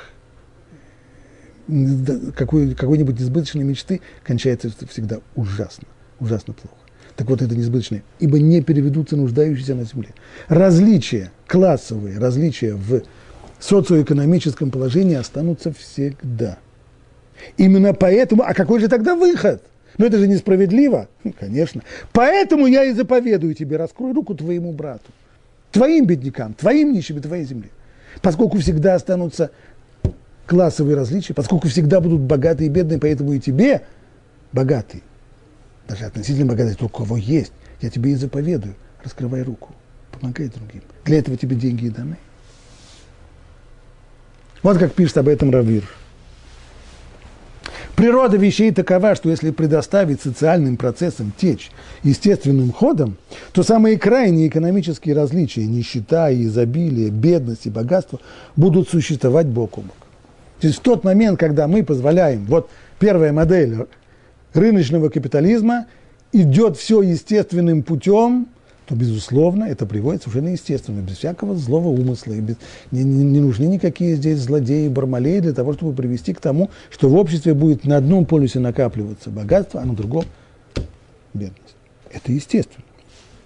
какой, 2.36 2.76
какой-нибудь 2.76 3.18
несбыточной 3.18 3.64
мечты 3.64 4.00
кончается 4.22 4.70
всегда 4.88 5.18
ужасно, 5.34 5.88
ужасно 6.20 6.54
плохо. 6.54 6.76
Так 7.16 7.28
вот, 7.28 7.42
это 7.42 7.56
несбыточное. 7.56 8.04
Ибо 8.20 8.38
не 8.38 8.62
переведутся 8.62 9.16
нуждающиеся 9.16 9.74
на 9.74 9.82
земле. 9.82 10.10
Различия, 10.46 11.32
классовые 11.48 12.20
различия 12.20 12.74
в 12.74 13.02
социоэкономическом 13.58 14.70
положении 14.70 15.16
останутся 15.16 15.72
всегда. 15.72 16.60
Именно 17.56 17.94
поэтому, 17.94 18.44
а 18.44 18.54
какой 18.54 18.78
же 18.78 18.86
тогда 18.86 19.16
выход? 19.16 19.64
Ну 19.98 20.06
это 20.06 20.18
же 20.18 20.28
несправедливо. 20.28 21.08
Ну, 21.24 21.34
конечно. 21.36 21.82
Поэтому 22.12 22.68
я 22.68 22.84
и 22.84 22.92
заповедую 22.92 23.54
тебе, 23.54 23.76
раскрой 23.76 24.12
руку 24.12 24.36
твоему 24.36 24.72
брату, 24.72 25.10
твоим 25.70 26.06
беднякам, 26.06 26.54
твоим 26.54 26.92
нищим 26.92 27.18
и 27.18 27.20
твоей 27.20 27.44
земле. 27.44 27.70
Поскольку 28.22 28.58
всегда 28.58 28.94
останутся 28.94 29.50
классовые 30.46 30.96
различия, 30.96 31.32
поскольку 31.32 31.68
всегда 31.68 32.00
будут 32.00 32.22
богатые 32.22 32.68
и 32.68 32.70
бедные, 32.70 32.98
поэтому 32.98 33.32
и 33.32 33.40
тебе 33.40 33.82
богатый, 34.52 35.02
даже 35.88 36.04
относительно 36.04 36.46
богатый, 36.46 36.74
только 36.74 36.96
у 36.96 37.04
кого 37.04 37.16
есть, 37.16 37.52
я 37.80 37.90
тебе 37.90 38.12
и 38.12 38.14
заповедую, 38.16 38.74
раскрывай 39.04 39.42
руку, 39.42 39.74
помогай 40.12 40.48
другим. 40.48 40.82
Для 41.04 41.18
этого 41.18 41.36
тебе 41.36 41.56
деньги 41.56 41.86
и 41.86 41.90
даны. 41.90 42.16
Вот 44.62 44.78
как 44.78 44.92
пишет 44.92 45.18
об 45.18 45.28
этом 45.28 45.50
Равир. 45.50 45.84
Природа 48.00 48.38
вещей 48.38 48.72
такова, 48.72 49.14
что 49.14 49.28
если 49.28 49.50
предоставить 49.50 50.22
социальным 50.22 50.78
процессам 50.78 51.34
течь 51.36 51.70
естественным 52.02 52.72
ходом, 52.72 53.18
то 53.52 53.62
самые 53.62 53.98
крайние 53.98 54.48
экономические 54.48 55.14
различия, 55.14 55.66
нищета 55.66 56.30
и 56.30 56.44
изобилие, 56.44 57.10
бедность 57.10 57.66
и 57.66 57.70
богатство 57.70 58.18
будут 58.56 58.88
существовать 58.88 59.48
бок 59.48 59.76
о 59.76 59.80
бок. 59.82 59.96
То 60.62 60.68
есть 60.68 60.78
в 60.78 60.82
тот 60.82 61.04
момент, 61.04 61.38
когда 61.38 61.68
мы 61.68 61.84
позволяем, 61.84 62.46
вот 62.46 62.70
первая 62.98 63.34
модель 63.34 63.86
рыночного 64.54 65.10
капитализма, 65.10 65.84
идет 66.32 66.78
все 66.78 67.02
естественным 67.02 67.82
путем, 67.82 68.48
то, 68.90 68.96
безусловно, 68.96 69.64
это 69.66 69.86
приводит 69.86 70.24
совершенно 70.24 70.48
естественно, 70.48 71.00
без 71.00 71.18
всякого 71.18 71.54
злого 71.54 71.88
умысла. 71.88 72.32
И 72.32 72.40
без, 72.40 72.56
не, 72.90 73.04
не, 73.04 73.22
не 73.22 73.38
нужны 73.38 73.66
никакие 73.66 74.16
здесь 74.16 74.40
злодеи, 74.40 74.88
бармалеи 74.88 75.38
для 75.38 75.52
того, 75.52 75.74
чтобы 75.74 75.94
привести 75.94 76.34
к 76.34 76.40
тому, 76.40 76.70
что 76.90 77.08
в 77.08 77.14
обществе 77.14 77.54
будет 77.54 77.84
на 77.84 77.98
одном 77.98 78.26
полюсе 78.26 78.58
накапливаться 78.58 79.30
богатство, 79.30 79.80
а 79.80 79.84
на 79.84 79.94
другом– 79.94 80.24
бедность. 81.34 81.76
Это 82.10 82.32
естественно. 82.32 82.84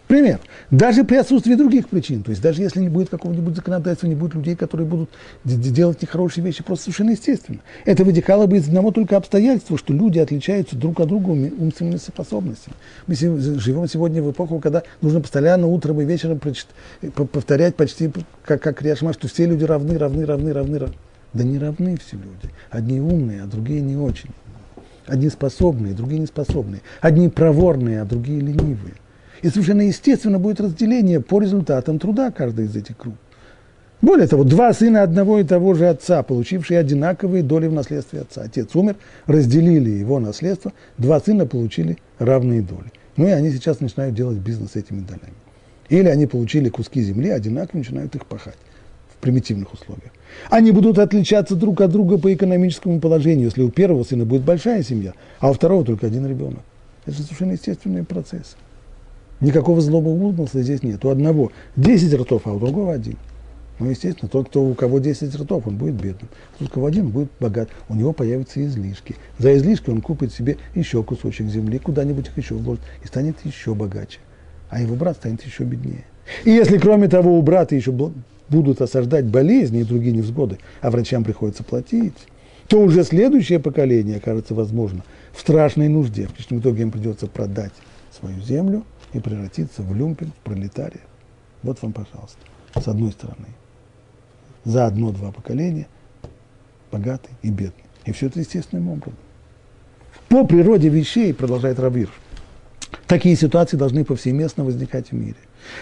Пример. 0.07 0.39
Даже 0.71 1.03
при 1.05 1.17
отсутствии 1.17 1.55
других 1.55 1.89
причин, 1.89 2.23
то 2.23 2.31
есть 2.31 2.43
даже 2.43 2.61
если 2.61 2.81
не 2.81 2.91
будет 2.91 3.09
какого-нибудь 3.09 3.57
законодательства, 3.57 4.07
не 4.07 4.15
будет 4.15 4.35
людей, 4.35 4.55
которые 4.55 4.87
будут 4.87 5.09
делать 5.45 6.03
нехорошие 6.03 6.45
вещи, 6.45 6.63
просто 6.63 6.85
совершенно 6.85 7.11
естественно. 7.11 7.61
Это 7.87 8.05
вытекало 8.05 8.47
бы 8.47 8.59
из 8.59 8.69
одного 8.69 8.91
только 8.91 9.17
обстоятельства, 9.17 9.79
что 9.79 9.95
люди 9.95 10.19
отличаются 10.19 10.77
друг 10.77 11.01
от 11.01 11.09
друга 11.09 11.31
умственными 11.31 11.97
способностями. 11.97 12.77
Мы 13.07 13.15
живем 13.15 13.89
сегодня 13.89 14.23
в 14.23 14.31
эпоху, 14.31 14.61
когда 14.61 14.83
нужно 15.01 15.23
постоянно 15.23 15.69
утром 15.69 16.01
и 16.03 16.05
вечером 16.05 16.39
повторять 17.15 17.75
почти 17.75 18.13
как, 18.45 18.63
как 18.63 18.83
Риашма, 18.83 19.15
что 19.15 19.27
все 19.27 19.47
люди 19.47 19.65
равны, 19.65 19.97
равны, 19.97 20.27
равны, 20.27 20.53
равны, 20.53 20.79
равны. 20.79 20.97
Да 21.33 21.45
не 21.45 21.59
равны 21.59 21.97
все 21.97 22.17
люди. 22.17 22.55
Одни 22.71 23.01
умные, 23.01 23.43
а 23.43 23.47
другие 23.47 23.81
не 23.81 23.97
очень. 23.97 24.31
Одни 25.07 25.31
способные, 25.31 25.95
другие 25.95 26.21
не 26.21 26.27
способные. 26.27 26.83
Одни 27.01 27.29
проворные, 27.29 28.03
а 28.03 28.05
другие 28.05 28.41
ленивые. 28.41 28.95
И 29.45 29.51
совершенно 29.51 29.83
естественно 29.83 30.39
будет 30.39 30.59
разделение 30.59 31.21
по 31.21 31.39
результатам 31.39 31.99
труда 31.99 32.31
каждой 32.31 32.65
из 32.65 32.75
этих 32.75 32.97
групп. 32.97 33.17
Более 34.01 34.27
того, 34.27 34.43
два 34.43 34.73
сына 34.73 35.03
одного 35.03 35.39
и 35.39 35.45
того 35.45 35.75
же 35.75 35.87
отца, 35.87 36.23
получившие 36.23 36.81
одинаковые 36.81 37.43
доли 37.43 37.67
в 37.67 37.73
наследстве 37.75 38.23
отца. 38.23 38.41
Отец 38.41 38.75
умер, 38.75 38.97
разделили 39.27 39.91
его 39.91 40.19
наследство, 40.19 40.73
два 40.97 41.21
сына 41.21 41.45
получили 41.45 41.99
равные 42.19 42.63
доли. 42.63 42.91
Ну 43.19 43.27
и 43.27 43.33
они 43.33 43.51
сейчас 43.51 43.81
начинают 43.81 44.15
делать 44.15 44.39
бизнес 44.39 44.77
этими 44.77 45.01
долями. 45.01 45.37
Или 45.91 46.09
они 46.09 46.27
получили 46.27 46.71
куски 46.71 47.03
земли, 47.03 47.29
одинаково 47.29 47.81
начинают 47.81 48.15
их 48.15 48.25
пахать 48.25 48.57
в 49.15 49.21
примитивных 49.21 49.75
условиях. 49.75 50.13
Они 50.49 50.71
будут 50.71 50.99
отличаться 50.99 51.55
друг 51.55 51.83
от 51.83 51.91
друга 51.91 52.17
по 52.17 52.33
экономическому 52.33 52.99
положению, 52.99 53.49
если 53.49 53.61
у 53.61 53.71
первого 53.71 54.05
сына 54.05 54.25
будет 54.25 54.41
большая 54.41 54.83
семья, 54.83 55.13
а 55.39 55.51
у 55.51 55.53
второго 55.53 55.85
только 55.85 56.07
один 56.07 56.27
ребенок. 56.27 56.63
Это 57.05 57.21
совершенно 57.21 57.53
естественные 57.53 58.05
процессы. 58.05 58.57
Никакого 59.41 59.81
злого 59.81 60.09
умысла 60.09 60.63
здесь 60.63 60.83
нет. 60.83 61.05
У 61.05 61.09
одного 61.09 61.53
10 61.77 62.15
ртов, 62.15 62.43
а 62.47 62.53
у 62.53 62.59
другого 62.59 62.93
один. 62.93 63.17
Ну, 63.81 63.91
естественно, 63.91 64.29
тот, 64.29 64.49
кто, 64.49 64.65
у 64.65 64.75
кого 64.75 65.01
10 65.01 65.35
ртов, 65.35 65.67
он 65.67 65.77
будет 65.77 65.95
бедным. 65.95 66.29
Тот, 66.59 66.69
у 66.69 66.71
кого 66.71 66.87
один, 66.87 67.09
будет 67.09 67.29
богат. 67.41 67.69
У 67.89 67.95
него 67.95 68.13
появятся 68.13 68.65
излишки. 68.65 69.17
За 69.39 69.55
излишки 69.57 69.91
он 69.91 70.01
купит 70.01 70.33
себе 70.33 70.59
еще 70.75 71.03
кусочек 71.03 71.49
земли, 71.49 71.79
куда-нибудь 71.79 72.29
их 72.29 72.39
еще 72.39 72.55
вложит 72.55 72.83
и 73.03 73.07
станет 73.09 73.37
еще 73.45 73.75
богаче. 73.75 74.21
А 74.71 74.81
его 74.81 74.95
брат 74.95 75.17
станет 75.17 75.43
еще 75.43 75.65
беднее. 75.65 76.05
И 76.45 76.51
если, 76.51 76.79
кроме 76.79 77.09
того, 77.09 77.37
у 77.37 77.43
брата 77.43 77.75
еще 77.75 77.93
будут 78.49 78.81
осаждать 78.81 79.25
болезни 79.25 79.81
и 79.81 79.85
другие 79.85 80.13
невзгоды, 80.13 80.59
а 80.81 80.91
врачам 80.91 81.25
приходится 81.25 81.65
платить, 81.65 82.15
то 82.69 82.81
уже 82.81 83.03
следующее 83.03 83.59
поколение 83.59 84.19
окажется, 84.19 84.55
возможно, 84.55 85.05
в 85.33 85.41
страшной 85.41 85.89
нужде. 85.89 86.29
В 86.29 86.33
конечном 86.33 86.61
итоге 86.61 86.83
им 86.83 86.93
придется 86.93 87.27
продать 87.27 87.73
свою 88.13 88.41
землю– 88.41 88.85
и 89.15 89.21
превратиться 89.21 89.83
в 89.83 89.95
люмпин, 89.97 90.33
в 90.33 90.45
пролетария. 90.45 91.01
Вот 91.63 91.81
вам, 91.81 91.93
пожалуйста, 91.93 92.39
с 92.75 92.87
одной 92.87 93.13
стороны. 93.13 93.47
За 94.65 94.87
одно-два 94.87 95.33
поколения 95.33 95.87
богатый 96.91 97.31
и 97.43 97.51
бедный. 97.51 97.85
И 98.05 98.13
все 98.13 98.27
это 98.27 98.41
естественным 98.41 98.91
образом. 98.91 99.19
По 100.29 100.45
природе 100.45 100.89
вещей, 100.89 101.33
продолжает 101.33 101.79
Рабир, 101.79 102.11
такие 103.07 103.37
ситуации 103.37 103.77
должны 103.77 104.05
повсеместно 104.05 104.65
возникать 104.65 105.11
в 105.11 105.13
мире. 105.13 105.37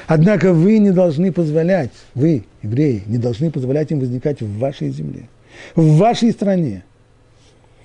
Однако 0.07 0.53
вы 0.53 0.79
не 0.79 0.91
должны 0.91 1.33
позволять, 1.33 1.91
вы, 2.15 2.45
евреи, 2.63 3.03
не 3.07 3.19
должны 3.19 3.51
позволять 3.51 3.91
им 3.91 4.01
возникать 4.01 4.41
в 4.43 4.59
вашей 4.59 4.91
земле, 4.91 5.29
в 5.75 5.97
вашей 5.97 6.33
стране. 6.33 6.85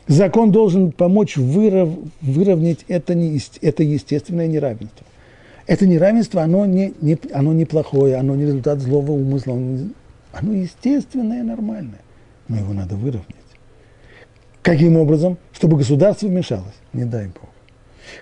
Закон 0.07 0.51
должен 0.51 0.91
помочь 0.91 1.37
вырав, 1.37 1.89
выровнять 2.21 2.85
это, 2.87 3.13
не, 3.15 3.39
это 3.61 3.83
естественное 3.83 4.47
неравенство. 4.47 5.06
Это 5.67 5.85
неравенство, 5.85 6.41
оно 6.41 6.65
не, 6.65 6.93
не, 7.01 7.19
оно 7.33 7.51
не 7.51 7.65
плохое, 7.65 8.15
оно 8.15 8.35
не 8.35 8.45
результат 8.45 8.79
злого 8.79 9.11
умысла, 9.11 9.53
оно, 9.53 9.89
оно 10.31 10.53
естественное, 10.53 11.43
нормальное, 11.43 11.99
но 12.47 12.55
его 12.57 12.71
надо 12.71 12.95
выровнять. 12.95 13.35
Каким 14.61 14.95
образом? 14.95 15.37
Чтобы 15.51 15.77
государство 15.77 16.27
вмешалось, 16.27 16.75
не 16.93 17.03
дай 17.03 17.27
Бог. 17.27 17.49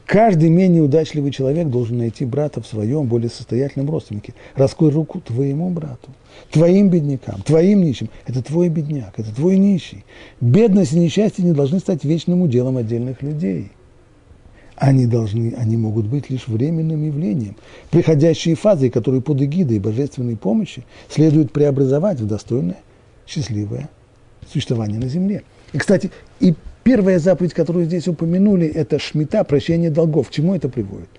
Каждый 0.07 0.49
менее 0.49 0.81
удачливый 0.81 1.29
человек 1.29 1.67
должен 1.67 1.99
найти 1.99 2.25
брата 2.25 2.59
в 2.59 2.65
своем 2.65 3.05
более 3.05 3.29
состоятельном 3.29 3.91
родственнике. 3.91 4.33
Раскрой 4.55 4.89
руку 4.89 5.21
твоему 5.21 5.69
брату, 5.69 6.09
твоим 6.49 6.89
беднякам, 6.89 7.43
твоим 7.43 7.83
нищим. 7.83 8.09
Это 8.25 8.41
твой 8.41 8.69
бедняк, 8.69 9.19
это 9.19 9.33
твой 9.33 9.59
нищий. 9.59 10.03
Бедность 10.41 10.93
и 10.93 10.99
несчастье 10.99 11.45
не 11.45 11.51
должны 11.51 11.77
стать 11.77 12.03
вечным 12.03 12.41
уделом 12.41 12.77
отдельных 12.77 13.21
людей– 13.21 13.71
они, 14.78 15.05
должны, 15.07 15.53
они 15.57 15.78
могут 15.78 16.05
быть 16.05 16.30
лишь 16.30 16.47
временным 16.47 17.03
явлением. 17.03 17.55
Приходящие 17.91 18.55
фазы, 18.55 18.89
которые 18.89 19.21
под 19.21 19.41
эгидой 19.41 19.80
божественной 19.80 20.36
помощи 20.36 20.84
следует 21.09 21.51
преобразовать 21.51 22.19
в 22.19 22.28
достойное, 22.28 22.80
счастливое 23.26 23.89
существование 24.51 24.99
на 24.99 25.07
земле. 25.07 25.43
И, 25.73 25.78
кстати, 25.78 26.11
и 26.39 26.53
первая 26.84 27.19
заповедь, 27.19 27.53
которую 27.53 27.86
здесь 27.86 28.07
упомянули, 28.07 28.67
это 28.67 28.99
шмита, 28.99 29.43
прощение 29.43 29.89
долгов. 29.89 30.30
К 30.30 30.32
чему 30.32 30.53
это 30.53 30.69
приводит? 30.69 31.09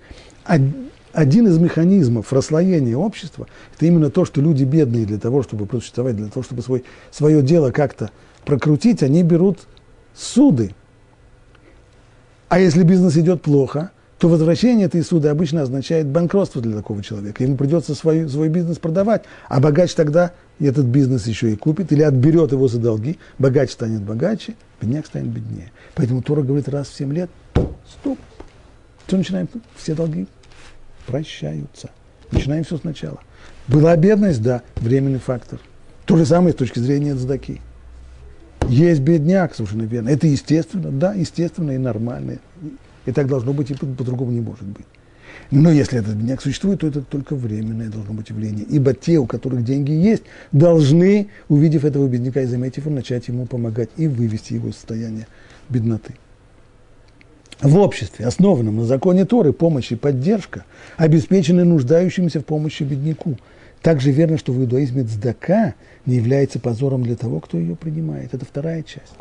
Один 1.13 1.47
из 1.47 1.57
механизмов 1.57 2.31
расслоения 2.31 2.95
общества– 2.95 3.47
это 3.75 3.85
именно 3.87 4.11
то, 4.11 4.23
что 4.23 4.39
люди 4.39 4.63
бедные 4.63 5.05
для 5.05 5.17
того, 5.17 5.41
чтобы 5.41 5.65
просуществовать, 5.65 6.15
для 6.15 6.27
того, 6.27 6.43
чтобы 6.43 6.61
свой, 6.61 6.83
свое 7.11 7.41
дело 7.41 7.71
как-то 7.71 8.11
прокрутить, 8.45 9.01
они 9.01 9.23
берут 9.23 9.67
суды– 10.13 10.75
а 12.49 12.59
если 12.59 12.83
бизнес 12.83 13.17
идет 13.17 13.41
плохо, 13.41 13.91
то 14.19 14.29
возвращение 14.29 14.87
этой 14.87 15.03
суды 15.03 15.27
обычно 15.27 15.61
означает 15.61 16.07
банкротство 16.07 16.61
для 16.61 16.75
такого 16.75 17.03
человека. 17.03 17.43
Ему 17.43 17.55
придется 17.55 17.93
свой, 17.93 18.27
свой 18.27 18.49
бизнес 18.49 18.79
продавать, 18.79 19.23
а 19.47 19.59
богач 19.59 19.93
тогда 19.93 20.31
этот 20.59 20.85
бизнес 20.85 21.27
еще 21.27 21.51
и 21.51 21.55
купит 21.55 21.91
или 21.91 22.01
отберет 22.01 22.51
его 22.51 22.67
за 22.67 22.79
долги. 22.79 23.19
Богач 23.37 23.71
станет 23.71 24.01
богаче, 24.01 24.55
бедняк 24.81 25.05
станет 25.05 25.27
беднее. 25.27 25.71
Поэтому 25.93 26.21
Тора 26.23 26.41
говорит 26.41 26.67
раз 26.67 26.87
в 26.87 26.95
7 26.95 27.13
лет, 27.13 27.29
стоп. 27.87 28.17
Что 29.05 29.17
начинаем? 29.17 29.47
Все 29.75 29.93
долги 29.93 30.27
прощаются. 31.05 31.91
Начинаем 32.31 32.63
все 32.63 32.77
сначала. 32.77 33.19
Была 33.67 33.95
бедность, 33.95 34.41
да, 34.41 34.63
временный 34.75 35.19
фактор. 35.19 35.59
То 36.05 36.17
же 36.17 36.25
самое 36.25 36.53
с 36.53 36.55
точки 36.55 36.79
зрения 36.79 37.15
цдаки. 37.15 37.61
Есть 38.69 39.01
бедняк, 39.01 39.55
совершенно 39.55 39.83
верно. 39.83 40.09
Это 40.09 40.27
естественно, 40.27 40.91
да, 40.91 41.13
естественно 41.13 41.71
и 41.71 41.77
нормально. 41.77 42.37
И 43.05 43.11
так 43.11 43.27
должно 43.27 43.53
быть, 43.53 43.71
и 43.71 43.73
по-другому 43.73 44.31
не 44.31 44.41
может 44.41 44.65
быть. 44.65 44.85
Но 45.49 45.71
если 45.71 45.99
этот 45.99 46.15
бедняк 46.15 46.41
существует, 46.41 46.81
то 46.81 46.87
это 46.87 47.01
только 47.01 47.35
временное 47.35 47.87
должно 47.89 48.13
быть 48.13 48.29
явление. 48.29 48.65
Ибо 48.65 48.93
те, 48.93 49.17
у 49.17 49.25
которых 49.25 49.63
деньги 49.63 49.91
есть, 49.91 50.23
должны, 50.51 51.29
увидев 51.47 51.85
этого 51.85 52.07
бедняка 52.07 52.41
и 52.41 52.45
заметив 52.45 52.85
его, 52.85 52.95
начать 52.95 53.27
ему 53.27 53.45
помогать 53.45 53.89
и 53.95 54.07
вывести 54.07 54.53
его 54.53 54.69
из 54.69 54.75
состояния 54.75 55.27
бедноты. 55.69 56.15
В 57.61 57.77
обществе, 57.77 58.25
основанном 58.25 58.75
на 58.75 58.83
законе 58.83 59.25
Торы, 59.25 59.53
помощь 59.53 59.91
и 59.91 59.95
поддержка 59.95 60.65
обеспечены 60.97 61.63
нуждающимся 61.63 62.41
в 62.41 62.45
помощи 62.45 62.83
бедняку– 62.83 63.37
также 63.81 64.11
верно, 64.11 64.37
что 64.37 64.51
в 64.51 64.59
иудаизме 64.59 65.03
цдака 65.03 65.75
не 66.07 66.15
является 66.15 66.59
позором 66.59 67.03
для 67.03 67.15
того, 67.15 67.39
кто 67.39 67.59
ее 67.59 67.75
принимает. 67.75 68.33
Это 68.33 68.45
вторая 68.45 68.81
часть. 68.81 69.13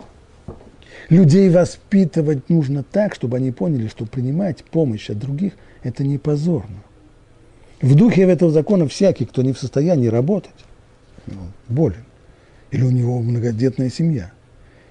Людей 1.11 1.51
воспитывать 1.51 2.49
нужно 2.49 2.83
так, 2.83 3.15
чтобы 3.15 3.37
они 3.37 3.51
поняли, 3.51 3.89
что 3.89 4.07
принимать 4.07 4.65
помощь 4.65 5.11
от 5.11 5.19
других– 5.19 5.53
это 5.83 6.03
не 6.03 6.17
позорно. 6.17 6.83
В 7.83 7.95
духе 7.95 8.23
этого 8.23 8.51
закона 8.51 8.89
всякий, 8.89 9.27
кто 9.27 9.43
не 9.43 9.53
в 9.53 9.59
состоянии 9.59 10.07
работать, 10.07 10.55
ну, 11.27 11.35
болен, 11.69 12.05
или 12.71 12.83
у 12.83 12.91
него 12.91 13.21
многодетная 13.21 13.91
семья, 13.91 14.33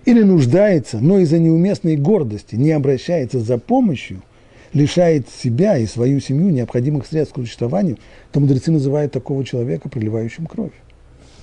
или 0.06 0.22
нуждается, 0.22 1.00
но 1.00 1.18
из-за 1.18 1.40
неуместной 1.40 1.96
гордости 1.96 2.56
не 2.56 2.72
обращается 2.72 3.40
за 3.40 3.58
помощью– 3.58 4.22
лишает 4.76 5.30
себя 5.30 5.78
и 5.78 5.86
свою 5.88 6.20
семью 6.20 6.50
необходимых 6.50 7.08
средств 7.08 7.34
к 7.34 7.38
существованию, 7.38 7.98
то 8.32 8.42
мудрецы 8.42 8.72
называют 8.72 9.14
такого 9.14 9.44
человека 9.46 9.88
проливающим 9.88 10.46
кровь. 10.46 10.74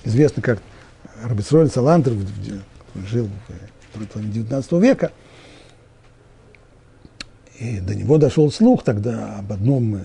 Известно, 0.03 0.41
как 0.41 0.61
Рабицроль 1.23 1.69
Салантер 1.69 2.13
жил 3.07 3.25
в 3.25 3.89
второй 3.89 4.07
половине 4.07 4.33
19 4.33 4.71
века, 4.73 5.11
и 7.59 7.79
до 7.79 7.95
него 7.95 8.17
дошел 8.17 8.51
слух 8.51 8.83
тогда 8.83 9.37
об 9.39 9.51
одном 9.53 9.95
э, 9.95 9.99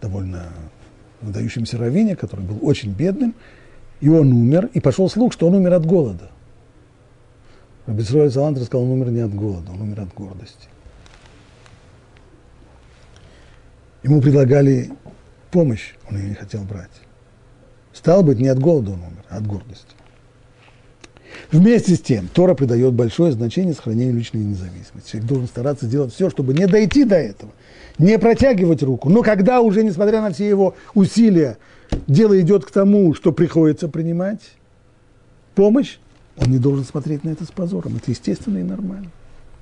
довольно 0.00 0.52
выдающемся 1.20 1.78
раввине, 1.78 2.16
который 2.16 2.44
был 2.44 2.58
очень 2.62 2.92
бедным, 2.92 3.34
и 4.00 4.08
он 4.08 4.32
умер, 4.32 4.70
и 4.74 4.80
пошел 4.80 5.08
слух, 5.10 5.32
что 5.32 5.48
он 5.48 5.54
умер 5.54 5.74
от 5.74 5.86
голода. 5.86 6.30
Рабицроль 7.86 8.30
Салантер 8.30 8.64
сказал, 8.64 8.84
он 8.84 8.92
умер 8.92 9.10
не 9.10 9.20
от 9.20 9.34
голода, 9.34 9.72
он 9.72 9.80
умер 9.80 10.02
от 10.02 10.14
гордости. 10.14 10.68
Ему 14.02 14.22
предлагали 14.22 14.92
помощь 15.50 15.94
он 16.08 16.16
ее 16.16 16.28
не 16.28 16.34
хотел 16.34 16.62
брать. 16.62 16.90
Стало 18.00 18.22
быть, 18.22 18.38
не 18.38 18.48
от 18.48 18.58
голода 18.58 18.92
он 18.92 19.00
умер, 19.00 19.24
а 19.28 19.36
от 19.36 19.46
гордости. 19.46 19.94
Вместе 21.52 21.96
с 21.96 22.00
тем, 22.00 22.28
Тора 22.32 22.54
придает 22.54 22.94
большое 22.94 23.30
значение 23.30 23.74
сохранению 23.74 24.14
личной 24.14 24.40
независимости. 24.40 25.10
Человек 25.10 25.28
должен 25.28 25.48
стараться 25.48 25.84
сделать 25.84 26.14
все, 26.14 26.30
чтобы 26.30 26.54
не 26.54 26.66
дойти 26.66 27.04
до 27.04 27.16
этого, 27.16 27.52
не 27.98 28.18
протягивать 28.18 28.82
руку. 28.82 29.10
Но 29.10 29.20
когда 29.20 29.60
уже, 29.60 29.84
несмотря 29.84 30.22
на 30.22 30.32
все 30.32 30.48
его 30.48 30.74
усилия, 30.94 31.58
дело 32.06 32.40
идет 32.40 32.64
к 32.64 32.70
тому, 32.70 33.12
что 33.12 33.32
приходится 33.32 33.86
принимать 33.86 34.40
помощь, 35.54 35.98
он 36.38 36.50
не 36.50 36.58
должен 36.58 36.86
смотреть 36.86 37.22
на 37.22 37.28
это 37.28 37.44
с 37.44 37.48
позором. 37.48 37.96
Это 37.96 38.12
естественно 38.12 38.56
и 38.56 38.62
нормально. 38.62 39.10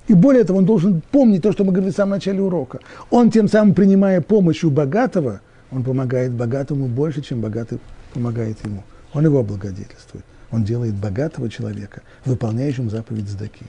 И 0.07 0.13
более 0.13 0.45
того, 0.45 0.59
он 0.59 0.65
должен 0.65 1.01
помнить 1.11 1.41
то, 1.41 1.51
что 1.51 1.65
мы 1.65 1.73
говорили 1.73 1.91
в 1.91 1.97
самом 1.97 2.11
начале 2.11 2.41
урока. 2.41 2.79
Он 3.09 3.31
тем 3.31 3.49
самым, 3.49 3.73
принимая 3.73 4.21
помощь 4.21 4.63
у 4.63 4.69
богатого, 4.69 5.41
он 5.71 5.83
помогает 5.83 6.31
богатому 6.31 6.87
больше, 6.87 7.21
чем 7.21 7.41
богатый 7.41 7.79
помогает 8.13 8.63
ему. 8.65 8.83
Он 9.13 9.25
его 9.25 9.39
облагодетельствует. 9.39 10.25
Он 10.51 10.63
делает 10.63 10.95
богатого 10.95 11.49
человека, 11.49 12.01
выполняющим 12.25 12.89
заповедь 12.89 13.29
Здаки. 13.29 13.65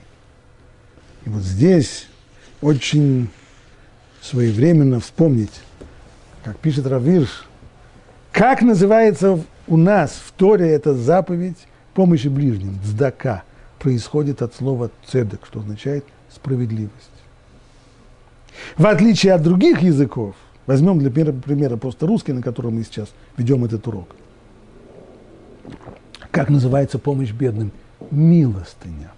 И 1.25 1.29
вот 1.29 1.43
здесь 1.43 2.07
очень 2.61 3.29
своевременно 4.21 4.99
вспомнить, 4.99 5.61
как 6.43 6.57
пишет 6.57 6.87
Равирш, 6.87 7.47
как 8.31 8.61
называется 8.61 9.39
у 9.67 9.77
нас 9.77 10.11
в 10.25 10.31
Торе 10.31 10.69
эта 10.69 10.95
заповедь 10.95 11.57
помощи 11.93 12.27
ближним, 12.27 12.79
Здака, 12.83 13.43
происходит 13.77 14.41
от 14.41 14.55
слова 14.55 14.89
цедек, 15.05 15.45
что 15.45 15.59
означает 15.59 16.05
справедливость. 16.33 16.93
В 18.77 18.85
отличие 18.85 19.33
от 19.33 19.43
других 19.43 19.81
языков, 19.81 20.35
возьмем 20.65 20.99
для 20.99 21.11
примера 21.11 21.77
просто 21.77 22.07
русский, 22.07 22.33
на 22.33 22.41
котором 22.41 22.75
мы 22.75 22.83
сейчас 22.83 23.09
ведем 23.37 23.65
этот 23.65 23.85
урок– 23.87 24.15
как 26.31 26.49
называется 26.49 26.97
помощь 26.97 27.31
бедным? 27.31 27.71
Милостыня. 28.09 29.11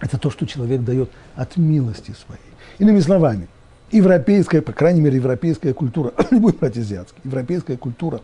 Это 0.00 0.18
то, 0.18 0.30
что 0.30 0.46
человек 0.46 0.82
дает 0.82 1.10
от 1.34 1.56
милости 1.56 2.12
своей. 2.12 2.40
Иными 2.78 3.00
словами, 3.00 3.48
европейская, 3.90 4.62
по 4.62 4.72
крайней 4.72 5.00
мере, 5.00 5.16
европейская 5.16 5.74
культура, 5.74 6.12
не 6.30 6.38
будем 6.38 6.58
брать 6.58 6.78
азиатский, 6.78 7.20
европейская 7.24 7.76
культура 7.76 8.20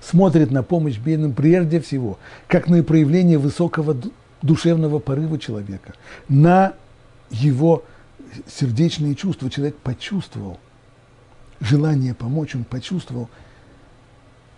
смотрит 0.00 0.50
на 0.50 0.62
помощь 0.62 0.98
бедным 0.98 1.32
прежде 1.32 1.80
всего, 1.80 2.18
как 2.48 2.68
на 2.68 2.82
проявление 2.82 3.38
высокого 3.38 3.96
душевного 4.42 4.98
порыва 4.98 5.38
человека, 5.38 5.94
на 6.28 6.74
его 7.30 7.84
сердечные 8.48 9.14
чувства. 9.14 9.48
Человек 9.48 9.76
почувствовал 9.76 10.58
желание 11.60 12.14
помочь, 12.14 12.56
он 12.56 12.64
почувствовал 12.64 13.28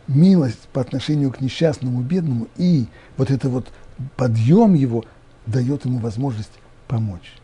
милость 0.06 0.68
по 0.72 0.80
отношению 0.80 1.30
к 1.32 1.40
несчастному, 1.40 2.02
бедному, 2.02 2.48
и 2.56 2.86
вот 3.16 3.30
это 3.30 3.48
вот 3.48 3.68
подъем 4.16 4.74
его 4.74 5.04
дает 5.46 5.84
ему 5.84 5.98
возможность 5.98 6.52
помочь. 6.88 7.34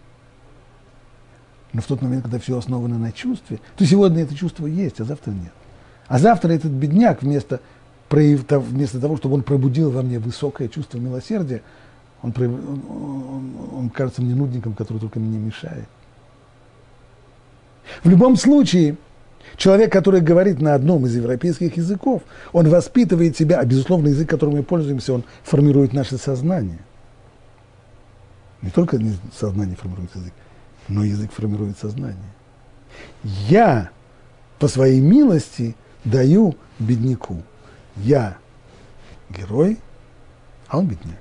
Но 1.72 1.80
в 1.80 1.86
тот 1.86 2.02
момент, 2.02 2.24
когда 2.24 2.38
все 2.38 2.58
основано 2.58 2.98
на 2.98 3.12
чувстве, 3.12 3.60
то 3.76 3.86
сегодня 3.86 4.22
это 4.22 4.34
чувство 4.34 4.66
есть, 4.66 5.00
а 5.00 5.04
завтра 5.04 5.30
нет. 5.30 5.52
А 6.08 6.18
завтра 6.18 6.52
этот 6.52 6.72
бедняк 6.72 7.22
вместо, 7.22 7.60
вместо 8.10 9.00
того, 9.00 9.16
чтобы 9.16 9.36
он 9.36 9.42
пробудил 9.42 9.90
во 9.90 10.02
мне 10.02 10.18
высокое 10.18 10.68
чувство 10.68 10.98
милосердия, 10.98 11.62
он, 12.22 12.34
он, 12.36 12.82
он, 12.90 13.54
он 13.72 13.90
кажется 13.90 14.20
мне 14.20 14.34
нудником, 14.34 14.74
который 14.74 14.98
только 14.98 15.20
мне 15.20 15.38
мешает. 15.38 15.88
В 18.02 18.08
любом 18.08 18.36
случае, 18.36 18.96
Человек, 19.56 19.92
который 19.92 20.20
говорит 20.20 20.60
на 20.60 20.74
одном 20.74 21.06
из 21.06 21.16
европейских 21.16 21.76
языков, 21.76 22.22
он 22.52 22.68
воспитывает 22.68 23.36
себя, 23.36 23.58
а 23.60 23.64
безусловно 23.64 24.08
язык, 24.08 24.28
которым 24.28 24.56
мы 24.56 24.62
пользуемся, 24.62 25.12
он 25.12 25.24
формирует 25.42 25.92
наше 25.92 26.18
сознание. 26.18 26.78
Не 28.62 28.70
только 28.70 28.98
сознание 29.38 29.76
формирует 29.76 30.14
язык, 30.14 30.32
но 30.88 31.04
язык 31.04 31.32
формирует 31.32 31.78
сознание. 31.78 32.16
Я 33.22 33.90
по 34.58 34.68
своей 34.68 35.00
милости 35.00 35.74
даю 36.04 36.56
бедняку. 36.78 37.42
Я 37.96 38.38
герой, 39.30 39.78
а 40.68 40.78
он 40.78 40.86
бедняк. 40.86 41.20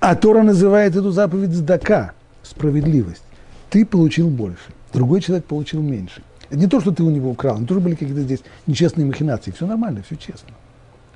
А 0.00 0.14
Тора 0.14 0.42
называет 0.42 0.96
эту 0.96 1.10
заповедь 1.10 1.52
сдака, 1.52 2.12
справедливость. 2.42 3.22
Ты 3.70 3.84
получил 3.84 4.28
больше 4.28 4.75
другой 4.96 5.20
человек 5.20 5.44
получил 5.44 5.82
меньше. 5.82 6.22
Это 6.48 6.58
не 6.58 6.66
то, 6.66 6.80
что 6.80 6.90
ты 6.90 7.02
у 7.02 7.10
него 7.10 7.30
украл, 7.30 7.58
не 7.58 7.66
тоже 7.66 7.80
были 7.80 7.94
какие-то 7.94 8.22
здесь 8.22 8.40
нечестные 8.66 9.04
махинации. 9.04 9.50
Все 9.50 9.66
нормально, 9.66 10.02
все 10.04 10.16
честно. 10.16 10.54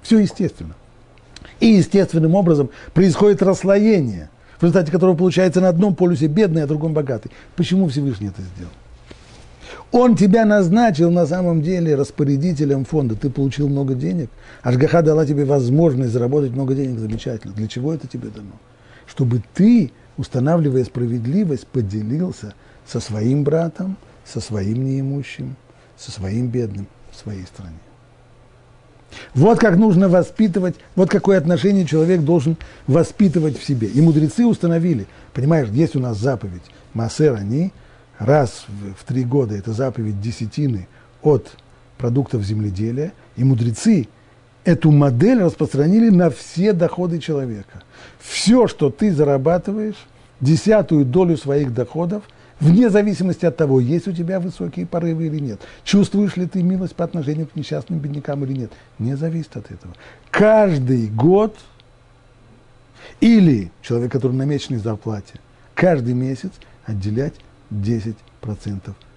Все 0.03 0.19
естественно. 0.19 0.75
И 1.61 1.67
естественным 1.67 2.35
образом 2.35 2.69
происходит 2.93 3.43
расслоение, 3.43 4.29
в 4.59 4.63
результате 4.63 4.93
которого 4.93 5.17
получается 5.17 5.61
на 5.61 5.69
одном 5.69 5.95
полюсе 5.95 6.27
бедный, 6.27 6.63
а 6.63 6.67
другом 6.67 6.93
богатый. 6.93 7.31
Почему 7.57 7.89
Всевышний 7.89 8.29
это 8.29 8.43
сделал? 8.43 8.73
Он 9.93 10.15
тебя 10.15 10.45
назначил 10.45 11.11
на 11.11 11.27
самом 11.27 11.63
деле 11.63 11.95
распорядителем 11.95 12.85
фонда. 12.85 13.15
Ты 13.15 13.31
получил 13.31 13.69
много 13.69 13.95
денег. 13.95 14.31
Ашгаха 14.63 15.03
дала 15.03 15.25
тебе 15.25 15.45
возможность 15.45 16.13
заработать 16.13 16.53
много 16.53 16.75
денег. 16.75 16.99
Замечательно. 16.99 17.55
Для 17.55 17.67
чего 17.67 17.95
это 17.95 18.07
тебе 18.07 18.29
дано? 18.29 18.53
Чтобы 19.07 19.43
ты, 19.55 19.91
устанавливая 20.19 20.85
справедливость, 20.85 21.67
поделился– 21.67 22.53
со 22.91 22.99
своим 22.99 23.45
братом, 23.45 23.97
со 24.25 24.41
своим 24.41 24.85
неимущим, 24.85 25.55
со 25.97 26.11
своим 26.11 26.49
бедным 26.49 26.87
в 27.13 27.17
своей 27.17 27.45
стране. 27.45 27.79
Вот 29.35 29.59
как 29.59 29.77
нужно 29.77 30.09
воспитывать, 30.09 30.77
вот 30.97 31.09
какое 31.09 31.39
отношение 31.39 31.85
человек 31.85 32.23
должен 32.23 32.57
воспитывать 32.87 33.59
в 33.59 33.65
себе. 33.65 33.89
И 33.89 34.01
мудрецы 34.01 34.45
установили, 34.45 35.07
понимаешь, 35.33 35.69
есть 35.69 35.95
у 35.95 36.01
нас 36.01 36.19
заповедь 36.19 36.63
Массер, 36.95 37.35
они 37.35 37.73
раз 38.19 38.65
в, 38.69 38.95
в 38.95 39.05
три 39.05 39.25
года, 39.25 39.57
это 39.57 39.73
заповедь 39.73 40.21
десятины 40.21 40.89
от 41.23 41.51
продуктов 41.97 42.43
земледелия, 42.43 43.13
и 43.37 43.45
мудрецы 43.45 44.09
эту 44.65 44.91
модель 44.91 45.43
распространили 45.43 46.09
на 46.09 46.31
все 46.31 46.73
доходы 46.73 47.19
человека. 47.21 47.83
Все, 48.21 48.67
что 48.67 48.91
ты 48.91 49.13
зарабатываешь, 49.13 50.07
десятую 50.41 51.05
долю 51.05 51.37
своих 51.37 51.73
доходов– 51.73 52.25
вне 52.61 52.91
зависимости 52.91 53.47
от 53.47 53.57
того, 53.57 53.81
есть 53.81 54.07
у 54.07 54.13
тебя 54.13 54.39
высокие 54.39 54.87
порывы 54.87 55.27
или 55.27 55.39
нет, 55.39 55.61
чувствуешь 55.85 56.37
ли 56.37 56.47
ты 56.47 56.63
милость 56.63 56.95
по 56.95 57.05
отношению 57.05 57.47
к 57.47 57.57
несчастным 57.57 57.99
беднякам 57.99 58.45
или 58.45 58.53
нет, 58.53 58.73
не 58.99 59.17
зависит 59.17 59.57
от 59.57 59.71
этого. 59.71 59.95
Каждый 60.31 61.09
год 61.09 61.57
или 63.21 63.71
человек, 63.83 64.13
который 64.13 64.33
на 64.33 64.45
месячной 64.45 64.79
зарплате, 64.79 65.35
каждый 65.75 66.15
месяц 66.15 66.53
отделять 66.85 67.35
10% 67.71 68.15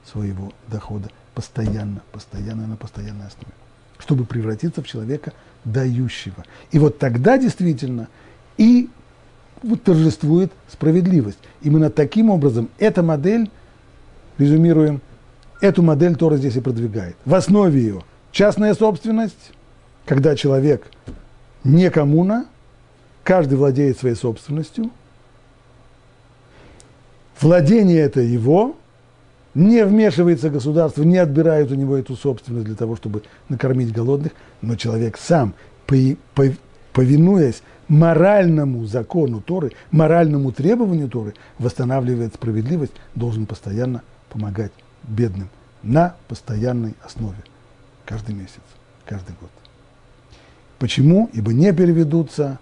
своего 0.05 0.53
дохода 0.67 1.09
постоянно, 1.33 2.01
постоянно, 2.11 2.67
на 2.67 2.75
постоянной 2.75 3.27
основе, 3.27 3.53
чтобы 3.97 4.25
превратиться 4.25 4.81
в 4.81 4.87
человека 4.87 5.33
дающего. 5.65 6.45
И 6.71 6.79
вот 6.79 6.99
тогда 6.99 7.37
действительно 7.37 8.07
и 8.57 8.89
торжествует 9.83 10.51
справедливость. 10.71 11.39
Именно 11.61 11.89
таким 11.89 12.29
образом 12.29 12.69
эта 12.77 13.01
модель, 13.01 13.49
резюмируем, 14.37 15.01
эту 15.61 15.81
модель 15.81 16.15
Тора 16.15 16.37
здесь 16.37 16.55
и 16.55 16.61
продвигает. 16.61 17.15
В 17.25 17.33
основе 17.33 17.79
ее 17.79 18.03
частная 18.31 18.73
собственность, 18.73 19.51
когда 20.05 20.35
человек 20.35 20.85
не 21.63 21.89
коммуна, 21.89 22.45
каждый 23.23 23.57
владеет 23.57 23.97
своей 23.97 24.15
собственностью, 24.15 24.91
владение 27.39 28.01
это 28.01 28.19
его, 28.19 28.75
не 29.53 29.85
вмешивается 29.85 30.49
государство, 30.49 31.03
не 31.03 31.17
отбирает 31.17 31.71
у 31.71 31.75
него 31.75 31.95
эту 31.95 32.15
собственность 32.15 32.65
для 32.65 32.75
того, 32.75 32.95
чтобы 32.95 33.23
накормить 33.49 33.93
голодных, 33.93 34.33
но 34.61 34.75
человек 34.75 35.17
сам, 35.17 35.53
повинуясь 35.85 37.61
моральному 37.87 38.85
закону 38.85 39.41
Торы, 39.41 39.71
моральному 39.91 40.51
требованию 40.51 41.09
Торы, 41.09 41.33
восстанавливает 41.59 42.33
справедливость, 42.33 42.93
должен 43.15 43.45
постоянно 43.45 44.01
помогать 44.29 44.71
бедным 45.03 45.49
на 45.83 46.15
постоянной 46.27 46.95
основе. 47.03 47.37
Каждый 48.05 48.35
месяц, 48.35 48.61
каждый 49.05 49.35
год. 49.39 49.49
Почему? 50.79 51.29
Ибо 51.33 51.53
не 51.53 51.71
переведутся 51.73 52.59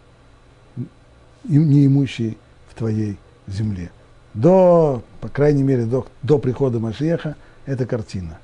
неимущие 1.43 2.37
в 2.69 2.75
твоей 2.75 3.17
земле. 3.47 3.91
До, 4.33 5.03
по 5.19 5.27
крайней 5.27 5.63
мере, 5.63 5.85
до, 5.85 6.07
до 6.21 6.37
прихода 6.37 6.79
Машеха 6.79 7.35
эта 7.65 7.85
картина. 7.85 8.39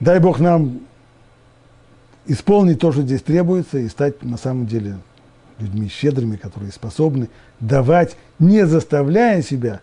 Дай 0.00 0.18
Бог 0.18 0.40
нам 0.40 0.80
исполнить 2.26 2.80
то, 2.80 2.92
что 2.92 3.02
здесь 3.02 3.22
требуется, 3.22 3.78
и 3.78 3.88
стать 3.88 4.22
на 4.22 4.36
самом 4.36 4.66
деле 4.66 4.96
людьми 5.62 5.88
щедрыми, 5.88 6.36
которые 6.36 6.72
способны 6.72 7.28
давать, 7.60 8.16
не 8.38 8.66
заставляя 8.66 9.42
себя, 9.42 9.80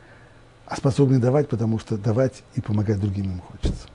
а 0.66 0.76
способны 0.76 1.20
давать, 1.20 1.50
потому 1.50 1.80
что 1.80 1.98
давать 1.98 2.44
и 2.56 2.62
помогать 2.62 3.00
другим 3.00 3.32
им 3.32 3.40
хочется. 3.40 3.88